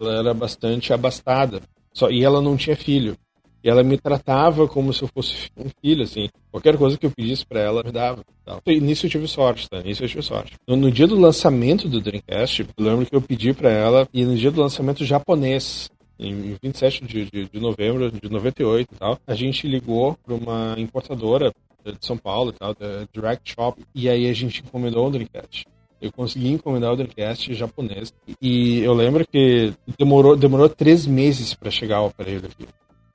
[0.00, 1.60] ela era bastante abastada,
[1.92, 3.16] só, e ela não tinha filho.
[3.62, 6.28] E ela me tratava como se eu fosse um filho, assim.
[6.50, 8.22] Qualquer coisa que eu pedisse para ela, me dava.
[8.44, 8.62] Tal.
[8.64, 9.82] E nisso eu tive sorte, tá?
[9.82, 10.54] Nisso eu tive sorte.
[10.66, 14.24] No, no dia do lançamento do Dreamcast, eu lembro que eu pedi para ela, e
[14.24, 19.18] no dia do lançamento japonês, em 27 de, de, de novembro de 98 e tal,
[19.26, 21.52] a gente ligou para uma importadora
[21.84, 25.66] de São Paulo e tal, da Direct Shop, e aí a gente encomendou o Dreamcast.
[26.00, 28.12] Eu consegui encomendar o Dreamcast japonês.
[28.40, 32.68] E eu lembro que demorou, demorou três meses para chegar o aparelho aqui.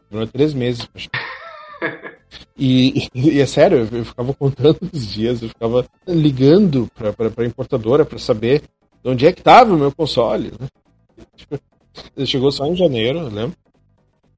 [0.09, 1.33] Demorou três meses pra chegar.
[2.57, 8.05] E, e, é sério, eu ficava contando os dias, eu ficava ligando pra, pra, importadora
[8.05, 8.63] para saber
[9.03, 10.51] de onde é que tava o meu console.
[10.59, 10.67] Né?
[11.35, 11.59] Tipo,
[12.15, 13.57] ele chegou só em janeiro, eu lembro.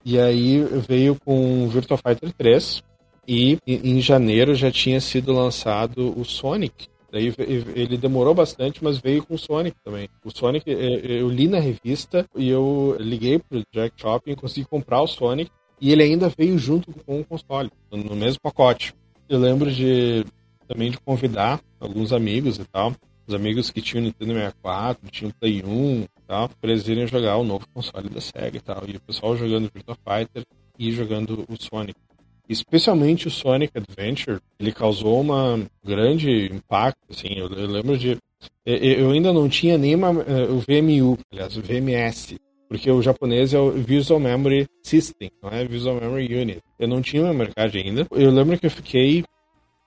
[0.03, 2.83] E aí veio com Virtua Fighter 3.
[3.27, 6.87] E em janeiro já tinha sido lançado o Sonic.
[7.11, 7.33] Daí
[7.75, 10.07] ele demorou bastante, mas veio com o Sonic também.
[10.23, 15.01] O Sonic, eu li na revista e eu liguei pro Jack Shopping e consegui comprar
[15.01, 15.49] o Sonic.
[15.81, 18.93] E ele ainda veio junto com o console, no mesmo pacote.
[19.27, 20.23] Eu lembro de
[20.67, 22.93] também de convidar alguns amigos e tal,
[23.27, 27.43] os amigos que tinham Nintendo 64, tinham Play 1 e tal, eles irem jogar o
[27.43, 28.83] novo console da Sega e tal.
[28.87, 30.45] E o pessoal jogando Virtua Fighter
[30.77, 31.99] e jogando o Sonic.
[32.47, 38.17] Especialmente o Sonic Adventure, ele causou um grande impacto, assim, eu, eu lembro de...
[38.63, 40.09] Eu, ainda não tinha nem uh,
[40.51, 42.35] o VMU, aliás, o VMS,
[42.67, 46.61] porque o japonês é o Visual Memory System, não é Visual Memory Unit.
[46.77, 48.07] Eu não tinha memory card ainda.
[48.11, 49.23] Eu lembro que eu fiquei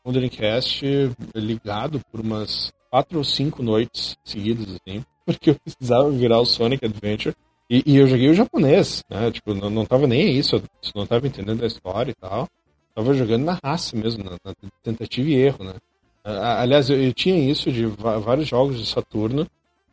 [0.02, 0.84] com o Dreamcast
[1.34, 6.84] ligado por umas quatro ou cinco noites seguidas, assim, porque eu precisava virar o Sonic
[6.84, 7.34] Adventure.
[7.70, 9.30] E, e eu joguei o japonês, né?
[9.30, 10.62] Tipo, não, não tava nem isso,
[10.94, 12.48] não tava entendendo a história e tal.
[12.94, 15.74] Tava jogando na raça mesmo, na, na tentativa e erro, né?
[16.24, 19.46] Aliás, eu, eu, tinha isso de vários jogos de Saturno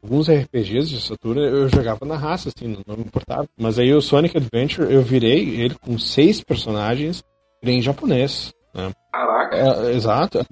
[0.05, 3.47] alguns RPGs de Saturno eu jogava na raça, assim, não, não me importava.
[3.57, 7.23] Mas aí o Sonic Adventure eu virei ele com seis personagens
[7.63, 8.53] em japonês.
[8.73, 8.91] Né?
[9.11, 9.55] Caraca!
[9.55, 10.45] É, exato.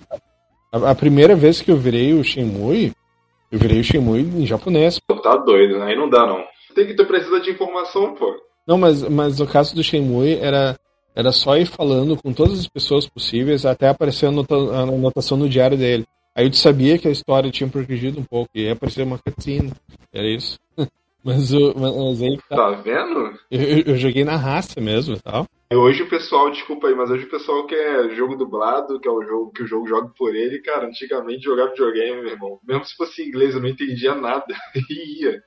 [0.73, 2.91] A, a, primeira vez que eu virei o Shenmue,
[3.51, 4.99] eu virei o Shenmue em japonês.
[4.99, 5.85] Pô, tá doido, né?
[5.85, 6.43] Aí não dá não.
[6.73, 8.35] Tem que ter precisa de informação, pô.
[8.65, 10.75] Não, mas, mas no caso do Shenmue era,
[11.15, 15.37] era só ir falando com todas as pessoas possíveis até aparecer a, nota, a anotação
[15.37, 16.05] no diário dele.
[16.35, 19.71] Aí eu sabia que a história tinha progredido um pouco, e ia aparecer uma cutscene.
[20.11, 20.57] Era isso.
[21.23, 22.37] mas, o, mas aí.
[22.49, 23.37] Tá, tá vendo?
[23.51, 25.45] Eu, eu, joguei na raça mesmo e tal.
[25.75, 29.23] Hoje o pessoal, desculpa aí, mas hoje o pessoal quer jogo dublado, que é o
[29.23, 30.87] jogo que o jogo joga por ele, cara.
[30.87, 32.59] Antigamente jogava videogame, meu irmão.
[32.63, 34.45] Mesmo se fosse inglês, eu não entendia nada.
[34.89, 35.43] e ia.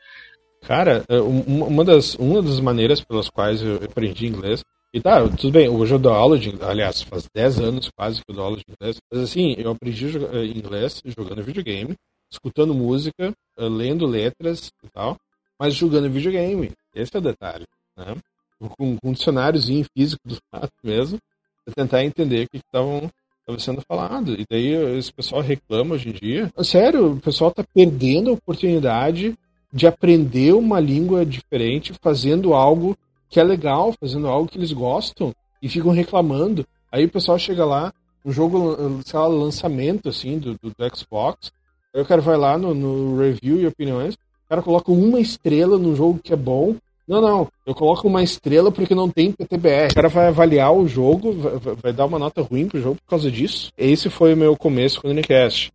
[0.63, 4.65] Cara, é, uma das, uma das maneiras pelas quais eu aprendi inglês
[4.97, 8.31] e tá, tudo bem, hoje eu dou aula de aliás, faz 10 anos quase que
[8.31, 8.97] eu dou aula de inglês.
[9.13, 11.95] Mas assim, eu aprendi eh, inglês jogando videogame,
[12.33, 15.19] escutando música, eh, lendo letras e tal,
[15.61, 16.73] mas jogando videogame.
[16.95, 18.17] Esse é o detalhe, né?
[18.59, 21.19] Com, um dicionáriozinho físico do lado mesmo,
[21.65, 23.11] pra tentar entender o que estavam
[23.59, 24.35] sendo falado.
[24.35, 24.69] E daí
[24.99, 26.53] esse pessoal reclama hoje em dia.
[26.65, 29.37] Sério, o pessoal tá perdendo a oportunidade
[29.73, 32.97] de aprender uma língua diferente fazendo algo
[33.29, 36.67] que é legal, fazendo algo que eles gostam e ficam reclamando.
[36.91, 37.93] Aí o pessoal chega lá,
[38.25, 41.53] um jogo, sei lá, lançamento assim do, do, do Xbox,
[41.95, 45.79] aí o cara vai lá no, no, review e opiniões, o cara coloca uma estrela
[45.79, 46.77] num jogo que é bom.
[47.07, 49.93] Não, não, eu coloco uma estrela porque não tem PTBR.
[49.93, 53.11] O cara vai avaliar o jogo, vai, vai dar uma nota ruim pro jogo por
[53.11, 53.73] causa disso.
[53.79, 55.73] Esse foi o meu começo com o Dreamcast.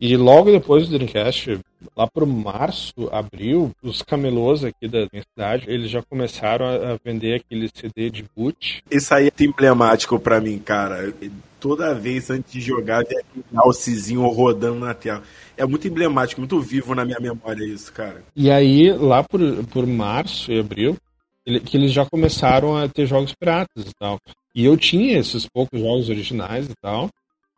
[0.00, 1.60] E logo depois do Dreamcast,
[1.94, 7.34] lá pro março, abril, os camelôs aqui da minha cidade, eles já começaram a, vender
[7.34, 8.82] aquele CD de boot.
[8.90, 11.12] Isso aí é emblemático para mim, cara.
[11.60, 15.22] Toda vez antes de jogar, tem aquele alcezinho rodando na tela.
[15.60, 18.22] É muito emblemático, muito vivo na minha memória isso, cara.
[18.34, 20.96] E aí, lá por, por março e abril,
[21.44, 24.18] ele, que eles já começaram a ter jogos piratas e tal.
[24.54, 27.10] E eu tinha esses poucos jogos originais e tal.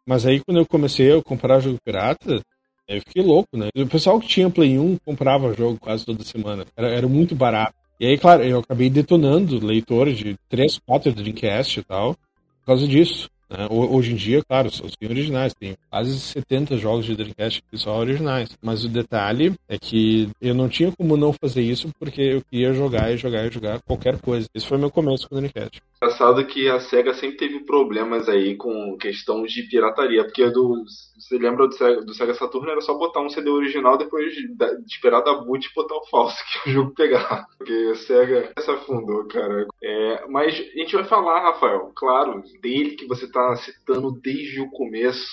[0.07, 2.43] Mas aí quando eu comecei a comprar jogo pirata,
[2.89, 3.69] eu fiquei louco, né?
[3.77, 6.67] O pessoal que tinha Play 1 comprava jogo quase toda semana.
[6.77, 7.75] Era, era muito barato.
[8.01, 12.89] E aí, claro, eu acabei detonando leitor de 3, 4 Dreamcast e tal, por causa
[12.89, 13.31] disso.
[13.53, 13.69] Né?
[13.71, 15.55] Hoje em dia, claro, os originais.
[15.55, 18.49] Tem quase 70 jogos de Dreamcast que são originais.
[18.63, 22.73] Mas o detalhe é que eu não tinha como não fazer isso porque eu queria
[22.73, 24.49] jogar e jogar e jogar qualquer coisa.
[24.55, 25.83] Esse foi meu começo com o Dreamcast.
[26.03, 30.83] Engraçado que a SEGA sempre teve problemas aí com questão de pirataria, porque do,
[31.17, 34.49] você lembra do Sega, do Sega Saturn era só botar um CD original depois de,
[34.49, 37.47] de esperar da boot e botar o falso que o jogo pegar.
[37.57, 39.65] Porque a SEGA se afundou, cara.
[39.81, 44.71] É, mas a gente vai falar, Rafael, claro, dele que você tá citando desde o
[44.71, 45.31] começo.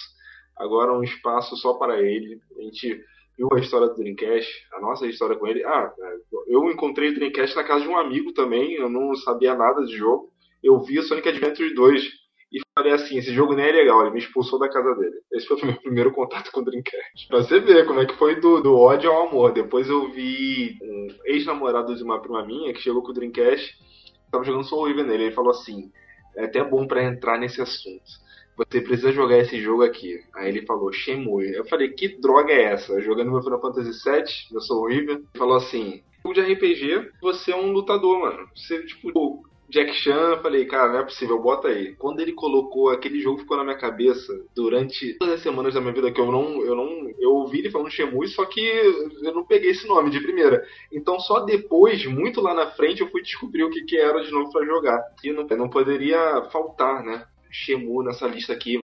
[0.55, 2.39] Agora um espaço só para ele.
[2.59, 3.01] A gente
[3.35, 5.65] viu a história do Dreamcast, a nossa história com ele.
[5.65, 5.91] Ah,
[6.47, 9.97] eu encontrei o Dreamcast na casa de um amigo também, eu não sabia nada de
[9.97, 10.29] jogo.
[10.63, 12.03] Eu vi o Sonic Adventure 2
[12.51, 15.15] e falei assim, esse jogo nem é legal, ele me expulsou da casa dele.
[15.31, 17.27] Esse foi o meu primeiro contato com o Dreamcast.
[17.27, 19.53] Pra você ver como é que foi do, do ódio ao amor.
[19.53, 23.77] Depois eu vi um ex-namorado de uma prima minha que chegou com o Dreamcast,
[24.31, 25.91] tava jogando Soul River nele, ele falou assim,
[26.35, 28.29] é até bom para entrar nesse assunto.
[28.57, 30.19] Você precisa jogar esse jogo aqui.
[30.35, 31.53] Aí ele falou, Shenmue.
[31.53, 32.99] Eu falei, que droga é essa?
[32.99, 35.15] Jogando meu Final Fantasy VII, eu sou horrível.
[35.15, 38.49] Ele falou assim, jogo de RPG, você é um lutador, mano.
[38.53, 41.95] Você, tipo, Jack Chan, falei, cara, não é possível, bota aí.
[41.95, 45.93] Quando ele colocou, aquele jogo ficou na minha cabeça durante todas as semanas da minha
[45.93, 49.45] vida que eu não, eu não, eu ouvi ele falando Shenmue, só que eu não
[49.45, 50.65] peguei esse nome de primeira.
[50.91, 54.31] Então só depois, muito lá na frente, eu fui descobrir o que, que era de
[54.31, 55.03] novo para jogar.
[55.23, 57.25] E não, não poderia faltar, né?
[57.51, 58.79] Shemu nessa lista aqui.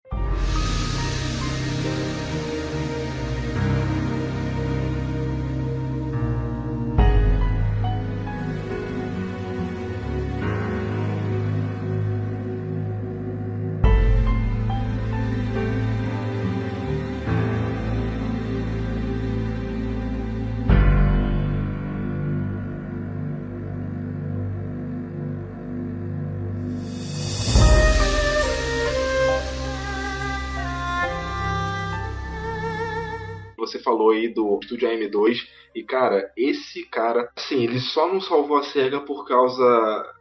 [34.04, 35.38] Falou aí do Studio AM2.
[35.74, 40.14] E, cara, esse cara, assim, ele só não salvou a SEGA por causa.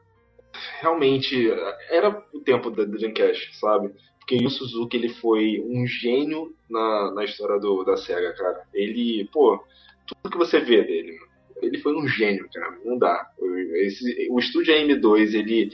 [0.81, 1.51] Realmente,
[1.91, 3.91] era o tempo da Dreamcast, sabe?
[4.19, 8.63] Porque o Suzuki ele foi um gênio na, na história do, da SEGA, cara.
[8.73, 9.63] Ele, pô,
[10.07, 11.19] tudo que você vê dele,
[11.61, 12.79] ele foi um gênio, cara.
[12.85, 13.31] Não dá.
[13.77, 15.71] Esse, o Studio AM2, ele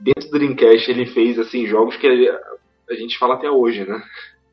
[0.00, 4.02] dentro do Dreamcast, ele fez assim jogos que a gente fala até hoje, né?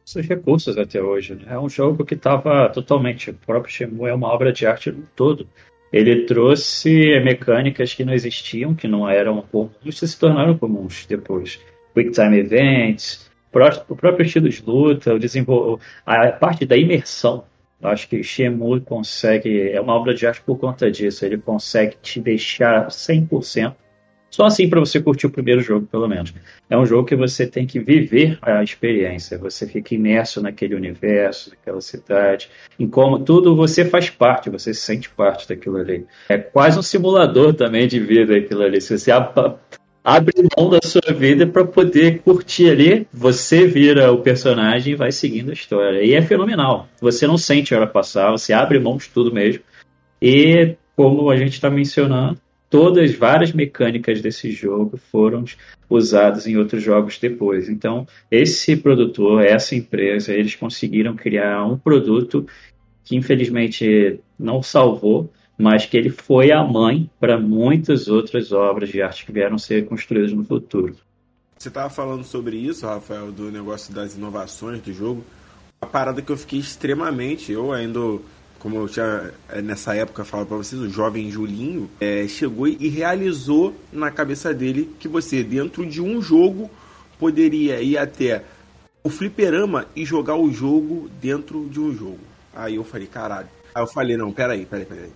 [0.05, 1.33] Esses recursos até hoje.
[1.33, 1.45] Né?
[1.47, 3.31] É um jogo que estava totalmente.
[3.31, 5.47] O próprio Shenmue é uma obra de arte no todo.
[5.91, 11.59] Ele trouxe mecânicas que não existiam, que não eram comuns, e se tornaram comuns depois.
[11.93, 13.31] Quick Time Events,
[13.87, 15.79] o próprio estilo de luta, o desenvol...
[16.05, 17.45] a parte da imersão.
[17.81, 21.25] Eu acho que Shenmue consegue, é uma obra de arte por conta disso.
[21.25, 23.75] Ele consegue te deixar 100%
[24.35, 26.33] só assim para você curtir o primeiro jogo, pelo menos.
[26.69, 29.37] É um jogo que você tem que viver a experiência.
[29.37, 34.81] Você fica imerso naquele universo, naquela cidade, em como tudo você faz parte, você se
[34.81, 36.05] sente parte daquilo ali.
[36.27, 38.81] É quase um simulador também de vida aquilo ali.
[38.81, 44.93] Se você abre mão da sua vida para poder curtir ali, você vira o personagem
[44.93, 46.03] e vai seguindo a história.
[46.03, 46.89] E é fenomenal.
[46.99, 49.63] Você não sente a hora passar, você abre mão de tudo mesmo.
[50.21, 52.37] E como a gente está mencionando,
[52.75, 55.45] todas várias mecânicas desse jogo foram
[55.89, 57.69] usadas em outros jogos depois.
[57.69, 62.45] Então, esse produtor, essa empresa, eles conseguiram criar um produto
[63.05, 69.01] que infelizmente não salvou, mas que ele foi a mãe para muitas outras obras de
[69.01, 70.97] arte que vieram ser construídas no futuro.
[71.57, 75.23] Você estava falando sobre isso, Rafael, do negócio das inovações do jogo.
[75.79, 78.19] A parada que eu fiquei extremamente, eu ainda
[78.65, 82.89] como eu tinha eh, nessa época falado para vocês, o jovem Julinho é, chegou e
[82.89, 86.67] realizou na cabeça dele que você, dentro de um jogo,
[87.19, 88.43] poderia ir até
[89.03, 92.17] o fliperama e jogar o jogo dentro de um jogo.
[92.55, 93.47] Aí eu falei, caralho.
[93.75, 95.11] Aí eu falei, não, peraí, peraí, peraí.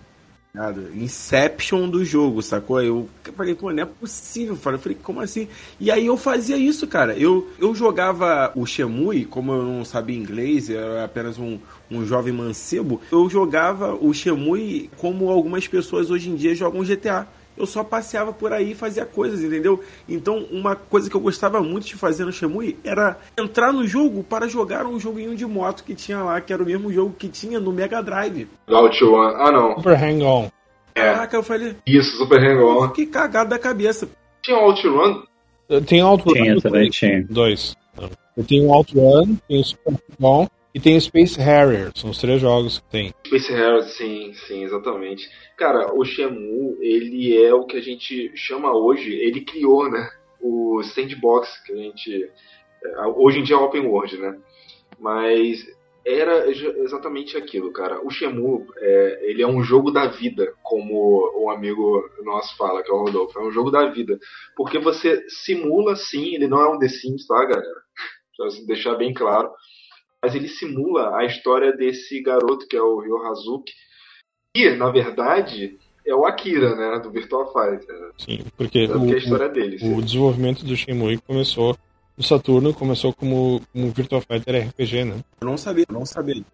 [0.94, 2.82] Inception do jogo, sacou?
[2.82, 4.54] Eu falei, pô, não é possível.
[4.54, 5.46] Eu falei, como assim?
[5.78, 7.16] E aí eu fazia isso, cara.
[7.16, 11.58] Eu, eu jogava o Shemui, como eu não sabia inglês, eu era apenas um,
[11.90, 13.00] um jovem mancebo.
[13.12, 17.28] Eu jogava o Shemui como algumas pessoas hoje em dia jogam GTA
[17.60, 19.80] eu só passeava por aí e fazia coisas, entendeu?
[20.08, 24.24] Então, uma coisa que eu gostava muito de fazer no Shemui era entrar no jogo
[24.24, 27.28] para jogar um joguinho de moto que tinha lá, que era o mesmo jogo que
[27.28, 28.48] tinha no Mega Drive.
[28.68, 29.34] Out One.
[29.36, 29.76] Ah, não.
[29.76, 30.48] Super Hang-On.
[30.94, 31.12] É.
[31.12, 31.76] Caraca, eu falei.
[31.86, 32.88] Isso, Super Hang-On.
[32.88, 34.08] Que cagado da cabeça.
[34.42, 35.22] Tinha Outrun?
[35.86, 36.32] Tem Outrun.
[36.32, 37.24] Tinha também, tinha.
[37.28, 37.76] Dois.
[38.36, 42.40] Eu tenho Outrun, tem o Super Hang-On e tem o Space Harrier, são os três
[42.40, 43.14] jogos que tem.
[43.26, 45.28] Space Harrier, sim, sim, exatamente.
[45.56, 50.08] Cara, o Shenmue, ele é o que a gente chama hoje, ele criou, né?
[50.40, 52.30] O sandbox que a gente
[52.84, 54.38] é, hoje em dia é open world, né?
[54.98, 55.66] Mas
[56.06, 58.00] era exatamente aquilo, cara.
[58.06, 62.90] O Shenmue, é, ele é um jogo da vida, como o amigo nosso fala, que
[62.90, 63.38] é o Rodolfo.
[63.38, 64.18] É um jogo da vida.
[64.56, 67.82] Porque você simula, sim, ele não é um The Sims, tá, galera?
[68.66, 69.50] Deixar bem claro
[70.22, 73.72] mas ele simula a história desse garoto que é o Ryo Hazuki.
[74.54, 78.12] E, na verdade, é o Akira, né, do Virtual Fighter.
[78.18, 81.76] Sim, porque o, é a história dele, o desenvolvimento do Shenmue começou
[82.16, 85.24] no Saturno, começou como um Virtual Fighter RPG, né?
[85.40, 86.44] Eu não sabia, eu não sabia.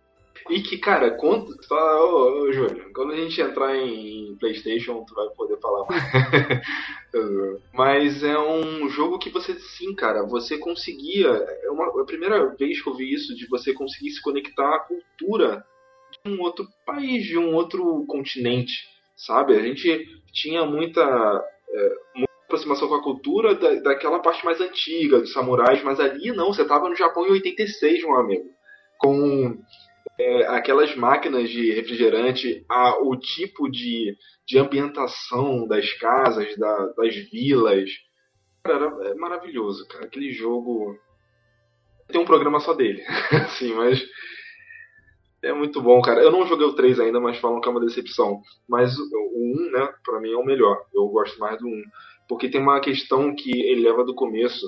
[0.49, 1.17] E que, cara.
[1.63, 5.87] Só, ô, ô, Júlio, quando a gente entrar em PlayStation, tu vai poder falar.
[7.73, 11.29] Mas é um jogo que você, sim, cara, você conseguia.
[11.29, 14.75] É uma, é a primeira vez que eu vi isso, de você conseguir se conectar
[14.75, 15.65] à cultura
[16.25, 18.73] de um outro país, de um outro continente,
[19.17, 19.57] sabe?
[19.57, 21.03] A gente tinha muita.
[21.69, 26.53] É, aproximação com a cultura da, daquela parte mais antiga, dos samurais, mas ali não,
[26.53, 28.45] você tava no Japão em 86, meu amigo.
[28.99, 29.59] Com
[30.19, 34.17] é, aquelas máquinas de refrigerante, a, o tipo de,
[34.47, 37.91] de ambientação das casas, da, das vilas.
[38.65, 40.07] Cara, era, é maravilhoso, cara.
[40.07, 40.99] Aquele jogo.
[42.09, 43.03] Tem um programa só dele.
[43.59, 44.03] Sim, mas.
[45.43, 46.23] É muito bom, cara.
[46.23, 48.41] Eu não joguei o 3 ainda, mas falam que é uma decepção.
[48.69, 50.83] Mas o 1, né, pra mim é o melhor.
[50.93, 51.83] Eu gosto mais do 1.
[52.29, 54.67] Porque tem uma questão que ele leva do começo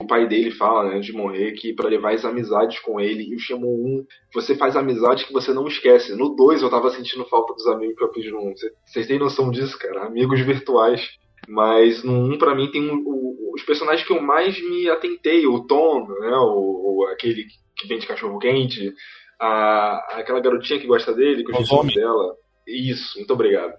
[0.00, 3.24] o pai dele fala, né, de morrer, que para levar as amizades com ele.
[3.24, 6.14] E o Shenmue 1, você faz amizade que você não esquece.
[6.14, 8.54] No 2 eu tava sentindo falta dos amigos que eu fiz no 1.
[8.86, 10.06] Vocês têm noção disso, cara?
[10.06, 11.04] Amigos virtuais.
[11.48, 15.46] Mas no 1, pra mim, tem um, o, os personagens que eu mais me atentei.
[15.48, 17.46] O Tom, né, o, o aquele
[17.76, 18.94] que vende cachorro-quente.
[19.40, 22.36] A, aquela garotinha que gosta dele, que eu esqueci o nome dela.
[22.68, 23.74] Isso, muito obrigado.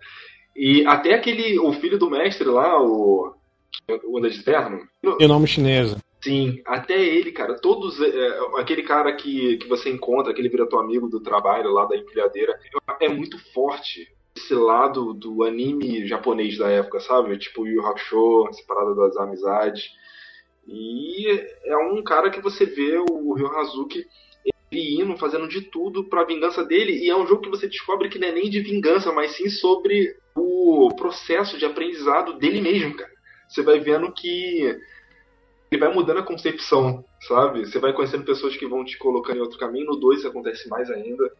[0.54, 3.34] E até aquele, o filho do mestre lá, o,
[4.04, 4.82] o anda de terno.
[5.02, 5.98] O nome chinesa.
[6.22, 8.00] Sim, até ele, cara, todos.
[8.02, 11.96] É, aquele cara que, que você encontra, aquele vira teu amigo do trabalho lá da
[11.96, 12.60] empilhadeira,
[13.00, 17.38] é muito forte esse lado do anime japonês da época, sabe?
[17.38, 19.90] Tipo Yu Hakusho, essa das amizades.
[20.68, 21.28] E
[21.66, 24.06] é um cara que você vê o Ryo Hazuki
[24.72, 28.08] ele indo, fazendo de tudo pra vingança dele, e é um jogo que você descobre
[28.08, 32.96] que não é nem de vingança, mas sim sobre o processo de aprendizado dele mesmo,
[32.96, 33.12] cara.
[33.48, 34.78] Você vai vendo que
[35.72, 37.66] ele vai mudando a concepção, sabe?
[37.66, 39.86] Você vai conhecendo pessoas que vão te colocando em outro caminho.
[39.86, 41.32] No 2 isso acontece mais ainda.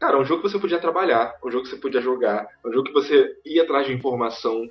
[0.00, 2.46] Cara, é um jogo que você podia trabalhar, é um jogo que você podia jogar,
[2.64, 4.68] é um jogo que você ia atrás de informação.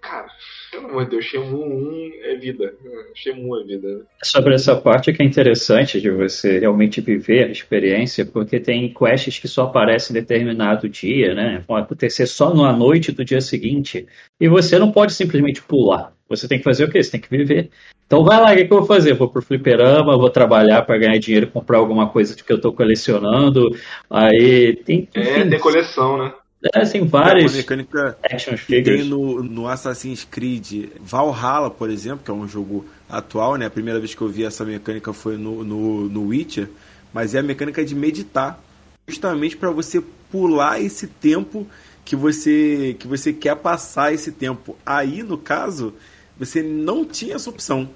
[0.00, 0.26] Cara,
[0.70, 2.74] pelo amor de Deus, Shenmue 1 é vida.
[3.14, 4.06] Shenmue é vida.
[4.22, 9.38] Sobre essa parte que é interessante de você realmente viver a experiência, porque tem quests
[9.38, 11.62] que só aparecem em determinado dia, né?
[11.66, 14.06] Vão acontecer só na noite do dia seguinte.
[14.40, 16.15] E você não pode simplesmente pular.
[16.28, 17.02] Você tem que fazer o quê?
[17.02, 17.70] Você tem que viver.
[18.06, 19.14] Então vai lá, o que, eu vou fazer?
[19.14, 23.68] Vou pro fliperama, vou trabalhar para ganhar dinheiro, comprar alguma coisa que eu tô colecionando.
[24.10, 25.08] Aí tem.
[25.14, 26.32] É, enfim, é, tem coleção, né?
[26.74, 27.52] É, tem várias.
[27.52, 32.34] É uma mecânica action que tem no, no Assassin's Creed Valhalla, por exemplo, que é
[32.34, 33.66] um jogo atual, né?
[33.66, 36.68] A primeira vez que eu vi essa mecânica foi no, no, no Witcher,
[37.12, 38.60] mas é a mecânica de meditar,
[39.06, 41.66] justamente para você pular esse tempo
[42.04, 44.76] que você que você quer passar esse tempo.
[44.84, 45.92] Aí, no caso,
[46.38, 47.88] você não tinha essa opção.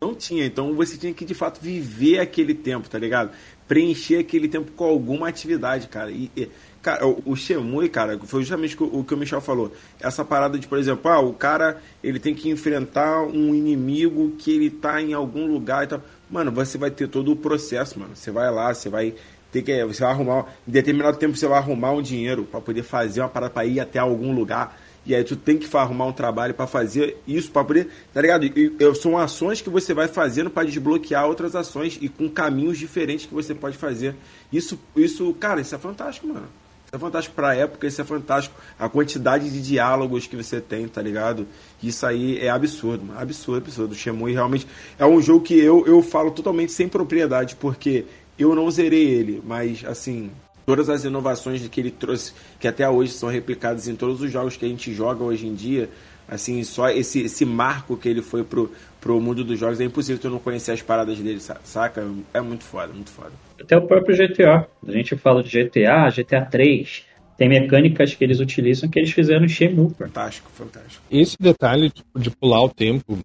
[0.00, 3.30] Não tinha, então você tinha que de fato viver aquele tempo, tá ligado?
[3.66, 6.10] Preencher aquele tempo com alguma atividade, cara.
[6.10, 6.48] E, e
[6.86, 9.72] Cara, o Shemui, cara, foi justamente o que o Michel falou.
[9.98, 14.52] Essa parada de, por exemplo, ah, o cara ele tem que enfrentar um inimigo que
[14.54, 16.00] ele tá em algum lugar e tal.
[16.30, 18.14] Mano, você vai ter todo o processo, mano.
[18.14, 19.14] Você vai lá, você vai
[19.50, 19.84] ter que.
[19.84, 20.46] Você vai arrumar.
[20.68, 23.80] Em determinado tempo você vai arrumar um dinheiro para poder fazer uma parada para ir
[23.80, 24.80] até algum lugar.
[25.06, 27.88] E aí tu tem que arrumar um trabalho para fazer isso, para poder.
[28.12, 28.44] Tá ligado?
[28.44, 32.78] E, e, são ações que você vai fazendo para desbloquear outras ações e com caminhos
[32.78, 34.14] diferentes que você pode fazer.
[34.52, 36.48] Isso, isso, cara, isso é fantástico, mano
[36.92, 38.54] é fantástico pra época, isso é fantástico.
[38.78, 41.46] A quantidade de diálogos que você tem, tá ligado?
[41.82, 43.20] Isso aí é absurdo, mano.
[43.20, 43.92] absurdo, absurdo.
[43.92, 44.66] O Shemui realmente
[44.98, 48.04] é um jogo que eu, eu falo totalmente sem propriedade, porque
[48.38, 50.30] eu não zerei ele, mas assim,
[50.66, 54.56] todas as inovações que ele trouxe, que até hoje são replicadas em todos os jogos
[54.56, 55.88] que a gente joga hoje em dia,
[56.28, 60.20] assim, só esse, esse marco que ele foi pro, pro mundo dos jogos, é impossível
[60.20, 62.04] tu não conhecer as paradas dele, saca?
[62.34, 63.30] É muito foda, muito foda.
[63.60, 64.66] Até o próprio GTA.
[64.86, 67.04] A gente fala de GTA, GTA 3.
[67.38, 69.94] Tem mecânicas que eles utilizam que eles fizeram em Shenmue.
[69.94, 71.04] Fantástico, fantástico.
[71.10, 73.18] Esse detalhe tipo, de pular o tempo,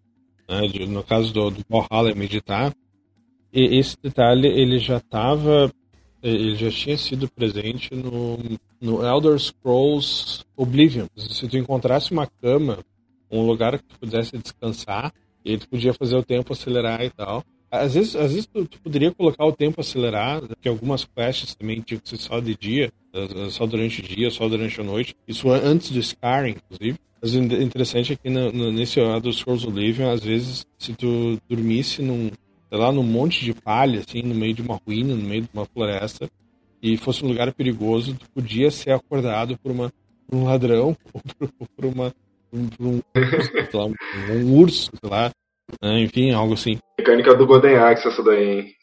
[0.48, 2.74] né, de, no caso do, do Valhalla meditar,
[3.54, 5.72] e esse detalhe ele já estava
[6.22, 8.38] ele já tinha sido presente no,
[8.80, 11.07] no Elder Scrolls Oblivion.
[11.15, 12.80] Se tu encontrasse uma cama,
[13.30, 17.43] um lugar que tu pudesse descansar, e tu podia fazer o tempo acelerar e tal.
[17.69, 21.80] Às vezes, às vezes tu, tu, poderia colocar o tempo acelerado, que algumas quests também
[21.81, 22.91] tinham que ser só de dia,
[23.49, 25.15] só durante o dia, só durante a noite.
[25.27, 26.99] Isso antes do Skyrim, inclusive.
[27.22, 31.39] Mas o interessante é que no, no, nesse dos Scrolls Oblivion, às vezes, se tu
[31.48, 32.31] dormisse num,
[32.77, 35.65] lá, num monte de palha, assim, no meio de uma ruína, no meio de uma
[35.65, 36.30] floresta,
[36.81, 39.91] e fosse um lugar perigoso, tu podia ser acordado por, uma,
[40.27, 42.14] por um ladrão ou por, por uma
[42.52, 43.02] por um,
[43.73, 43.93] lá, um,
[44.34, 45.31] um urso, sei lá,
[45.81, 46.02] né?
[46.02, 46.77] Enfim, algo assim.
[46.99, 48.73] Mecânica do Golden Axe essa daí, hein?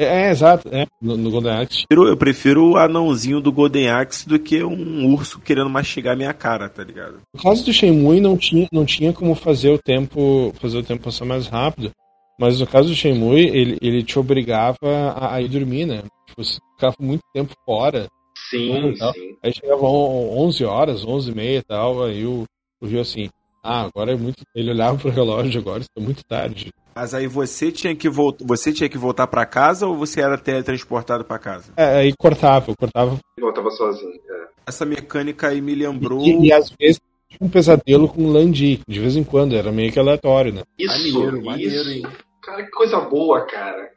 [0.00, 1.82] É, é, exato, é, no, no, Golden Axe.
[1.90, 6.68] Eu prefiro o anãozinho do Golden Axe do que um urso querendo mastigar minha cara,
[6.68, 7.20] tá ligado?
[7.34, 11.02] No caso do Shenmue não tinha, não tinha como fazer o tempo fazer o tempo
[11.02, 11.90] passar mais rápido,
[12.38, 16.02] mas no caso do Shenmue ele, ele te obrigava a, a ir dormir, né?
[16.26, 18.08] Tipo, você ficava muito tempo fora.
[18.50, 19.36] Sim, sim.
[19.42, 22.44] Aí chegava 11 horas, 11 e meia e tal, aí o,
[22.80, 23.28] o Rio assim,
[23.62, 24.42] ah, agora é muito.
[24.54, 26.70] Ele olhava pro relógio agora, está muito tarde.
[26.94, 30.38] Mas aí você tinha que voltar, você tinha que voltar para casa ou você era
[30.38, 31.72] teletransportado para casa?
[31.76, 33.18] É, aí cortava, cortava.
[33.38, 34.14] Voltava sozinho.
[34.14, 34.48] É.
[34.66, 36.24] Essa mecânica aí me lembrou.
[36.24, 39.70] E, e às vezes tinha um pesadelo com o Landi, de vez em quando, era
[39.70, 40.62] meio que aleatório, né?
[40.78, 42.02] Isso, maneiro, maneiro, hein?
[42.48, 43.90] Cara, que coisa boa, cara.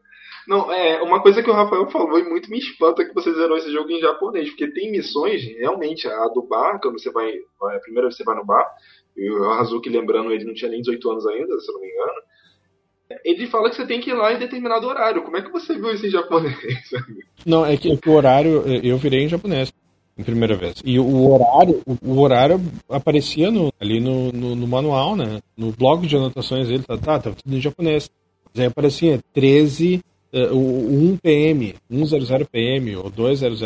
[0.46, 3.56] Não, é, uma coisa que o Rafael falou e muito me espanta que você zerou
[3.56, 7.80] esse jogo em japonês, porque tem missões, realmente, a do bar, quando você vai, a
[7.80, 8.70] primeira vez você vai no bar,
[9.16, 11.88] e o Hazuki, lembrando, ele não tinha nem 18 anos ainda, se eu não me
[11.88, 12.22] engano.
[13.24, 15.22] Ele fala que você tem que ir lá em determinado horário.
[15.22, 16.56] Como é que você viu isso em japonês?
[17.46, 19.70] Não, é que, é que o horário eu virei em japonês
[20.18, 20.76] em primeira vez.
[20.86, 25.42] E o horário, o, horário aparecia no, ali no, no, no, manual, né?
[25.58, 28.10] No blog de anotações dele, tá, tá, tava tudo em japonês.
[28.56, 30.04] Aí aparecia 13,
[30.34, 33.62] uh, 1 PM, 100 PM ou 200.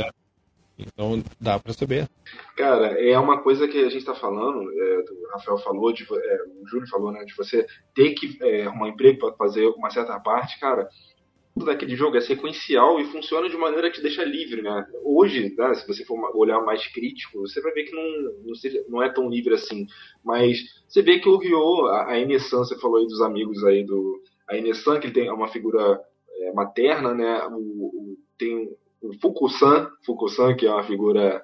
[0.77, 2.07] Então dá pra saber.
[2.55, 6.37] Cara, é uma coisa que a gente está falando, é, o Rafael falou, de, é,
[6.61, 10.19] o Júlio falou, né, de você ter que é, arrumar emprego para fazer uma certa
[10.19, 10.87] parte, cara.
[11.53, 14.85] Tudo daquele jogo é sequencial e funciona de maneira que te deixa livre, né?
[15.05, 18.83] Hoje, né, se você for olhar mais crítico, você vai ver que não, não, seja,
[18.89, 19.87] não é tão livre assim.
[20.21, 24.21] Mas você vê que o Ryo, a, a você falou aí dos amigos aí do.
[24.49, 25.99] A Enessan, que ele tem uma figura
[26.39, 27.43] é, materna, né?
[27.47, 28.69] O, o, tem
[29.01, 31.43] o Fukusan, Fukusan, que é uma figura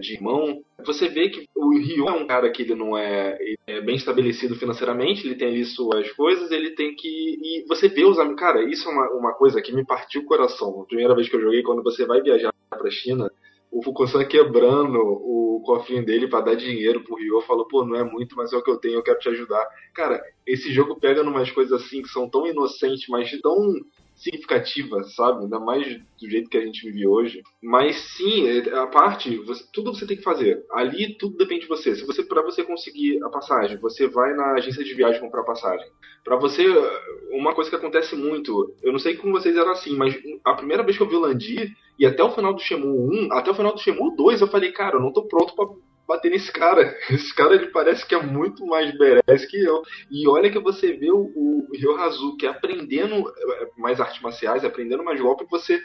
[0.00, 3.56] de irmão, você vê que o Ryo é um cara que ele não é, ele
[3.66, 7.08] é, bem estabelecido financeiramente, ele tem ali suas coisas, ele tem que.
[7.08, 8.40] E você vê os amigos.
[8.40, 10.80] Cara, isso é uma, uma coisa que me partiu o coração.
[10.80, 13.30] A primeira vez que eu joguei, quando você vai viajar pra China,
[13.72, 18.04] o Fukusan quebrando o cofrinho dele para dar dinheiro pro Ryo, falou, pô, não é
[18.04, 19.66] muito, mas é o que eu tenho, eu quero te ajudar.
[19.94, 23.72] Cara, esse jogo pega numas coisas assim que são tão inocentes, mas tão
[24.22, 25.44] significativa, sabe?
[25.44, 25.86] Ainda mais
[26.20, 27.42] do jeito que a gente vive hoje.
[27.62, 30.64] Mas sim, é, a parte, você, tudo você tem que fazer.
[30.70, 31.94] Ali tudo depende de você.
[31.94, 35.86] Se você para você conseguir a passagem, você vai na agência de viagem comprar passagem.
[36.24, 36.64] Para você,
[37.30, 40.82] uma coisa que acontece muito, eu não sei como vocês eram assim, mas a primeira
[40.82, 43.54] vez que eu vi o Landi e até o final do Shemu 1, até o
[43.54, 45.66] final do Shemu 2, eu falei, cara, eu não tô pronto para
[46.06, 46.96] bater nesse cara.
[47.10, 49.82] Esse cara ele parece que é muito mais badass que eu.
[50.10, 55.20] E olha que você vê o, o Ryohazuki aprendendo é, mais artes marciais, aprendendo mais
[55.20, 55.80] golpe, você.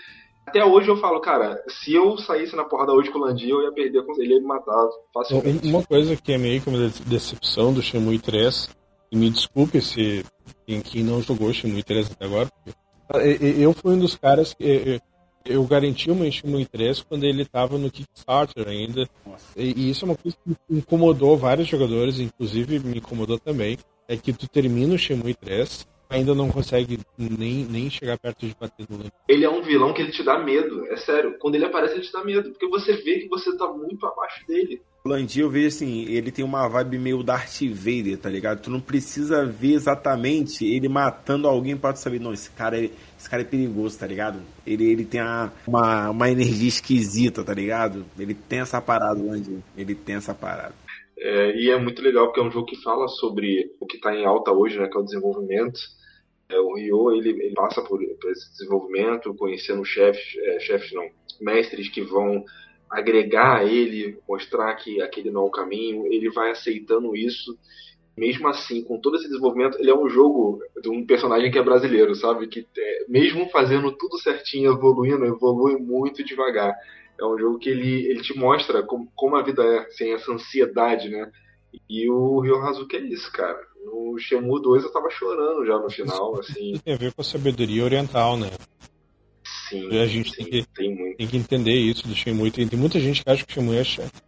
[0.45, 3.61] Até hoje eu falo, cara, se eu saísse na porrada hoje com o Landi, eu
[3.63, 5.67] ia perder ele, ia me matar facilmente.
[5.67, 8.69] Uma coisa que é meio que uma decepção do Shemui 3,
[9.11, 10.23] e me desculpe se
[10.65, 12.49] quem não jogou Shemui 3 até agora,
[13.61, 15.01] eu fui um dos caras que
[15.47, 19.09] eu garanti o Shenmue 3 quando ele estava no Kickstarter ainda.
[19.55, 23.77] E, e, isso é uma coisa que incomodou vários jogadores, inclusive me incomodou também.
[24.07, 28.55] É que tu termina o Shenmue 3, ainda não consegue nem, nem chegar perto de
[28.59, 29.11] bater no Link.
[29.27, 31.37] Ele é um vilão que ele te dá medo, é sério.
[31.39, 34.45] Quando ele aparece, ele te dá medo, porque você vê que você tá muito abaixo
[34.47, 34.81] dele.
[35.03, 38.61] O Landi, eu vejo assim, ele tem uma vibe meio Darth Vader, tá ligado?
[38.61, 42.89] Tu não precisa ver exatamente ele matando alguém pra tu saber, não, esse cara é,
[43.17, 44.39] esse cara é perigoso, tá ligado?
[44.65, 48.05] Ele, ele tem uma, uma, uma energia esquisita, tá ligado?
[48.19, 49.63] Ele tem essa parada, o Landi.
[49.77, 50.73] Ele tem essa parada.
[51.19, 54.13] É, e é muito legal porque é um jogo que fala sobre o que está
[54.13, 55.79] em alta hoje, né, que é o desenvolvimento.
[56.49, 61.09] É, o Rio ele, ele passa por, por, esse desenvolvimento, conhecendo chefes, é, chefes não,
[61.41, 62.43] mestres que vão
[62.89, 67.57] agregar a ele, mostrar que aquele não é o caminho, ele vai aceitando isso.
[68.17, 71.63] Mesmo assim, com todo esse desenvolvimento, ele é um jogo de um personagem que é
[71.63, 72.47] brasileiro, sabe?
[72.47, 76.73] Que é, mesmo fazendo tudo certinho, evoluindo, evolui muito devagar.
[77.19, 80.31] É um jogo que ele, ele te mostra como, como a vida é, sem essa
[80.31, 81.29] ansiedade, né?
[81.89, 83.66] E o Ryo Hazuki é isso, cara.
[83.85, 86.79] No Shemu 2 eu tava chorando já no final, assim.
[86.83, 88.49] Tem a ver com a sabedoria oriental, né?
[89.69, 92.51] Sim, a gente sim, tem, que, tem, tem, que entender isso do Shenmue.
[92.51, 94.23] Tem, tem, muita gente que acha que o Shenmue é chato.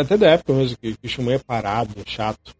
[0.00, 2.54] Até da época mesmo, que, que o Shenmue é parado, é chato.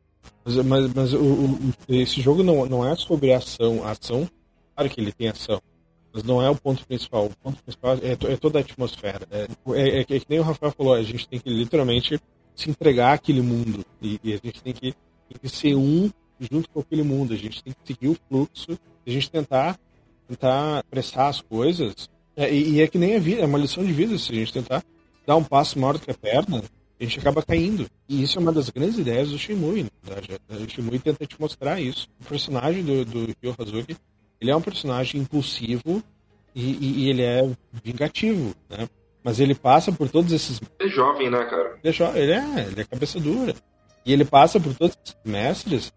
[0.44, 3.84] Mas, mas, mas o, o, esse jogo não, não é sobre ação.
[3.84, 4.28] A ação,
[4.74, 5.60] claro que ele tem ação.
[6.12, 7.26] Mas não é o ponto principal.
[7.26, 9.26] O ponto principal é, é toda a atmosfera.
[9.30, 12.20] É, é, é, que nem o Rafael falou, a gente tem que literalmente
[12.54, 13.84] se entregar àquele mundo.
[14.02, 16.10] E, e a gente tem que, tem que ser um
[16.40, 17.34] junto com aquele mundo.
[17.34, 19.78] A gente tem que seguir o fluxo, a gente tentar
[20.26, 23.84] tentar apressar as coisas é, e, e, é que nem a vida, é uma lição
[23.84, 24.18] de vida.
[24.18, 24.82] Se a gente tentar
[25.26, 26.62] dar um passo maior do que a perna,
[27.00, 27.86] a gente acaba caindo.
[28.08, 29.84] E isso é uma das grandes ideias do Shimui.
[29.84, 29.90] Né?
[30.50, 32.08] O Shimui tenta te mostrar isso.
[32.20, 33.96] O personagem do, do Ryo Hazuki,
[34.40, 36.02] ele é um personagem impulsivo
[36.54, 37.48] e, e, ele é
[37.82, 38.88] vingativo, né?
[39.22, 40.60] Mas ele passa por todos esses...
[40.78, 41.78] Ele é jovem, né, cara?
[41.82, 43.54] Ele é, ele é, ele é cabeça dura.
[44.04, 45.92] E ele passa por todos esses mestres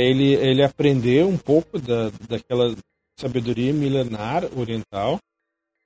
[0.00, 2.74] ele, ele aprender um pouco da, daquela
[3.18, 5.18] sabedoria milenar oriental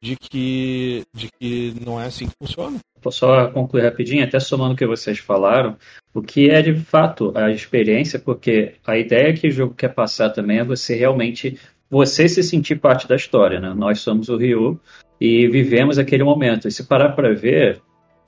[0.03, 2.79] de que, de que não é assim que funciona.
[3.03, 5.77] Vou só concluir rapidinho, até somando o que vocês falaram,
[6.15, 10.31] o que é de fato a experiência, porque a ideia que o jogo quer passar
[10.31, 11.59] também é você realmente
[11.91, 13.73] você se sentir parte da história, né?
[13.75, 14.79] Nós somos o Ryu
[15.21, 16.69] e vivemos aquele momento.
[16.69, 17.81] E se parar para ver,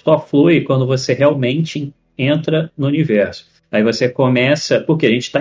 [0.02, 3.46] só flui quando você realmente entra no universo.
[3.70, 5.40] Aí você começa, porque a gente está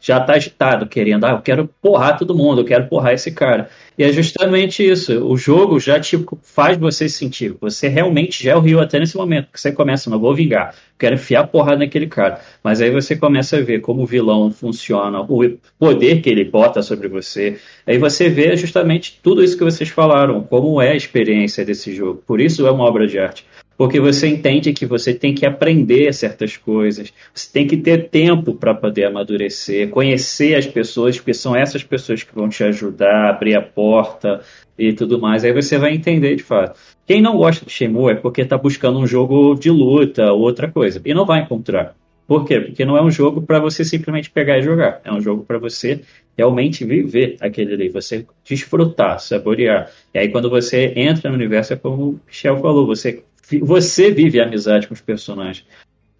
[0.00, 3.68] já está agitado, querendo, ah, eu quero porrar todo mundo, eu quero porrar esse cara.
[3.96, 5.24] E é justamente isso.
[5.26, 7.56] O jogo já tipo, faz você sentir.
[7.60, 10.74] Você realmente já é o Rio até nesse momento, que você começa, não vou vingar,
[10.98, 12.40] quero enfiar porrada naquele cara.
[12.62, 16.80] Mas aí você começa a ver como o vilão funciona, o poder que ele bota
[16.80, 17.58] sobre você.
[17.86, 22.22] Aí você vê justamente tudo isso que vocês falaram, como é a experiência desse jogo.
[22.26, 23.44] Por isso é uma obra de arte.
[23.78, 28.52] Porque você entende que você tem que aprender certas coisas, você tem que ter tempo
[28.52, 33.54] para poder amadurecer, conhecer as pessoas, porque são essas pessoas que vão te ajudar, abrir
[33.54, 34.40] a porta
[34.76, 35.44] e tudo mais.
[35.44, 36.76] Aí você vai entender de fato.
[37.06, 40.68] Quem não gosta de Shenmue é porque está buscando um jogo de luta ou outra
[40.68, 41.94] coisa, e não vai encontrar.
[42.26, 42.60] Por quê?
[42.60, 45.00] Porque não é um jogo para você simplesmente pegar e jogar.
[45.02, 46.02] É um jogo para você
[46.36, 49.90] realmente viver aquele ali, você desfrutar, saborear.
[50.12, 53.22] E aí quando você entra no universo, é como o Michel falou, você
[53.60, 55.66] você vive a amizade com os personagens.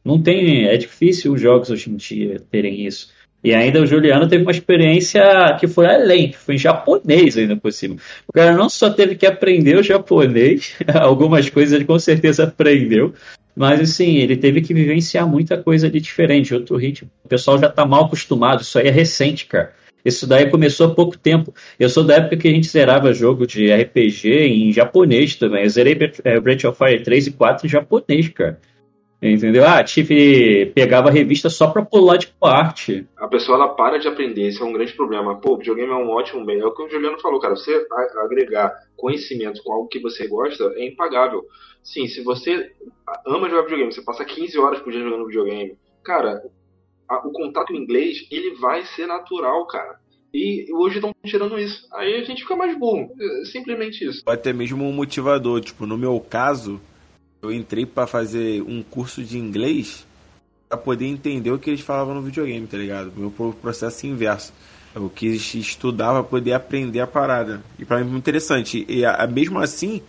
[0.04, 3.10] Não tem, é difícil os jogos hoje em dia terem isso.
[3.42, 5.22] E ainda o Juliano teve uma experiência
[5.60, 7.96] que foi além, que foi em japonês ainda por cima.
[8.26, 13.14] O cara não só teve que aprender o japonês, algumas coisas ele com certeza aprendeu,
[13.54, 17.10] mas assim, ele teve que vivenciar muita coisa de diferente, outro ritmo.
[17.24, 19.72] O pessoal já está mal acostumado, isso aí é recente, cara.
[20.04, 21.52] Isso daí começou há pouco tempo.
[21.78, 25.64] Eu sou da época que a gente zerava jogo de RPG em japonês também.
[25.64, 28.60] Eu zerei Breath of Fire 3 e 4 em japonês, cara.
[29.20, 29.66] Entendeu?
[29.66, 33.04] Ah, tive, pegava a revista só pra pular de parte.
[33.16, 35.40] A pessoa ela para de aprender, isso é um grande problema.
[35.40, 36.62] Pô, o videogame é um ótimo meio.
[36.62, 37.56] É o que o Juliano falou, cara.
[37.56, 37.84] Você
[38.22, 41.44] agregar conhecimento com algo que você gosta é impagável.
[41.82, 42.70] Sim, se você
[43.26, 46.42] ama jogar videogame, você passa 15 horas por dia jogando videogame, cara,
[47.08, 49.98] a, o contato em inglês, ele vai ser natural, cara.
[50.32, 51.86] E hoje estão tirando isso.
[51.92, 53.10] Aí a gente fica mais burro.
[53.18, 54.22] É simplesmente isso.
[54.26, 55.60] Até mesmo um motivador.
[55.60, 56.80] Tipo, no meu caso,
[57.40, 60.06] eu entrei para fazer um curso de inglês
[60.68, 63.12] para poder entender o que eles falavam no videogame, tá ligado?
[63.16, 64.52] Meu processo inverso.
[64.94, 67.62] Eu quis estudar para poder aprender a parada.
[67.78, 68.84] E para mim é muito interessante.
[68.86, 70.02] E a, mesmo assim,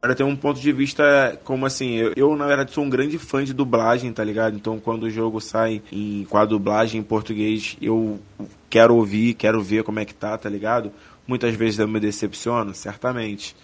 [0.00, 3.18] para ter um ponto de vista como assim, eu, eu, na verdade sou um grande
[3.18, 4.56] fã de dublagem, tá ligado?
[4.56, 8.20] Então quando o jogo sai em, com a dublagem em português, eu
[8.70, 10.92] quero ouvir, quero ver como é que tá, tá ligado?
[11.26, 13.56] Muitas vezes eu me decepciono, certamente.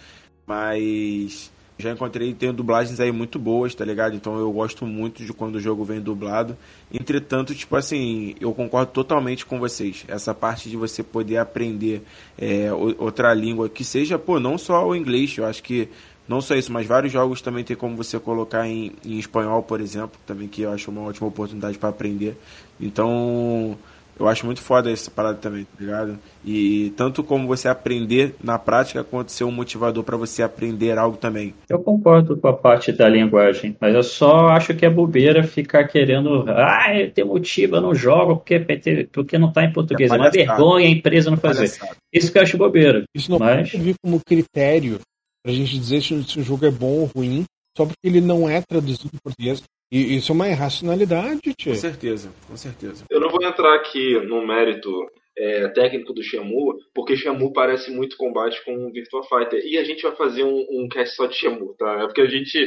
[0.45, 4.15] Mas já encontrei, tenho dublagens aí muito boas, tá ligado?
[4.15, 6.55] Então eu gosto muito de quando o jogo vem dublado.
[6.93, 10.05] Entretanto, tipo assim, eu concordo totalmente com vocês.
[10.07, 12.01] Essa parte de você poder aprender
[12.37, 15.89] é, outra língua, que seja, pô, não só o inglês, eu acho que
[16.27, 19.79] não só isso, mas vários jogos também tem como você colocar em, em espanhol, por
[19.79, 22.35] exemplo, também que eu acho uma ótima oportunidade para aprender.
[22.79, 23.77] Então,
[24.17, 26.17] eu acho muito foda essa parada também, tá ligado?
[26.43, 31.17] E tanto como você aprender na prática, quanto ser um motivador para você aprender algo
[31.17, 31.53] também.
[31.69, 35.83] Eu concordo com a parte da linguagem, mas eu só acho que é bobeira ficar
[35.85, 36.45] querendo.
[36.47, 38.59] Ah, tem motivo, eu não jogo porque,
[39.11, 40.09] porque não tá em português.
[40.09, 41.71] É, é uma vergonha a empresa não fazer.
[42.13, 43.03] Isso que eu acho bobeira.
[43.13, 43.69] Isso não mas...
[43.69, 44.99] pode vir como critério
[45.45, 47.45] pra gente dizer se o jogo é bom ou ruim,
[47.77, 49.61] só porque ele não é traduzido em português.
[49.91, 51.71] E isso é uma irracionalidade, tio.
[51.71, 53.05] Com certeza, com certeza.
[53.11, 54.89] Eu não vou entrar aqui no mérito
[55.37, 59.63] é, técnico do Shamu, porque Shamu parece muito combate com Virtua Fighter.
[59.63, 62.01] E a gente vai fazer um, um cast só de Shamu, tá?
[62.01, 62.57] É porque a gente.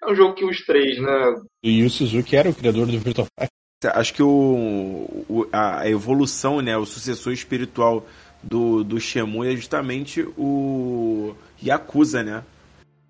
[0.00, 1.42] É um jogo que os três, né?
[1.60, 3.98] E o Suzuki era o criador do Virtua Fighter.
[3.98, 8.06] Acho que o, o a evolução, né, o sucessor espiritual
[8.42, 11.34] do, do Shamu é justamente o
[11.64, 12.42] Yakuza, né?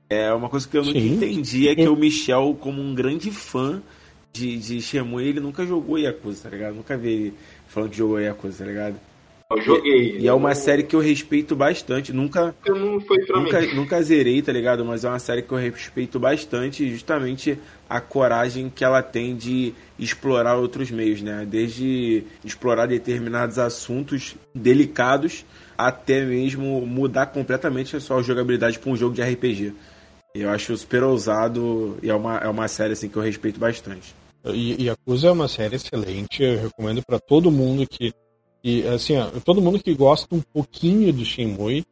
[0.09, 1.15] É uma coisa que eu nunca Sim.
[1.15, 3.83] entendi é que o Michel, como um grande fã
[4.33, 6.75] de, de Shenmue, ele nunca jogou Yakuza, tá ligado?
[6.75, 7.35] Nunca vi ele
[7.67, 8.97] falando que jogou Yakuza, tá ligado?
[9.51, 10.19] Eu joguei.
[10.19, 12.13] E, e é uma série que eu respeito bastante.
[12.13, 12.55] Nunca.
[12.67, 13.75] Não foi pra nunca, mim.
[13.75, 14.85] nunca zerei, tá ligado?
[14.85, 17.59] Mas é uma série que eu respeito bastante, justamente
[17.89, 21.47] a coragem que ela tem de explorar outros meios, né?
[21.49, 25.47] Desde explorar determinados assuntos delicados
[25.79, 29.73] até mesmo mudar completamente a sua jogabilidade para um jogo de RPG.
[30.35, 34.13] Eu acho super ousado e é uma, é uma série assim, que eu respeito bastante.
[34.45, 38.13] E Yakuza é uma série excelente, eu recomendo para todo mundo que,
[38.63, 41.85] que assim, ó, todo mundo que gosta um pouquinho do Shenmue,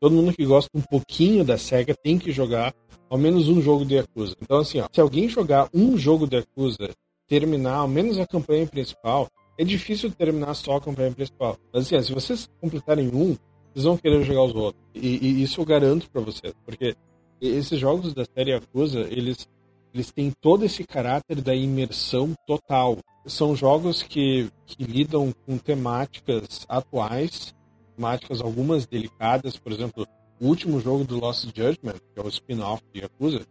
[0.00, 2.74] todo mundo que gosta um pouquinho da SEGA tem que jogar
[3.08, 4.36] ao menos um jogo de Yakuza.
[4.40, 6.90] Então assim, ó, se alguém jogar um jogo de Yakuza,
[7.28, 9.28] terminar ao menos a campanha principal,
[9.62, 11.56] é difícil terminar só a campanha principal.
[11.72, 13.36] Mas assim, se vocês completarem um,
[13.72, 14.82] vocês vão querer jogar os outros.
[14.92, 16.96] E, e isso eu garanto para vocês, porque
[17.40, 19.48] esses jogos da série Yakuza, eles,
[19.94, 22.98] eles têm todo esse caráter da imersão total.
[23.24, 27.54] São jogos que, que lidam com temáticas atuais,
[27.94, 30.04] temáticas algumas delicadas, por exemplo,
[30.40, 33.46] o último jogo do Lost Judgment, que é o spin-off de Yakuza,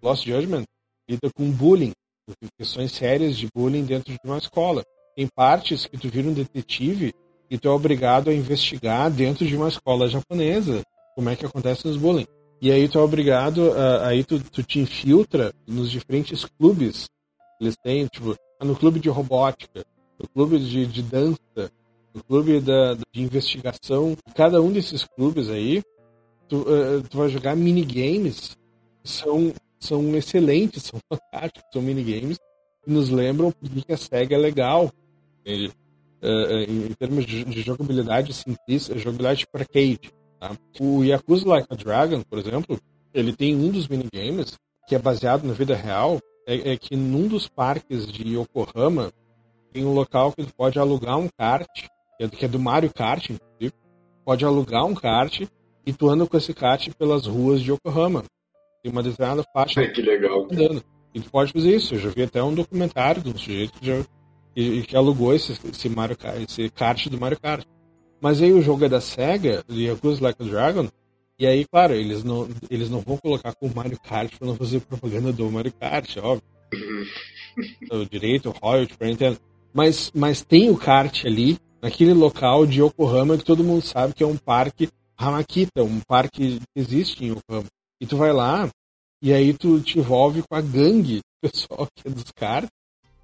[0.00, 0.62] Lost Judgment
[1.08, 1.92] lida com bullying,
[2.56, 4.84] questões sérias de bullying dentro de uma escola.
[5.16, 7.14] Tem partes que tu vira um detetive
[7.50, 10.82] e tu é obrigado a investigar dentro de uma escola japonesa
[11.16, 12.26] como é que acontece nos bullying.
[12.60, 17.08] E aí tu é obrigado, a, aí tu, tu te infiltra nos diferentes clubes.
[17.58, 19.84] Eles têm, tipo, no clube de robótica,
[20.18, 21.72] no clube de, de dança,
[22.14, 24.14] no clube da, de investigação.
[24.34, 25.82] Cada um desses clubes aí,
[26.48, 28.56] tu, uh, tu vai jogar minigames
[29.02, 32.38] que são são excelentes, são fantásticos, são minigames
[32.82, 34.90] que nos lembram porque a SEGA é legal.
[35.46, 40.12] Ele, uh, em, termos de, de jogabilidade simplista, jogabilidade para arcade.
[40.38, 40.54] Tá?
[40.78, 42.78] O Yakuza Like a Dragon, por exemplo,
[43.14, 47.26] ele tem um dos minigames que é baseado na vida real, é, é que num
[47.26, 49.10] dos parques de Yokohama
[49.72, 51.66] tem um local que tu pode alugar um kart,
[52.30, 53.72] que é do Mario Kart, inclusive,
[54.24, 55.42] pode alugar um kart
[55.84, 58.24] e tu anda com esse kart pelas ruas de Yokohama.
[58.82, 59.86] Tem uma determinada faixa.
[59.88, 60.44] que legal.
[60.50, 60.82] Andando.
[61.14, 61.94] E tu pode fazer isso.
[61.94, 64.04] Eu já vi até um documentário de um sujeito que, já,
[64.56, 67.66] que, que alugou esse, esse, Mario, esse kart do Mario Kart.
[68.18, 70.88] Mas aí o jogo é da SEGA, Yakuza Like a Dragon,
[71.38, 74.56] e aí, claro, eles não, eles não vão colocar com o Mario Kart pra não
[74.56, 76.42] fazer propaganda do Mario Kart, óbvio.
[77.92, 79.38] o direito, o royalty, pra entender.
[79.74, 84.24] Mas, mas tem o kart ali, naquele local de Yokohama que todo mundo sabe que
[84.24, 84.88] é um parque
[85.18, 87.68] Hamakita, um parque que existe em Yokohama.
[88.00, 88.70] E tu vai lá,
[89.20, 92.70] e aí tu te envolve com a gangue pessoal que é dos caras.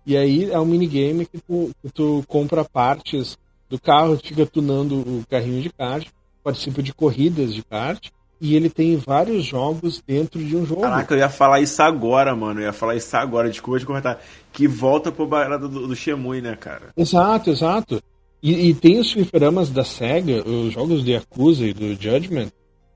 [0.04, 3.38] E aí é um minigame que tu, que tu compra partes
[3.68, 6.06] do carro, fica tunando o carrinho de kart,
[6.42, 8.08] participa de corridas de kart.
[8.40, 10.80] E ele tem vários jogos dentro de um jogo.
[10.80, 12.58] Caraca, eu ia falar isso agora, mano.
[12.58, 14.20] Eu ia falar isso agora, desculpa de cortar.
[14.52, 16.90] Que volta pro baralho do, do Shemui, né, cara?
[16.96, 18.02] Exato, exato.
[18.42, 22.48] E, e, tem os fliperamas da SEGA, os jogos de Yakuza e do Judgment,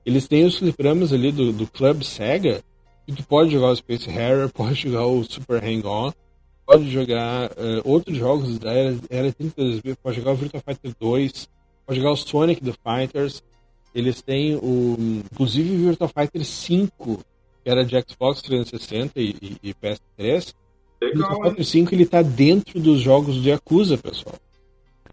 [0.05, 2.61] eles têm os fliperamas ali do, do Club SEGA,
[3.07, 6.11] e tu pode jogar o Space Harrier, pode jogar o Super Hang-On,
[6.67, 11.49] pode jogar uh, outros jogos da era, era 32 pode jogar o Virtua Fighter 2,
[11.85, 13.41] pode jogar o Sonic the Fighters,
[13.95, 17.19] eles têm o, inclusive o Virtua Fighter 5,
[17.63, 20.53] que era de Xbox 360 e, e, e PS3,
[21.01, 24.35] Legal, o Virtua Fighter 5 ele tá dentro dos jogos do Yakuza, pessoal.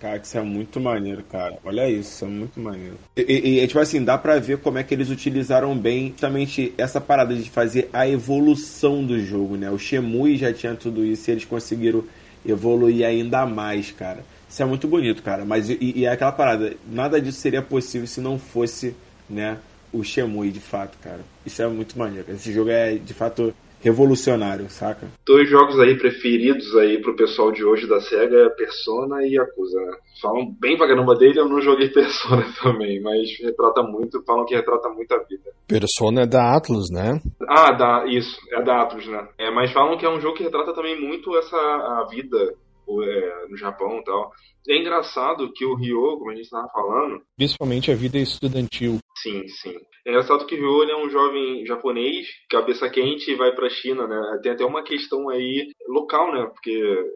[0.05, 1.57] Cara, isso é muito maneiro, cara.
[1.65, 2.99] Olha isso, é muito maneiro.
[3.17, 6.75] E, e, e, tipo assim, dá pra ver como é que eles utilizaram bem justamente
[6.77, 9.71] essa parada de fazer a evolução do jogo, né?
[9.71, 12.05] O Shemui já tinha tudo isso e eles conseguiram
[12.45, 14.23] evoluir ainda mais, cara.
[14.47, 15.43] Isso é muito bonito, cara.
[15.47, 18.95] Mas e, e é aquela parada, nada disso seria possível se não fosse,
[19.27, 19.57] né,
[19.91, 21.21] o Shemui de fato, cara.
[21.47, 22.31] Isso é muito maneiro.
[22.31, 23.55] Esse jogo é de fato
[23.85, 25.07] revolucionário, saca?
[25.27, 29.97] Dois jogos aí preferidos aí pro pessoal de hoje da SEGA, Persona e Yakuza, né?
[30.23, 34.55] Falam bem pra caramba dele, eu não joguei Persona também, mas retrata muito, falam que
[34.55, 35.53] retrata muito a vida.
[35.69, 37.21] Persona é da Atlus, né?
[37.47, 39.29] Ah, da, isso, é da Atlus, né?
[39.39, 43.49] É, mas falam que é um jogo que retrata também muito essa a vida é,
[43.49, 44.33] no Japão e tal.
[44.67, 47.21] É engraçado que o Ryo, como a gente estava falando.
[47.37, 48.99] Principalmente a vida estudantil.
[49.17, 49.75] Sim, sim.
[50.07, 54.39] É o Ryo é um jovem japonês, cabeça quente e vai para a China, né?
[54.43, 56.45] Tem até uma questão aí local, né?
[56.45, 57.11] Porque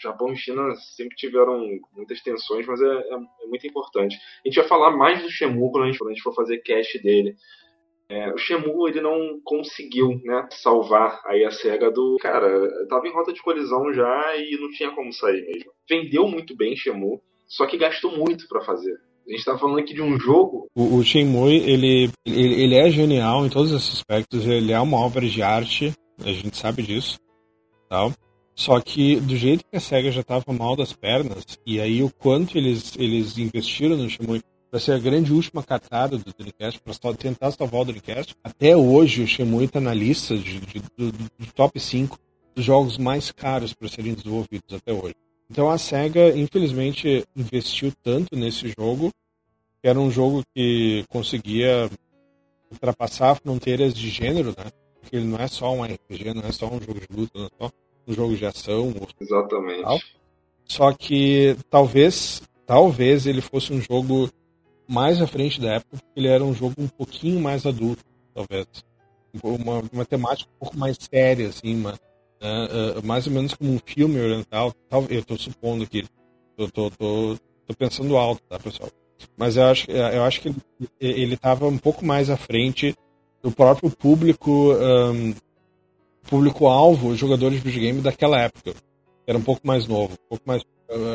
[0.00, 4.16] Japão e China sempre tiveram muitas tensões, mas é, é, é muito importante.
[4.16, 6.58] A gente vai falar mais do Shemu quando a gente, quando a gente for fazer
[6.58, 7.36] cast dele.
[8.08, 12.16] É, o Shemu ele não conseguiu né, salvar aí a SEGA do.
[12.20, 15.72] Cara, tava em rota de colisão já e não tinha como sair mesmo.
[15.88, 18.98] Vendeu muito bem Shemu, só que gastou muito para fazer.
[19.26, 20.66] A gente tá falando aqui de um jogo.
[20.74, 24.46] O, o Shenmue, ele, ele, ele é genial em todos esses aspectos.
[24.46, 27.18] Ele é uma obra de arte, a gente sabe disso.
[27.88, 28.12] Tal.
[28.54, 32.10] Só que do jeito que a SEGA já tava mal das pernas, e aí o
[32.10, 37.14] quanto eles, eles investiram no Shenmue para ser a grande última cartada do Dreamcast, para
[37.14, 38.34] tentar salvar o Dreamcast.
[38.42, 42.18] Até hoje o Shenmue está na lista de, de, do, do, top 5
[42.54, 45.14] dos jogos mais caros para serem desenvolvidos até hoje.
[45.54, 49.12] Então a SEGA, infelizmente, investiu tanto nesse jogo,
[49.80, 51.88] que era um jogo que conseguia
[52.72, 54.64] ultrapassar fronteiras de gênero, né?
[55.00, 57.46] Porque ele não é só um RPG, não é só um jogo de luta, não
[57.46, 57.70] é só
[58.08, 58.92] um jogo de ação.
[59.20, 59.82] Exatamente.
[59.82, 60.00] Tal.
[60.64, 64.28] Só que talvez, talvez ele fosse um jogo
[64.88, 68.02] mais à frente da época, porque ele era um jogo um pouquinho mais adulto,
[68.34, 68.66] talvez.
[69.40, 71.96] Uma, uma temática um pouco mais séria, assim, uma,
[72.44, 74.72] uh, uh, mais ou menos como um filme oriental.
[74.88, 76.04] Tal, eu estou supondo que.
[76.56, 78.90] Eu tô, tô, tô, pensando alto, tá, pessoal?
[79.36, 80.54] Mas eu acho, eu acho que
[81.00, 82.94] ele estava um pouco mais à frente
[83.42, 84.72] do próprio público.
[84.74, 85.34] Um,
[86.28, 88.72] público-alvo, jogadores de videogame daquela época.
[89.26, 90.62] Era um pouco mais novo, um pouco mais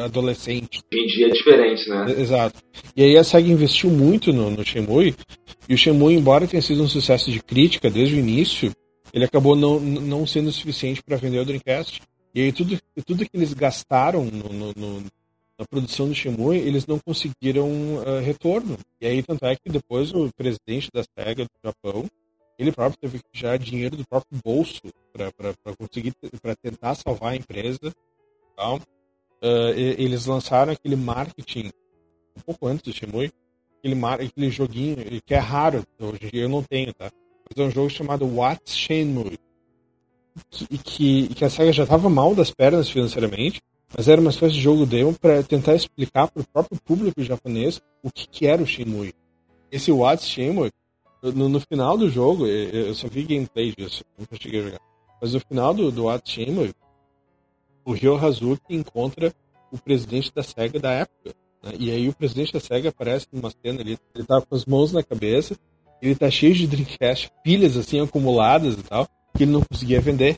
[0.03, 0.81] adolescente.
[0.91, 2.05] Hoje em dia é diferente, né?
[2.17, 2.61] Exato.
[2.95, 5.15] E aí a SEGA investiu muito no, no Shenmue,
[5.67, 8.71] e o Shenmue, embora tenha sido um sucesso de crítica desde o início,
[9.13, 12.01] ele acabou não, não sendo suficiente para vender o Dreamcast.
[12.33, 15.01] E aí tudo, tudo que eles gastaram no, no, no,
[15.57, 18.77] na produção do Shenmue, eles não conseguiram uh, retorno.
[19.01, 22.05] E aí tanto é que depois o presidente da SEGA do Japão,
[22.57, 24.81] ele próprio teve que tirar dinheiro do próprio bolso
[25.13, 27.93] para conseguir para tentar salvar a empresa.
[29.41, 31.71] Uh, eles lançaram aquele marketing
[32.37, 33.31] um pouco antes do Shemui,
[33.79, 37.11] aquele, mar, aquele joguinho que é raro, hoje em dia eu não tenho, tá?
[37.51, 39.37] Fazer um jogo chamado What's Shenmue.
[40.49, 43.61] Que, que, que a SEGA já estava mal das pernas financeiramente,
[43.95, 47.81] mas era uma espécie de jogo demo para tentar explicar para o próprio público japonês
[48.03, 49.13] o que, que era o Shenmue.
[49.71, 50.71] Esse What's Shenmue,
[51.21, 54.81] no, no, final do jogo, eu só vi gameplay disso, nunca cheguei a jogar.
[55.21, 56.73] Mas no final do, do What's Shenmue,
[57.83, 59.33] o Ryo Hazuki encontra
[59.71, 61.35] o presidente da SEGA da época.
[61.63, 61.73] Né?
[61.79, 64.93] E aí o presidente da SEGA aparece numa cena ali, ele tá com as mãos
[64.93, 65.57] na cabeça,
[66.01, 70.37] ele tá cheio de Dreamcast, pilhas assim acumuladas e tal, que ele não conseguia vender.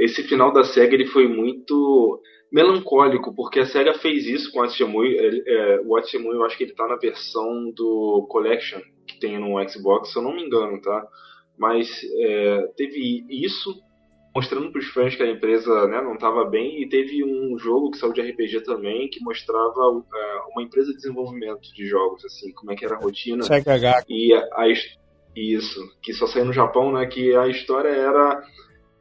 [0.00, 2.20] Esse final da SEGA ele foi muito
[2.50, 5.16] melancólico, porque a SEGA fez isso com o Shenmue.
[5.18, 9.56] É, o Shenmue eu acho que ele tá na versão do Collection que tem no
[9.68, 11.06] Xbox, se eu não me engano, tá?
[11.58, 13.74] Mas é, teve isso
[14.34, 17.90] mostrando para os fãs que a empresa né, não estava bem e teve um jogo
[17.90, 22.52] que saiu de RPG também que mostrava é, uma empresa de desenvolvimento de jogos assim
[22.52, 24.04] como é que era a rotina SEGA.
[24.08, 24.68] e a, a,
[25.34, 28.40] isso que só saiu no Japão né que a história era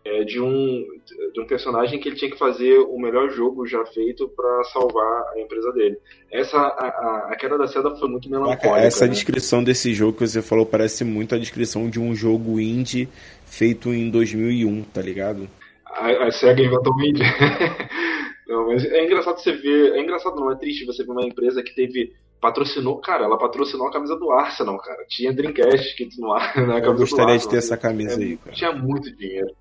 [0.06, 0.86] é, de, um,
[1.34, 5.24] de um personagem que ele tinha que fazer o melhor jogo já feito para salvar
[5.34, 5.98] a empresa dele.
[6.32, 8.78] Essa a, a, queda da seda foi muito melancólica.
[8.78, 9.12] Essa né?
[9.12, 13.10] descrição desse jogo que você falou parece muito a descrição de um jogo indie
[13.46, 15.50] feito em 2001, tá ligado?
[15.86, 17.24] A, a SEGA inventou o indie.
[18.48, 21.62] não, mas é engraçado você ver, é engraçado não, é triste você ver uma empresa
[21.62, 25.04] que teve patrocinou, cara, ela patrocinou a camisa do Arsenal, cara.
[25.10, 28.56] Tinha Dreamcast que no ar, na Eu gostaria de ter essa camisa é, aí, cara.
[28.56, 29.54] Tinha muito dinheiro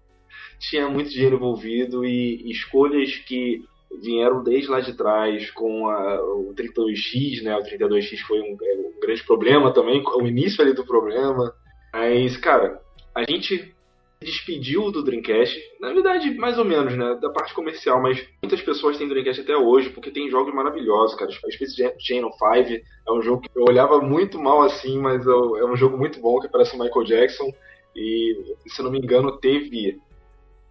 [0.59, 3.65] tinha muito dinheiro envolvido e escolhas que
[4.03, 7.57] vieram desde lá de trás com a, o 32X, né?
[7.57, 11.55] O 32X foi um, é, um, grande problema também, o início ali do problema.
[11.93, 12.81] Mas, cara,
[13.15, 13.75] a gente
[14.21, 17.19] despediu do Dreamcast, na verdade, mais ou menos, né?
[17.21, 21.31] Da parte comercial, mas muitas pessoas têm Dreamcast até hoje, porque tem jogos maravilhosos, cara.
[21.31, 25.77] Space Channel 5 é um jogo que eu olhava muito mal assim, mas é um
[25.77, 27.51] jogo muito bom que parece o Michael Jackson.
[27.97, 29.99] E, se não me engano, teve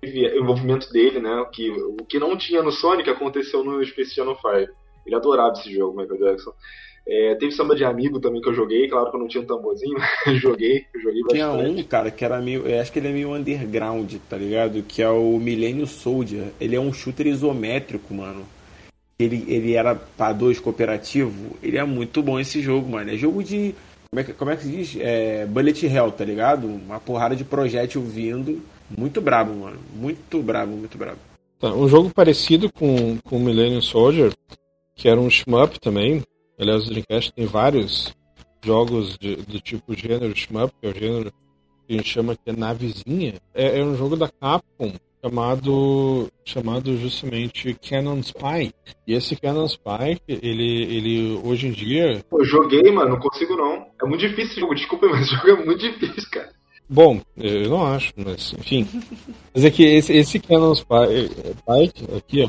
[0.03, 1.35] envolvimento dele, né?
[1.41, 4.47] O que, o que não tinha no Sonic aconteceu no Space Channel 5.
[5.05, 6.53] Ele adorava esse jogo, Michael Jackson.
[7.07, 9.47] É, teve samba de amigo também que eu joguei, claro que eu não tinha um
[9.47, 9.95] tamborzinho,
[10.27, 11.35] mas joguei, joguei bastante.
[11.35, 12.67] Tinha um, cara, que era meio.
[12.67, 14.83] Eu acho que ele é meio underground, tá ligado?
[14.83, 16.49] Que é o Millennium Soldier.
[16.59, 18.45] Ele é um shooter isométrico, mano.
[19.17, 21.57] Ele, ele era para dois cooperativo.
[21.63, 23.09] Ele é muito bom esse jogo, mano.
[23.09, 23.73] É jogo de.
[24.11, 24.97] Como é que, como é que se diz?
[24.99, 26.67] É, bullet Hell, tá ligado?
[26.67, 28.61] Uma porrada de projétil vindo
[28.95, 29.79] muito brabo, mano.
[29.93, 31.19] Muito brabo, muito brabo.
[31.59, 34.31] Tá, um jogo parecido com, com Millennium Soldier,
[34.95, 36.23] que era um shmup também.
[36.59, 38.15] Aliás, o Dreamcast tem vários
[38.63, 41.31] jogos de, do tipo gênero shmup, que é o gênero
[41.87, 43.35] que a gente chama que é navezinha.
[43.53, 44.93] É, é um jogo da Capcom
[45.23, 48.73] chamado chamado justamente Canon Spy.
[49.05, 52.23] E esse Canon Spy, ele, ele hoje em dia.
[52.31, 53.87] Eu joguei, mano, não consigo não.
[54.01, 56.51] É muito difícil esse jogo, desculpa, mas o jogo é muito difícil, cara.
[56.89, 58.87] Bom, eu não acho, mas enfim.
[59.53, 62.47] Mas é que esse, esse Canon Spike aqui, ó,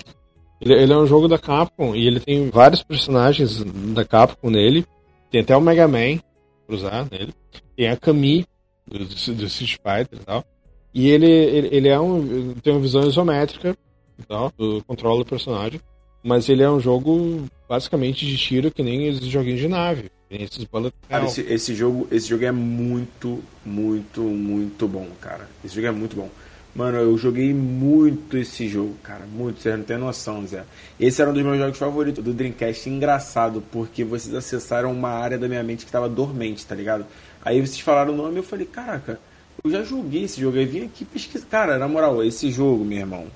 [0.61, 4.85] ele, ele, é um jogo da Capcom e ele tem vários personagens da Capcom nele.
[5.31, 6.19] Tem até o Mega Man
[6.67, 7.33] pra usar nele.
[7.77, 8.45] Tem a Kami
[8.87, 10.45] do, do Street Fighter e tal.
[10.93, 13.77] E ele, ele, ele é um, tem uma visão isométrica
[14.19, 15.81] e tal, do controle do personagem.
[16.23, 20.11] Mas ele é um jogo basicamente de tiro que nem os joguinhos de nave.
[20.31, 25.49] Esses bullet cara, esse, esse, jogo, esse jogo é muito, muito, muito bom, cara.
[25.65, 26.29] Esse jogo é muito bom.
[26.75, 29.25] Mano, eu joguei muito esse jogo, cara.
[29.27, 30.65] Muito, você não tem noção, Zé.
[31.01, 32.89] Esse era um dos meus jogos favoritos do Dreamcast.
[32.91, 37.07] Engraçado, porque vocês acessaram uma área da minha mente que estava dormente, tá ligado?
[37.43, 39.19] Aí vocês falaram o nome e eu falei, caraca,
[39.65, 40.59] eu já joguei esse jogo.
[40.59, 41.47] Aí vim aqui pesquisar.
[41.47, 43.27] Cara, na moral, esse jogo, meu irmão.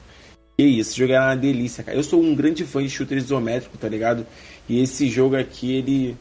[0.57, 1.97] Que isso, esse jogo era uma delícia, cara.
[1.97, 4.27] Eu sou um grande fã de shooter isométrico, tá ligado?
[4.69, 6.17] E esse jogo aqui, ele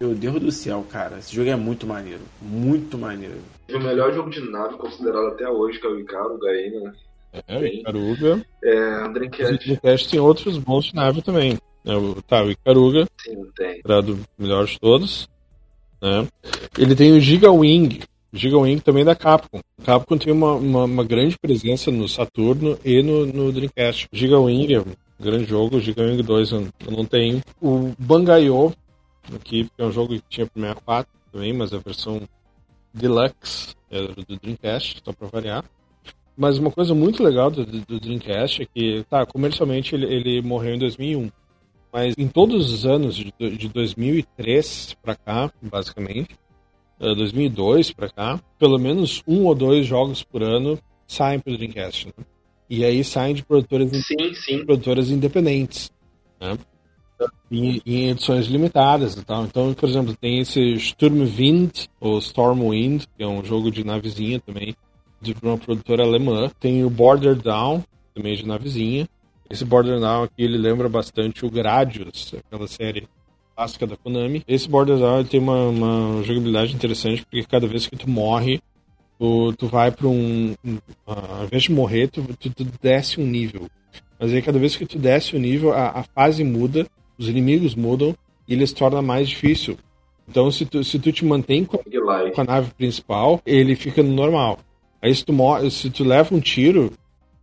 [0.00, 1.18] meu Deus do céu, cara.
[1.18, 2.20] Esse jogo é muito maneiro.
[2.40, 3.38] Muito maneiro.
[3.72, 6.80] O melhor jogo de nave considerado até hoje, que é o Icaro, Gaena.
[6.80, 6.92] Né?
[7.46, 8.46] É, o Icaruga.
[8.62, 9.54] É, o Dreamcast.
[9.54, 11.58] O Dreamcast tem outros bons de nave também.
[11.84, 13.06] É, o, tá, o Icaruga.
[13.22, 13.82] Sim, tem.
[13.82, 15.28] Considerado o melhor de todos.
[16.00, 16.26] Né?
[16.78, 18.00] Ele tem o Giga Wing.
[18.32, 19.60] O Giga Wing também é da Capcom.
[19.80, 24.08] A Capcom tem uma, uma, uma, grande presença no Saturno e no, no Dreamcast.
[24.12, 25.76] O Giga Wing é um grande jogo.
[25.76, 27.40] O Giga Wing 2 eu não tenho.
[27.60, 28.72] O Bangayo
[29.34, 32.22] aqui, é um jogo que tinha para 64 também, mas a versão
[32.92, 35.64] Deluxe é do Dreamcast, só para variar.
[36.36, 40.74] Mas uma coisa muito legal do, do, Dreamcast é que, tá, comercialmente ele, ele morreu
[40.74, 41.30] em 2001.
[41.92, 46.36] Mas em todos os anos de, de 2003 para cá, basicamente,
[46.98, 52.06] 2002 para cá, pelo menos um ou dois jogos por ano saem para o Dreamcast.
[52.08, 52.24] Né?
[52.68, 54.64] E aí saem de produtoras, sim, sim.
[54.64, 55.90] produtoras independentes.
[56.40, 56.58] Né?
[57.50, 59.44] Em, em, edições limitadas e tal.
[59.44, 64.76] Então, por exemplo, tem esse Sturmwind, ou Stormwind, que é um jogo de navezinha também,
[65.20, 66.50] de uma produtora alemã.
[66.60, 67.82] Tem o Border Down,
[68.14, 69.08] também de navezinha.
[69.48, 73.08] Esse Border Down aqui, ele lembra bastante o Gradius, aquela série
[73.56, 74.42] clássica da Konami.
[74.46, 78.60] Esse Border Down tem uma, uma jogabilidade interessante, porque cada vez que tu morre,
[79.18, 80.78] tu, tu vai para um, um.
[81.06, 83.68] Ao invés de morrer, tu, tu, tu, desce um nível.
[84.18, 86.86] Mas aí cada vez que tu desce o nível, a, a fase muda,
[87.18, 88.14] os inimigos mudam
[88.46, 89.76] e ele se torna mais difícil.
[90.28, 94.12] Então se tu, se tu te mantém com, com a nave principal, ele fica no
[94.12, 94.58] normal.
[95.00, 95.34] Aí se tu,
[95.70, 96.92] se tu leva um tiro,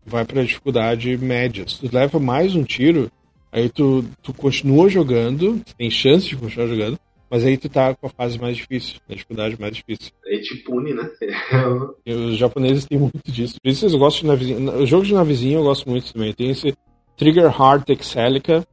[0.05, 1.65] vai pra dificuldade média.
[1.67, 3.09] Se tu leva mais um tiro,
[3.51, 8.05] aí tu, tu continua jogando, tem chance de continuar jogando, mas aí tu tá com
[8.05, 10.11] a fase mais difícil, a dificuldade mais difícil.
[10.25, 11.09] Aí te pune, né?
[12.05, 13.55] Os japoneses têm muito disso.
[13.61, 14.71] Por isso vocês gostam de navezinha.
[14.77, 16.33] O jogo de navezinha eu gosto muito também.
[16.33, 16.75] Tem esse
[17.17, 18.63] Trigger Heart Excelica,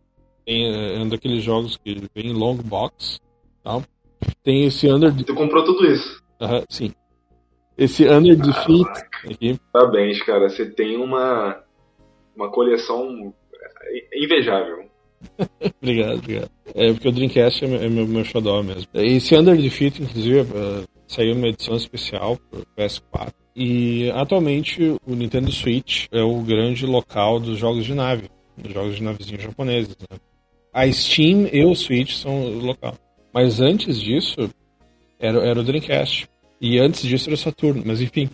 [0.44, 3.20] tem, é um daqueles jogos que vem em long box.
[3.62, 3.82] Tal.
[4.42, 5.14] Tem esse Under.
[5.24, 6.22] Tu comprou tudo isso?
[6.40, 6.92] Uh, sim.
[7.76, 8.90] Esse Under Defeat
[9.24, 9.58] aqui.
[9.72, 10.48] Parabéns, cara.
[10.48, 11.62] Você tem uma,
[12.36, 13.32] uma coleção
[14.14, 14.90] invejável.
[15.82, 16.50] obrigado, obrigado.
[16.74, 18.88] É porque o Dreamcast é meu, meu xodó mesmo.
[18.94, 23.32] Esse Under Defeat, inclusive, uh, saiu uma edição especial pro PS4.
[23.54, 28.96] E atualmente o Nintendo Switch é o grande local dos jogos de nave, dos jogos
[28.96, 29.96] de navezinhos japoneses.
[30.10, 30.18] Né?
[30.72, 32.96] A Steam e o Switch são o local.
[33.32, 34.50] Mas antes disso,
[35.18, 36.28] era, era o Dreamcast.
[36.60, 38.28] E antes disso era o Saturno, mas enfim.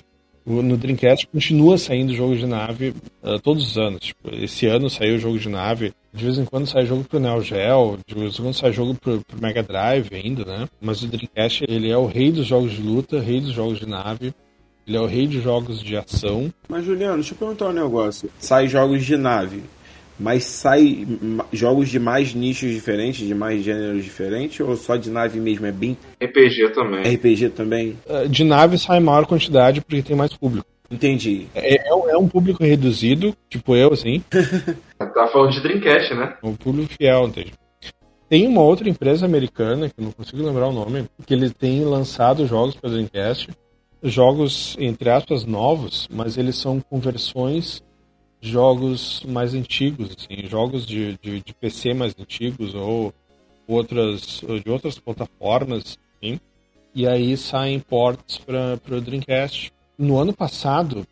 [0.44, 3.98] No Dreamcast continua saindo jogo de nave uh, todos os anos.
[4.00, 5.92] Tipo, esse ano saiu jogo de nave.
[6.14, 8.94] De vez em quando sai jogo pro Neo Geo, de vez em quando sai jogo
[8.94, 10.68] pro, pro Mega Drive ainda, né?
[10.80, 13.86] Mas o Dreamcast, ele é o rei dos jogos de luta, rei dos jogos de
[13.86, 14.32] nave.
[14.86, 16.52] Ele é o rei de jogos de ação.
[16.68, 18.30] Mas, Juliano, deixa eu perguntar um negócio.
[18.38, 19.64] Sai jogos de nave.
[20.18, 21.06] Mas sai
[21.52, 25.66] jogos de mais nichos diferentes, de mais gêneros diferentes, ou só de nave mesmo?
[25.66, 25.96] É bem.
[26.22, 27.14] RPG também.
[27.14, 27.98] RPG também?
[28.08, 30.66] É, de nave sai maior quantidade porque tem mais público.
[30.90, 31.48] Entendi.
[31.54, 34.22] É, é um público reduzido, tipo eu, assim.
[34.98, 36.36] tá falando de Dreamcast, né?
[36.42, 37.52] Um público fiel, entende?
[38.28, 41.84] Tem uma outra empresa americana, que eu não consigo lembrar o nome, que ele tem
[41.84, 43.50] lançado jogos para Dreamcast.
[44.02, 47.82] Jogos, entre aspas, novos, mas eles são conversões
[48.46, 53.12] jogos mais antigos, assim, jogos de, de, de PC mais antigos ou
[53.66, 56.38] outras de outras plataformas, assim,
[56.94, 59.72] e aí saem ports para o Dreamcast.
[59.98, 61.06] No ano passado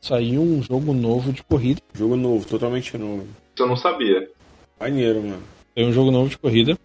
[0.00, 1.80] saiu um jogo novo de corrida.
[1.94, 3.26] Jogo novo, totalmente novo.
[3.58, 4.28] Eu não sabia.
[4.78, 5.42] Maneiro, mano.
[5.74, 6.78] Tem um jogo novo de corrida.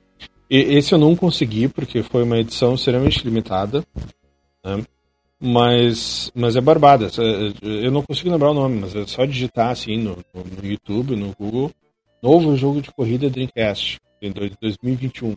[0.49, 3.84] E esse eu não consegui porque foi uma edição extremamente limitada.
[4.64, 4.86] Né?
[5.47, 7.07] Mas, mas é barbada.
[7.61, 11.35] Eu não consigo lembrar o nome, mas é só digitar assim no, no YouTube, no
[11.38, 11.72] Google.
[12.19, 15.35] Novo jogo de corrida Dreamcast, em 2021.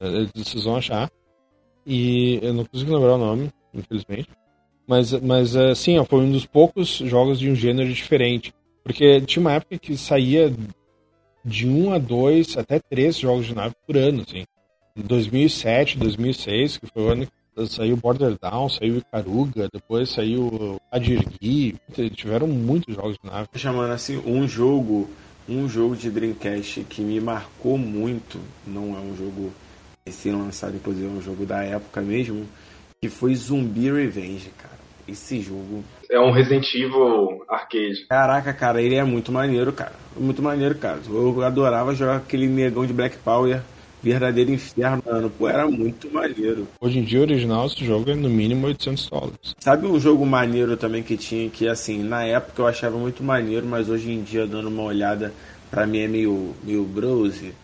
[0.00, 1.10] É, vocês vão achar.
[1.86, 4.28] E eu não consigo lembrar o nome, infelizmente.
[4.86, 8.52] Mas, mas assim, foi um dos poucos jogos de um gênero diferente.
[8.84, 10.52] Porque tinha uma época que saía
[11.42, 14.44] de um a dois, até três jogos de nave por ano, assim.
[14.94, 17.26] Em 2007, 2006, que foi o ano
[17.66, 21.76] saiu Border Down, saiu Icaruga, depois saiu Adirgi,
[22.14, 23.48] tiveram muitos jogos de nave.
[23.54, 25.08] Chamando assim, um jogo,
[25.48, 29.52] um jogo de Dreamcast que me marcou muito, não é um jogo
[30.06, 32.46] recém-lançado, inclusive é um jogo da época mesmo,
[33.00, 34.78] que foi Zumbi Revenge, cara.
[35.06, 35.82] Esse jogo.
[36.10, 38.06] É um Resident Evil arcade.
[38.06, 39.94] Caraca, cara, ele é muito maneiro, cara.
[40.14, 41.00] Muito maneiro, cara.
[41.08, 43.62] Eu adorava jogar aquele negão de Black Power
[44.02, 45.30] verdadeiro inferno, mano.
[45.30, 46.66] Pô, era muito maneiro.
[46.80, 49.54] Hoje em dia, o original, esse jogo é no mínimo 800 dólares.
[49.58, 53.66] Sabe um jogo maneiro também que tinha, que assim, na época eu achava muito maneiro,
[53.66, 55.32] mas hoje em dia, dando uma olhada,
[55.70, 57.54] pra mim é meio, meio brose.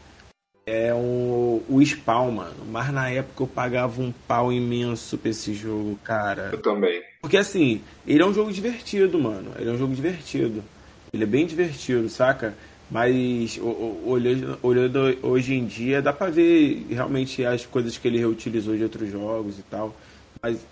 [0.67, 2.65] É um, o Spawn, mano.
[2.71, 6.51] Mas na época eu pagava um pau imenso pra esse jogo, cara.
[6.53, 7.03] Eu também.
[7.21, 9.53] Porque assim, ele é um jogo divertido, mano.
[9.59, 10.65] Ele é um jogo divertido.
[11.13, 12.55] Ele é bem divertido, saca?
[12.91, 13.59] Mas
[14.05, 18.83] olhando, olhando hoje em dia, dá pra ver realmente as coisas que ele reutilizou de
[18.83, 19.95] outros jogos e tal.
[20.43, 20.65] Mas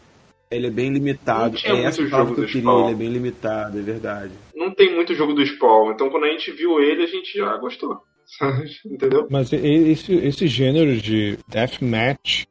[0.50, 1.56] ele é bem limitado.
[1.64, 4.32] é essa jogo que eu queria, ele é bem limitado, é verdade.
[4.54, 7.56] Não tem muito jogo do Spawn, então quando a gente viu ele, a gente já
[7.56, 7.98] gostou.
[8.84, 9.26] Entendeu?
[9.30, 12.44] Mas esse, esse gênero de deathmatch,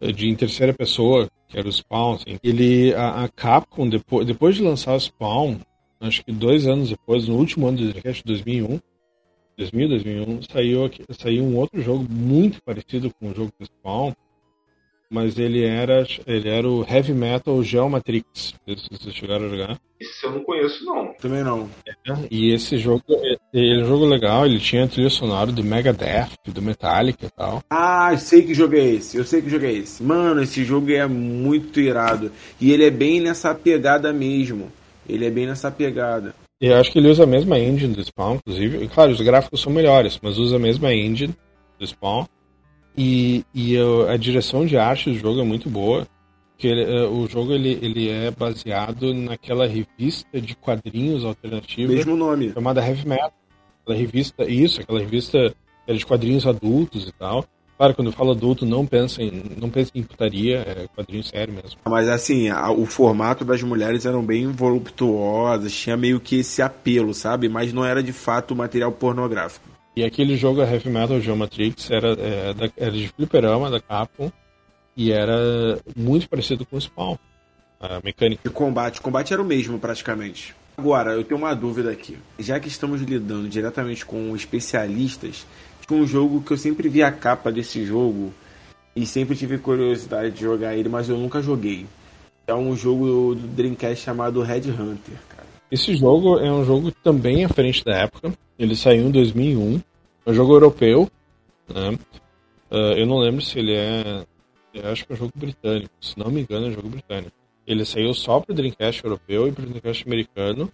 [0.00, 4.56] de em terceira pessoa, que era o Spawn, assim, ele, a, a Capcom, depois, depois
[4.56, 5.56] de lançar o Spawn,
[6.00, 8.78] acho que dois anos depois, no último ano do Dreamcast, 2001,
[9.56, 14.12] 2000, 2001, saiu, aqui, saiu um outro jogo muito parecido com o jogo do Spawn,
[15.08, 18.54] mas ele era, ele era o Heavy Metal Geomatrix.
[18.66, 19.80] Se vocês chegaram a jogar.
[20.00, 21.14] Esse eu não conheço, não.
[21.14, 21.70] Também não.
[21.86, 23.02] É, e esse jogo,
[23.52, 27.62] ele é um jogo legal, ele tinha trilha sonora do Megadeth, do Metallica e tal.
[27.70, 30.02] Ah, eu sei que jogo é esse, eu sei que jogo é esse.
[30.02, 32.30] Mano, esse jogo é muito irado.
[32.60, 34.70] E ele é bem nessa pegada mesmo.
[35.08, 36.34] Ele é bem nessa pegada.
[36.60, 38.84] E eu acho que ele usa a mesma engine do Spawn, inclusive.
[38.84, 41.34] E, claro, os gráficos são melhores, mas usa a mesma engine
[41.78, 42.24] do Spawn.
[42.96, 43.74] E, e
[44.08, 46.06] a direção de arte do jogo é muito boa.
[46.56, 51.92] Que ele, uh, o jogo ele, ele é baseado naquela revista de quadrinhos alternativa.
[51.92, 52.50] Mesmo nome.
[52.54, 53.32] Chamada Heavy Metal.
[53.82, 55.54] Aquela revista, isso, aquela revista
[55.86, 57.44] era de quadrinhos adultos e tal.
[57.76, 61.52] Claro, quando eu falo adulto, não pensa em, não pensa em putaria, é quadrinho sério
[61.52, 61.78] mesmo.
[61.84, 67.12] Mas assim, a, o formato das mulheres eram bem voluptuosas, tinha meio que esse apelo,
[67.12, 67.48] sabe?
[67.48, 69.68] Mas não era de fato material pornográfico.
[69.94, 74.30] E aquele jogo, a Heavy Metal Geomatrix, era, é, da, era de fliperama da Capcom
[74.96, 77.16] e era muito parecido com o Spawn,
[77.78, 78.42] a mecânica.
[78.44, 80.54] E combate, o combate era o mesmo praticamente.
[80.78, 82.18] Agora, eu tenho uma dúvida aqui.
[82.38, 85.46] Já que estamos lidando diretamente com especialistas,
[85.86, 88.32] tinha um jogo que eu sempre vi a capa desse jogo
[88.94, 91.86] e sempre tive curiosidade de jogar ele, mas eu nunca joguei.
[92.46, 95.46] É um jogo do Dreamcast chamado Red Hunter, cara.
[95.70, 98.32] Esse jogo é um jogo também à frente da época.
[98.58, 99.80] Ele saiu em 2001.
[100.24, 101.10] É um jogo europeu.
[101.68, 101.98] Né?
[102.70, 104.24] Uh, eu não lembro se ele é.
[104.72, 105.90] Eu acho que é um jogo britânico.
[106.00, 107.32] Se não me engano, é um jogo britânico.
[107.66, 110.72] Ele saiu só para o Dreamcast europeu e para o Dreamcast americano.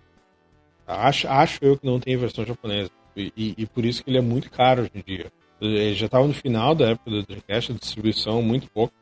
[0.87, 2.91] Acho, acho eu que não tem versão japonesa.
[3.17, 5.33] E, e, e, por isso que ele é muito caro hoje em dia.
[5.61, 8.95] Ele já estava no final da época do Dreamcast, a distribuição muito pouco.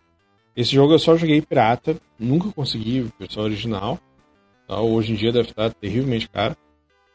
[0.54, 3.98] Esse jogo eu só joguei pirata, nunca consegui versão original.
[4.66, 4.80] Tá?
[4.80, 6.56] Hoje em dia deve estar terrivelmente caro.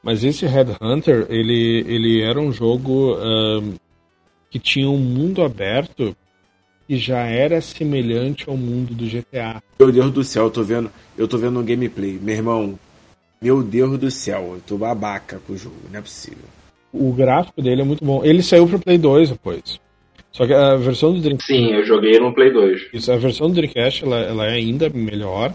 [0.01, 3.73] Mas esse Red Hunter, ele, ele era um jogo um,
[4.49, 6.15] que tinha um mundo aberto
[6.87, 9.61] que já era semelhante ao mundo do GTA.
[9.79, 12.19] Meu Deus do céu, eu tô vendo, eu tô vendo um gameplay.
[12.21, 12.79] Meu irmão,
[13.41, 16.45] meu Deus do céu, eu tô babaca com o jogo, não é possível.
[16.95, 18.23] O gráfico dele é muito bom.
[18.23, 19.79] Ele saiu pro Play 2 depois.
[20.31, 21.53] Só que a versão do Dreamcast.
[21.53, 22.89] Sim, eu joguei no Play 2.
[22.93, 25.53] Isso, a versão do Dreamcast ela, ela é ainda melhor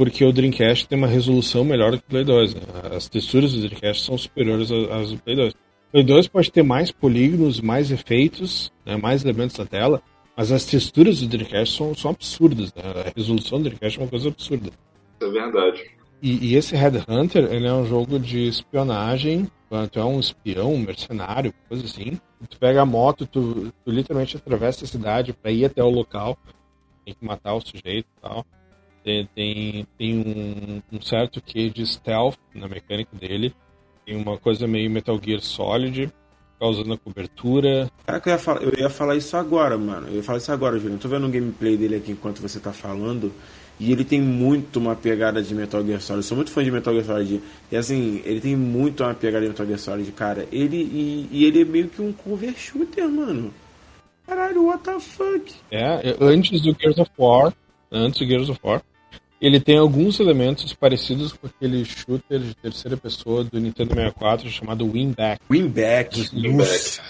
[0.00, 2.54] porque o Dreamcast tem uma resolução melhor do que o Play 2.
[2.54, 2.62] Né?
[2.96, 5.52] As texturas do Dreamcast são superiores às do Play 2.
[5.52, 5.56] O
[5.92, 8.96] Play 2 pode ter mais polígonos, mais efeitos, né?
[8.96, 10.02] mais elementos na tela,
[10.34, 12.72] mas as texturas do Dreamcast são, são absurdas.
[12.74, 12.82] Né?
[12.82, 14.70] A resolução do Dreamcast é uma coisa absurda.
[15.20, 15.90] É verdade.
[16.22, 19.50] E, e esse Red Hunter, ele é um jogo de espionagem,
[19.90, 22.20] tu é um espião, um mercenário, coisa assim.
[22.48, 26.36] Tu pega a moto, tu, tu literalmente atravessa a cidade para ir até o local,
[27.04, 28.44] tem que matar o sujeito e tal.
[29.02, 33.54] Tem, tem, tem um, um, certo quê de stealth na mecânica dele.
[34.04, 36.12] Tem uma coisa meio Metal Gear Solid,
[36.58, 37.90] causando a cobertura.
[38.04, 40.08] Caraca, eu ia, falar, eu ia falar isso agora, mano.
[40.08, 41.00] Eu ia falar isso agora, Juliano.
[41.00, 43.32] tô vendo um gameplay dele aqui enquanto você tá falando.
[43.80, 46.18] E ele tem muito uma pegada de Metal Gear Solid.
[46.18, 47.40] Eu sou muito fã de Metal Gear Solid.
[47.72, 50.46] E assim, ele tem muito uma pegada de Metal Gear Solid, cara.
[50.52, 53.54] Ele, e, e ele é meio que um cover shooter, mano.
[54.26, 55.54] Caralho, what the fuck?
[55.70, 57.54] É, antes do Gears of War.
[57.90, 58.82] Antes do Gears of War.
[59.40, 64.86] Ele tem alguns elementos parecidos com aquele shooter de terceira pessoa do Nintendo 64 chamado
[64.86, 65.40] Winback.
[65.50, 67.00] Winback, Winback,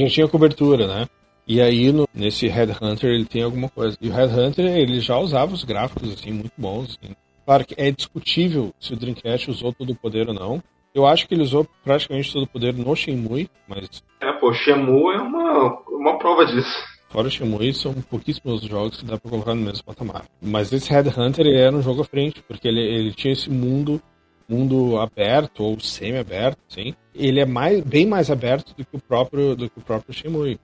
[0.00, 1.06] Já tinha cobertura, né?
[1.46, 3.96] E aí, no, nesse Headhunter, ele tem alguma coisa.
[4.00, 6.98] E o Headhunter, ele já usava os gráficos, assim, muito bons.
[7.00, 7.14] Assim.
[7.44, 10.62] Claro que é discutível se o Dreamcast usou todo o poder ou não.
[10.92, 14.02] Eu acho que ele usou praticamente todo o poder no Shenmue, mas...
[14.20, 16.74] É, pô, Shenmue é uma, uma prova disso.
[17.10, 20.24] Fora o Shenmue, são pouquíssimos jogos que dá pra colocar no mesmo patamar.
[20.40, 24.00] Mas esse Headhunter, ele era um jogo à frente, porque ele, ele tinha esse mundo
[24.48, 26.94] mundo aberto ou semi-aberto, sim.
[27.14, 30.58] Ele é mais, bem mais aberto do que o próprio do que o próprio Shenmue.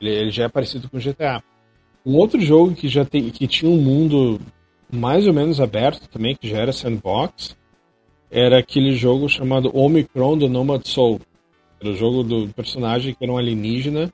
[0.00, 1.42] Ele, ele já é parecido com o GTA.
[2.04, 4.40] Um outro jogo que já tem, que tinha um mundo
[4.90, 7.56] mais ou menos aberto também, que já era sandbox,
[8.30, 11.20] era aquele jogo chamado Omicron do Nomad Soul.
[11.80, 14.12] Era o jogo do personagem que era um alienígena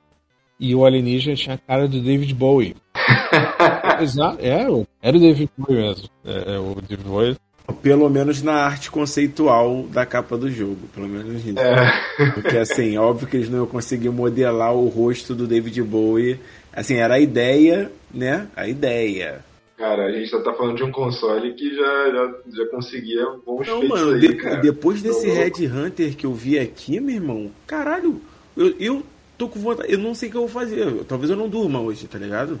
[0.59, 2.75] e o alienígena tinha a cara do David Bowie.
[4.01, 4.67] Exato, é,
[5.01, 6.09] era o David Bowie mesmo.
[6.25, 7.37] É, é, o David Bowie.
[7.81, 11.59] Pelo menos na arte conceitual da capa do jogo, pelo menos nisso.
[11.59, 12.31] É.
[12.31, 16.39] Porque assim, óbvio que eles não iam conseguir modelar o rosto do David Bowie.
[16.73, 18.47] Assim, era a ideia, né?
[18.55, 19.43] A ideia.
[19.77, 23.67] Cara, a gente só tá falando de um console que já, já, já conseguia bons
[23.67, 28.19] Não, mano, aí, de, depois desse Red Hunter que eu vi aqui, meu irmão, caralho,
[28.55, 29.03] eu, eu
[29.37, 29.91] tô com vontade.
[29.91, 31.03] Eu não sei o que eu vou fazer.
[31.07, 32.59] Talvez eu não durma hoje, tá ligado?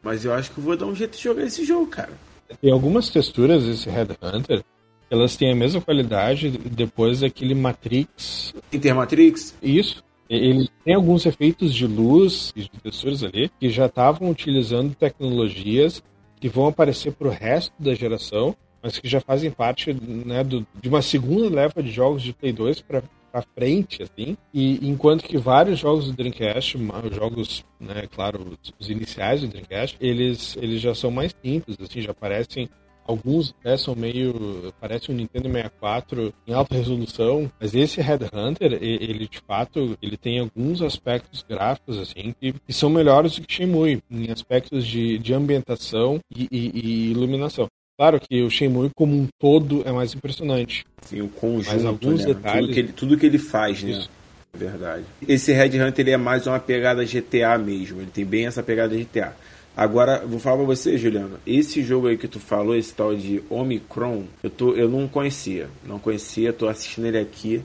[0.00, 2.12] Mas eu acho que eu vou dar um jeito de jogar esse jogo, cara.
[2.60, 4.64] Tem algumas texturas desse Red Hunter
[5.10, 8.54] elas têm a mesma qualidade depois daquele Matrix.
[8.72, 9.54] Intermatrix?
[9.62, 10.04] Isso.
[10.28, 16.02] Ele tem alguns efeitos de luz e de texturas ali que já estavam utilizando tecnologias
[16.40, 20.66] que vão aparecer para o resto da geração, mas que já fazem parte né, do,
[20.82, 23.04] de uma segunda leva de jogos de Play 2 para
[23.36, 24.36] para frente, assim.
[24.52, 26.78] E enquanto que vários jogos do Dreamcast,
[27.12, 32.14] jogos, né, claro, os iniciais do Dreamcast, eles, eles já são mais simples, assim, já
[32.14, 32.68] parecem
[33.06, 34.74] Alguns até são meio.
[34.80, 40.40] Parece um Nintendo 64 em alta resolução, mas esse Headhunter, ele de fato, ele tem
[40.40, 45.32] alguns aspectos gráficos assim que, que são melhores do que Shenmue, em aspectos de, de
[45.32, 47.68] ambientação e, e, e iluminação.
[47.98, 50.84] Claro que o Shenmue como um todo é mais impressionante.
[51.02, 52.34] Sim, o conjunto, Mas alguns né?
[52.34, 52.60] detalhes...
[52.60, 53.92] Tudo que, ele, tudo que ele faz, né?
[53.92, 54.10] Isso.
[54.52, 55.04] É verdade.
[55.26, 58.00] Esse Red Hunter ele é mais uma pegada GTA mesmo.
[58.00, 59.34] Ele tem bem essa pegada GTA.
[59.76, 61.38] Agora, vou falar pra você, Juliano.
[61.46, 65.68] Esse jogo aí que tu falou, esse tal de Omicron, eu, tô, eu não conhecia.
[65.84, 67.62] Não conhecia, tô assistindo ele aqui.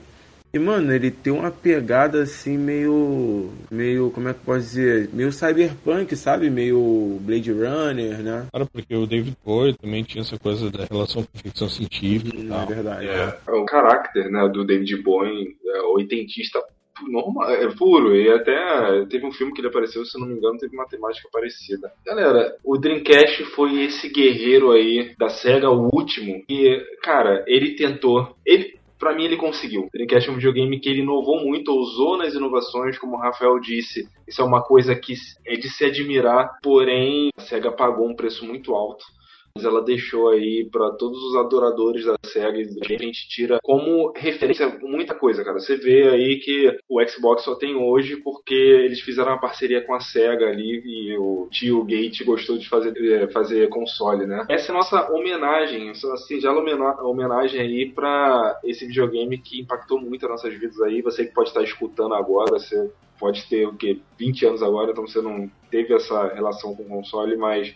[0.52, 3.50] E, mano, ele tem uma pegada assim meio.
[3.70, 4.10] meio.
[4.10, 5.08] como é que eu posso dizer?
[5.12, 6.50] Meio cyberpunk, sabe?
[6.50, 8.46] Meio Blade Runner, né?
[8.50, 12.52] Claro, porque o David Bowie também tinha essa coisa da relação com ficção científica e
[12.52, 13.08] É verdade.
[13.08, 16.60] É, o caráter né, do David Bowie, é, oitentista
[17.08, 18.14] normal, é puro.
[18.14, 20.86] E até teve um filme que ele apareceu, se eu não me engano, teve uma
[20.86, 21.92] temática parecida.
[22.04, 26.42] Galera, o Dreamcast foi esse guerreiro aí da SEGA, o último.
[26.48, 28.36] E, cara, ele tentou.
[28.44, 28.80] Ele.
[29.02, 29.86] Pra mim, ele conseguiu.
[29.86, 33.58] O Dreamcast é um videogame que ele inovou muito, ousou nas inovações, como o Rafael
[33.58, 34.08] disse.
[34.28, 35.14] Isso é uma coisa que
[35.44, 39.04] é de se admirar, porém, a SEGA pagou um preço muito alto
[39.60, 44.68] ela deixou aí para todos os adoradores da SEGA e a gente tira como referência
[44.82, 45.58] muita coisa, cara.
[45.58, 49.94] Você vê aí que o Xbox só tem hoje porque eles fizeram uma parceria com
[49.94, 54.46] a SEGA ali e o tio Gate gostou de fazer, eh, fazer console, né?
[54.48, 60.00] Essa é a nossa homenagem, essa singela homena- homenagem aí para esse videogame que impactou
[60.00, 61.02] muito as nossas vidas aí.
[61.02, 63.98] Você que pode estar escutando agora, você pode ter o quê?
[64.18, 67.72] 20 anos agora, então você não teve essa relação com o console, mas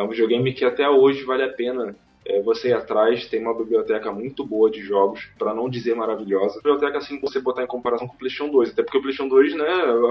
[0.00, 1.94] é um videogame que até hoje vale a pena
[2.24, 3.26] é, você ir atrás.
[3.26, 6.56] Tem uma biblioteca muito boa de jogos, para não dizer maravilhosa.
[6.56, 8.70] Biblioteca assim, você botar em comparação com o PlayStation 2.
[8.70, 9.68] Até porque o PlayStation 2, né,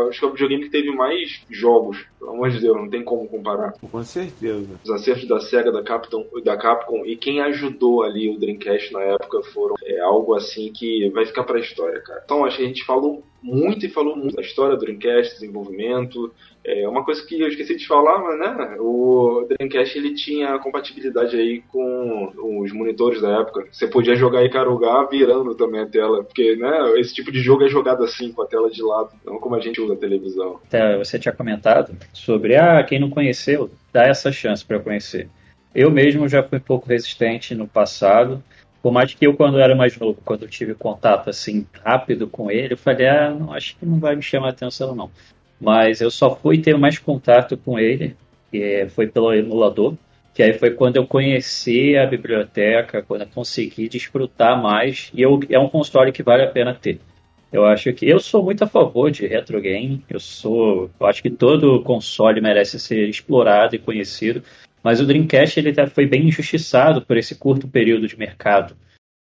[0.10, 2.06] acho que é o videogame que teve mais jogos.
[2.20, 3.74] Pelo amor de Deus, não tem como comparar.
[3.91, 4.80] Com certeza.
[4.84, 9.02] Os acertos da SEGA, da Capcom, da Capcom e quem ajudou ali o Dreamcast na
[9.02, 12.22] época foram é, algo assim que vai ficar pra história, cara.
[12.24, 16.34] Então acho que a gente falou muito e falou muito da história do Dreamcast, desenvolvimento.
[16.64, 21.38] É uma coisa que eu esqueci de falar, mas né, o Dreamcast ele tinha compatibilidade
[21.38, 23.68] aí com os monitores da época.
[23.72, 27.70] Você podia jogar Ikaruga virando também a tela, porque né, esse tipo de jogo é
[27.70, 30.60] jogado assim, com a tela de lado, não como a gente usa a televisão.
[30.98, 35.30] Você tinha comentado sobre, ah, quem não conheceu, dá essa chance para conhecer.
[35.74, 38.44] Eu mesmo já fui um pouco resistente no passado,
[38.82, 42.74] por mais que eu, quando era mais novo, quando tive contato assim rápido com ele,
[42.74, 45.12] eu falei, ah, não, acho que não vai me chamar atenção não.
[45.60, 48.16] Mas eu só fui ter mais contato com ele,
[48.50, 49.96] que foi pelo emulador,
[50.34, 55.40] que aí foi quando eu conheci a biblioteca, quando eu consegui desfrutar mais, e eu,
[55.50, 57.02] é um console que vale a pena ter.
[57.52, 60.04] Eu acho que eu sou muito a favor de retro game.
[60.08, 64.44] Eu sou, eu acho que todo console merece ser explorado e conhecido.
[64.84, 68.76] Mas o Dreamcast ele tá- foi bem injustiçado por esse curto período de mercado.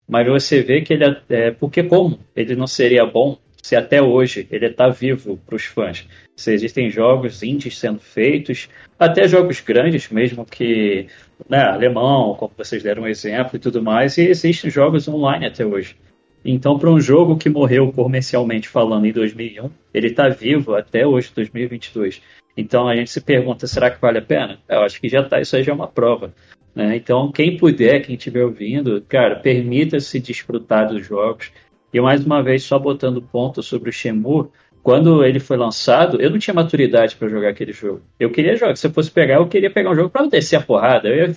[0.08, 4.02] Mas você vê que ele é, é porque como ele não seria bom se até
[4.02, 6.06] hoje ele está vivo para os fãs.
[6.36, 8.68] Se existem jogos indies sendo feitos,
[8.98, 11.06] até jogos grandes mesmo que
[11.48, 15.64] né, alemão, como vocês deram um exemplo e tudo mais, e existem jogos online até
[15.64, 15.96] hoje.
[16.44, 21.32] Então, para um jogo que morreu comercialmente falando em 2001, ele está vivo até hoje,
[21.34, 22.20] 2022.
[22.56, 24.58] Então a gente se pergunta, será que vale a pena?
[24.68, 26.32] Eu acho que já tá, isso aí já é uma prova.
[26.74, 26.96] Né?
[26.96, 31.52] Então, quem puder, quem estiver ouvindo, cara, permita-se desfrutar dos jogos.
[31.92, 34.48] E mais uma vez, só botando ponto sobre o Shenmue,
[34.82, 38.02] quando ele foi lançado, eu não tinha maturidade para jogar aquele jogo.
[38.18, 40.60] Eu queria jogar, se eu fosse pegar, eu queria pegar um jogo para descer a
[40.60, 41.08] porrada.
[41.08, 41.36] Eu ia,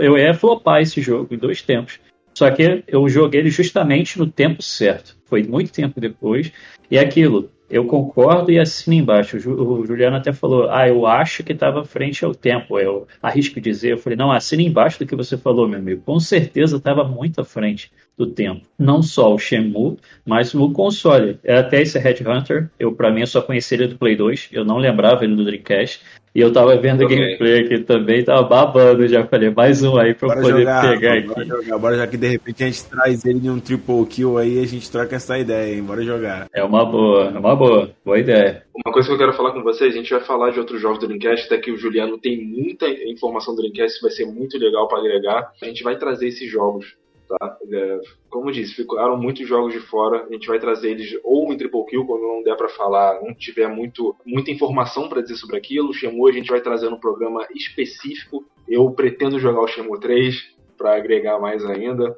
[0.00, 2.00] eu ia flopar esse jogo em dois tempos.
[2.32, 5.16] Só que eu joguei ele justamente no tempo certo.
[5.26, 6.52] Foi muito tempo depois.
[6.88, 9.36] E é aquilo, eu concordo e assino embaixo.
[9.36, 12.78] O, Ju, o Juliano até falou, ah, eu acho que estava frente ao tempo.
[12.78, 16.02] Eu arrisco dizer, eu falei, não, assina embaixo do que você falou, meu amigo.
[16.04, 18.66] Com certeza estava muito à frente do tempo.
[18.78, 19.96] Não só o Shenmue,
[20.26, 21.38] mas o console.
[21.46, 24.64] Até esse Red Hunter, eu para mim eu só conheci ele do Play 2, eu
[24.64, 26.00] não lembrava ele do Dreamcast.
[26.34, 27.18] E eu tava vendo o Também.
[27.38, 29.26] gameplay aqui também, tava babando já.
[29.26, 31.48] Falei, mais um aí pra eu Bora poder jogar, pegar bora aqui.
[31.48, 31.78] jogar.
[31.78, 34.66] Bora já que de repente a gente traz ele de um triple kill aí, a
[34.66, 35.82] gente troca essa ideia, hein?
[35.82, 36.46] Bora jogar.
[36.52, 38.62] É uma boa, é uma boa, boa ideia.
[38.84, 40.98] Uma coisa que eu quero falar com vocês, a gente vai falar de outros jogos
[41.00, 44.86] do Dreamcast, até que o Juliano tem muita informação do Dreamcast, vai ser muito legal
[44.86, 45.50] para agregar.
[45.60, 46.94] A gente vai trazer esses jogos,
[47.28, 47.58] tá?
[47.70, 48.00] É,
[48.30, 50.24] como disse, ficaram muitos jogos de fora.
[50.24, 53.34] A gente vai trazer eles ou em Triple Kill, quando não der para falar, não
[53.34, 55.90] tiver muito, muita informação para dizer sobre aquilo.
[55.90, 58.44] O Shenmue a gente vai trazer um programa específico.
[58.66, 62.16] Eu pretendo jogar o Shenmue 3 para agregar mais ainda.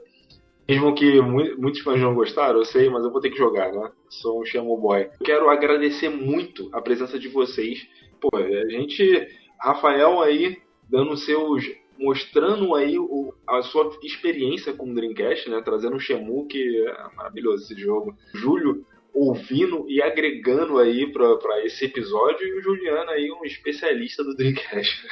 [0.69, 3.91] Mesmo que muitos fãs não gostaram, eu sei, mas eu vou ter que jogar, né?
[4.09, 5.11] Sou um Shenmue Boy.
[5.25, 7.89] Quero agradecer muito a presença de vocês.
[8.21, 9.29] Pô, a gente...
[9.61, 10.57] Rafael aí
[10.89, 11.65] dando seus
[12.01, 15.61] mostrando aí o, a sua experiência com o Dreamcast, né?
[15.63, 18.17] Trazendo o Shemu, que é maravilhoso esse jogo.
[18.35, 24.35] Júlio ouvindo e agregando aí para esse episódio e o Juliano aí um especialista do
[24.35, 25.07] Dreamcast.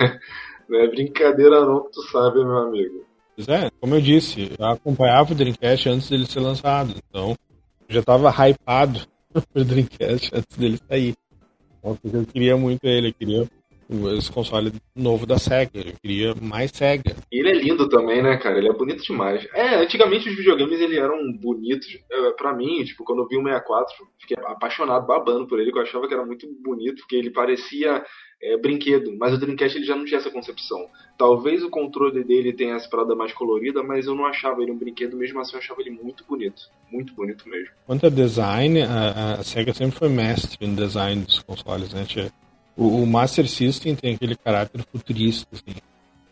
[0.68, 3.06] não é brincadeira não que tu sabe, meu amigo.
[3.36, 7.36] Pois é, como eu disse, eu acompanhava o Dreamcast antes dele ser lançado, então
[7.88, 9.00] já estava hypado
[9.52, 11.14] pro Dreamcast antes dele sair.
[11.80, 13.50] Porque eu queria muito ele, eu queria
[14.16, 15.70] esse console novo da SEGA.
[15.74, 17.16] Eu queria mais SEGA.
[17.30, 18.58] E ele é lindo também, né, cara?
[18.58, 19.46] Ele é bonito demais.
[19.54, 21.86] É, antigamente os videogames ele eram bonitos.
[22.10, 25.78] É, para mim, tipo, quando eu vi o 64, fiquei apaixonado, babando por ele, que
[25.78, 28.04] eu achava que era muito bonito, porque ele parecia
[28.42, 29.16] é, brinquedo.
[29.18, 30.86] Mas o Dreamcast ele já não tinha essa concepção.
[31.16, 34.78] Talvez o controle dele tenha essa parada mais colorida, mas eu não achava ele um
[34.78, 36.62] brinquedo, mesmo assim eu achava ele muito bonito.
[36.90, 37.70] Muito bonito mesmo.
[37.86, 42.04] Quanto a design, a, a SEGA sempre foi mestre no design dos consoles, né?
[42.06, 42.30] Tinha
[42.76, 45.78] o, o, Master System tem aquele caráter futurista, assim.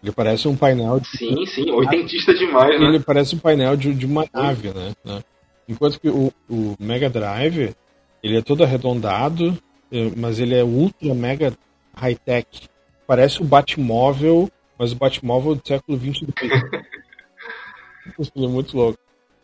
[0.03, 1.09] Ele parece um painel de.
[1.09, 2.87] Sim, sim, oitentista demais, né?
[2.87, 4.93] Ele parece um painel de, de uma nave, né?
[5.05, 5.23] né?
[5.69, 7.75] Enquanto que o, o Mega Drive,
[8.23, 9.57] ele é todo arredondado,
[9.93, 11.53] é, mas ele é ultra mega
[11.95, 12.69] high-tech.
[13.07, 16.23] Parece o Batmóvel, mas o Batmóvel do século XX.
[18.19, 18.99] Isso é muito louco.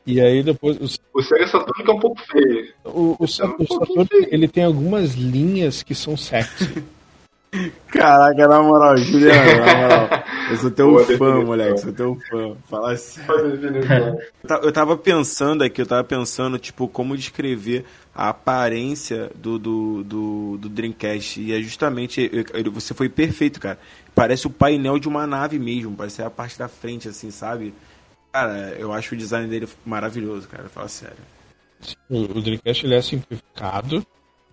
[0.08, 0.78] E aí depois.
[0.78, 2.72] O, o Sega Saturn é um pouco feio.
[2.82, 6.82] O, o, é um o Saturn ele tem algumas linhas que são sexy.
[7.88, 10.08] Caraca, na moral, Juliano, na moral.
[10.50, 11.44] Eu sou teu Boa fã, definição.
[11.44, 12.56] moleque, sou teu fã.
[12.70, 14.18] Fala sério.
[14.62, 20.58] Eu tava pensando aqui, eu tava pensando, tipo, como descrever a aparência do, do, do,
[20.58, 21.40] do Dreamcast.
[21.40, 22.30] E é justamente,
[22.72, 23.78] você foi perfeito, cara.
[24.14, 27.74] Parece o painel de uma nave mesmo, parece a parte da frente, assim, sabe?
[28.32, 30.68] Cara, eu acho o design dele maravilhoso, cara.
[30.68, 31.16] Fala sério.
[32.08, 34.06] O, Dreamcast ele é simplificado.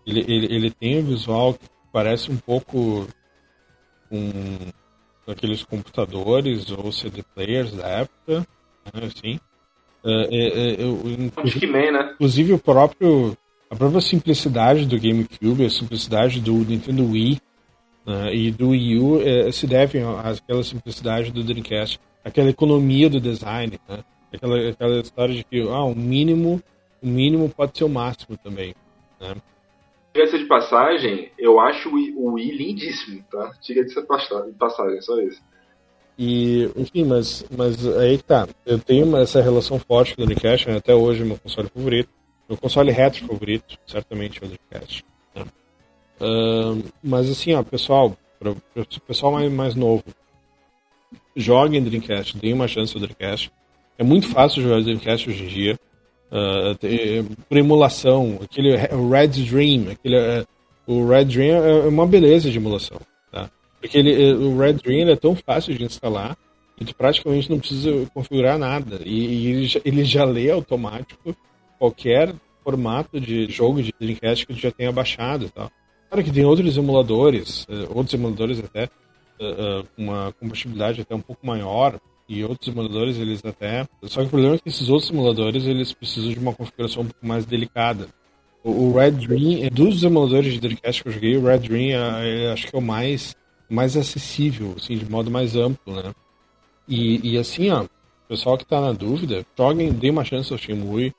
[0.06, 3.08] Ele, ele, ele tem um visual que parece um pouco
[4.10, 8.48] com aqueles computadores ou CD players da época,
[8.94, 9.40] né, assim.
[10.04, 12.12] É, é, é, eu, inclusive, né?
[12.14, 13.36] inclusive o próprio
[13.70, 17.42] a própria simplicidade do GameCube, a simplicidade do Nintendo Wii
[18.06, 23.22] né, e do Wii U é, se devem àquela simplicidade do Dreamcast aquela economia do
[23.22, 24.04] design, né?
[24.34, 26.62] Aquela, aquela história de que ah, o mínimo,
[27.02, 28.74] o mínimo pode ser o máximo também,
[29.22, 29.36] né?
[30.14, 33.52] Diga de passagem, eu acho o Wii lindíssimo, tá?
[33.62, 33.94] Diga de
[34.58, 35.42] passagem, só isso.
[36.18, 38.48] E, enfim, mas, mas aí tá.
[38.66, 40.78] Eu tenho essa relação forte com o Dreamcast, né?
[40.78, 42.10] até hoje é meu console favorito.
[42.48, 45.06] Meu console retro favorito, certamente é o Dreamcast.
[45.36, 45.46] Né?
[46.22, 50.04] Uh, mas assim, ó, pessoal, para o pessoal mais, mais novo,
[51.36, 53.52] joguem Dreamcast, deem uma chance ao Dreamcast.
[53.98, 55.80] É muito fácil jogar Dreamcast hoje em dia.
[56.32, 60.46] Uh, por emulação, aquele Red Dream, aquele, uh,
[60.88, 63.00] o Red Dream é, é uma beleza de emulação,
[63.32, 63.50] tá?
[63.80, 66.36] Porque ele, eh, o Red Dream é tão fácil de instalar
[66.76, 71.36] que tu praticamente não precisa configurar nada e, e ele, já, ele, já, lê automático
[71.78, 72.34] qualquer
[72.64, 75.70] formato de jogo de Dreamcast que tu já tenha baixado, tá?
[76.10, 78.90] Claro que tem outros emuladores, outros emuladores até
[79.40, 84.30] uh, uma compatibilidade até um pouco maior e outros simuladores eles até só que o
[84.30, 88.08] problema é que esses outros simuladores eles precisam de uma configuração um pouco mais delicada.
[88.64, 92.68] O, Red Dream dos emuladores de Dreamcast que eu joguei o Red Dream é, acho
[92.68, 93.36] que é o mais
[93.70, 96.14] mais acessível assim de modo mais amplo né?
[96.88, 97.86] E, e assim ó
[98.28, 101.14] pessoal que está na dúvida joguem dê uma chance ao Shenmue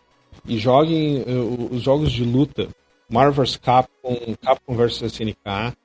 [0.44, 2.68] e joguem uh, os jogos de luta
[3.08, 5.76] Marvel's Capcom Capcom vs SNK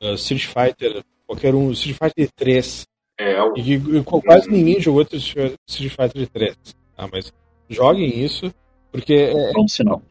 [0.00, 2.86] uh, Street Fighter qualquer um, Street Fighter 3.
[3.18, 3.56] É, é o...
[3.56, 6.56] E, e quase ninguém jogou Street Fighter 3.
[6.96, 7.08] Tá?
[7.10, 7.32] Mas
[7.68, 8.52] joguem isso,
[8.90, 9.52] porque é,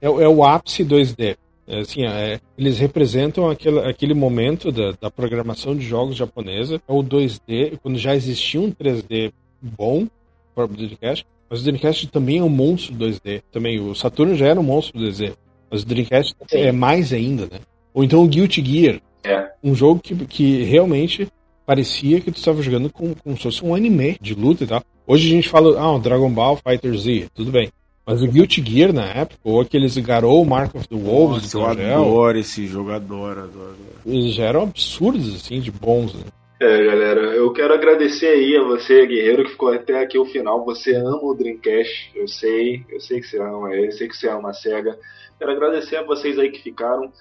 [0.01, 1.37] é, é, o ápice 2D.
[1.67, 6.91] É, assim, é, eles representam aquele, aquele momento da, da programação de jogos japonesa, é
[6.91, 9.31] o 2D, quando já existia um 3D
[9.61, 10.07] bom
[10.55, 13.41] para o Dreamcast, mas o Dreamcast também é um monstro 2D.
[13.51, 15.33] Também o Saturno já era um monstro 2D,
[15.69, 16.57] mas o Dreamcast Sim.
[16.57, 17.59] é mais ainda, né?
[17.93, 19.51] Ou então o Guilty Gear, é.
[19.63, 21.27] Um jogo que, que realmente
[21.65, 24.83] parecia que tu estava jogando com, como se fosse um anime de luta e tal.
[25.05, 27.71] Hoje a gente fala, ah, Dragon Ball Fighter Z, tudo bem.
[28.05, 31.65] Mas o Guilty Gear na época, ou aqueles Garou Mark of the Wolves Nossa, eu
[31.65, 33.75] adoro esse jogo, adoro, adoro, adoro.
[34.05, 36.23] Eles já eram absurdos, assim, de bons, né?
[36.59, 40.63] É, galera, eu quero agradecer aí a você, guerreiro, que ficou até aqui o final.
[40.65, 44.29] Você ama o Dreamcast, eu sei, eu sei que você ama, eu sei que você
[44.29, 44.97] ama a SEGA.
[45.39, 47.11] Quero agradecer a vocês aí que ficaram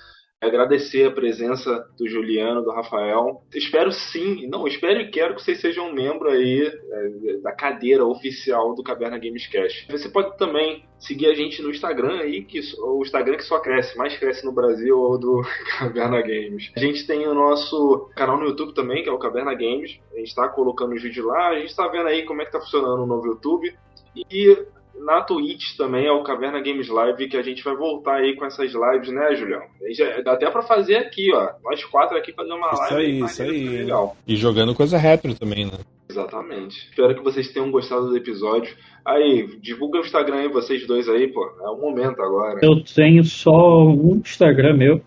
[0.41, 3.43] agradecer a presença do Juliano, do Rafael.
[3.55, 8.07] Espero sim, não, espero e quero que vocês sejam um membro aí é, da cadeira
[8.07, 9.87] oficial do Caverna Games Cash.
[9.91, 13.97] Você pode também seguir a gente no Instagram aí, que o Instagram que só cresce,
[13.99, 15.43] mais cresce no Brasil ou do
[15.79, 16.73] Caverna Games.
[16.75, 19.99] A gente tem o nosso canal no YouTube também, que é o Caverna Games.
[20.13, 22.53] A gente está colocando os vídeos lá, a gente está vendo aí como é que
[22.53, 23.75] tá funcionando o novo YouTube.
[24.17, 24.57] E
[24.99, 28.45] na Twitch também é o Caverna Games Live, que a gente vai voltar aí com
[28.45, 29.63] essas lives, né, Julião?
[29.93, 31.51] Já, dá até pra fazer aqui, ó.
[31.63, 32.97] Nós quatro aqui fazer uma isso live.
[32.97, 34.17] Aí, isso aí, legal.
[34.27, 35.79] E jogando coisa retro também, né?
[36.09, 36.89] Exatamente.
[36.91, 38.77] Espero que vocês tenham gostado do episódio.
[39.05, 41.45] Aí, divulga o Instagram aí, vocês dois aí, pô.
[41.63, 42.61] É o momento agora.
[42.63, 45.01] Eu tenho só um Instagram meu,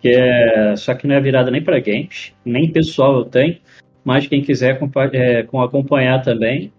[0.00, 0.76] que é.
[0.76, 3.58] Só que não é virado nem para games, nem pessoal eu tenho.
[4.04, 4.78] Mas quem quiser
[5.12, 6.72] é, acompanhar também,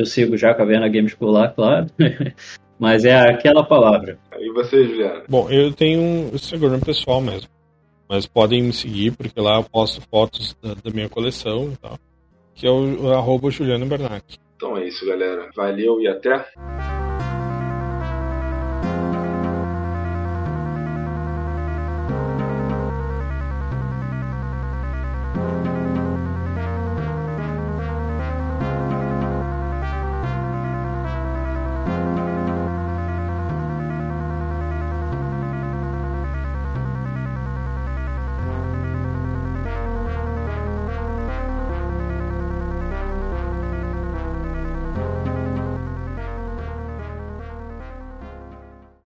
[0.00, 1.86] eu sigo já a Caverna Games por lá, claro.
[2.78, 4.18] Mas é aquela palavra.
[4.38, 5.22] E você, Juliano?
[5.28, 7.48] Bom, eu tenho um Instagram pessoal mesmo.
[8.08, 11.98] Mas podem me seguir, porque lá eu posto fotos da, da minha coleção e tal.
[12.54, 14.38] Que é o, o arroba Juliano Bernac.
[14.56, 15.50] Então é isso, galera.
[15.54, 16.44] Valeu e até.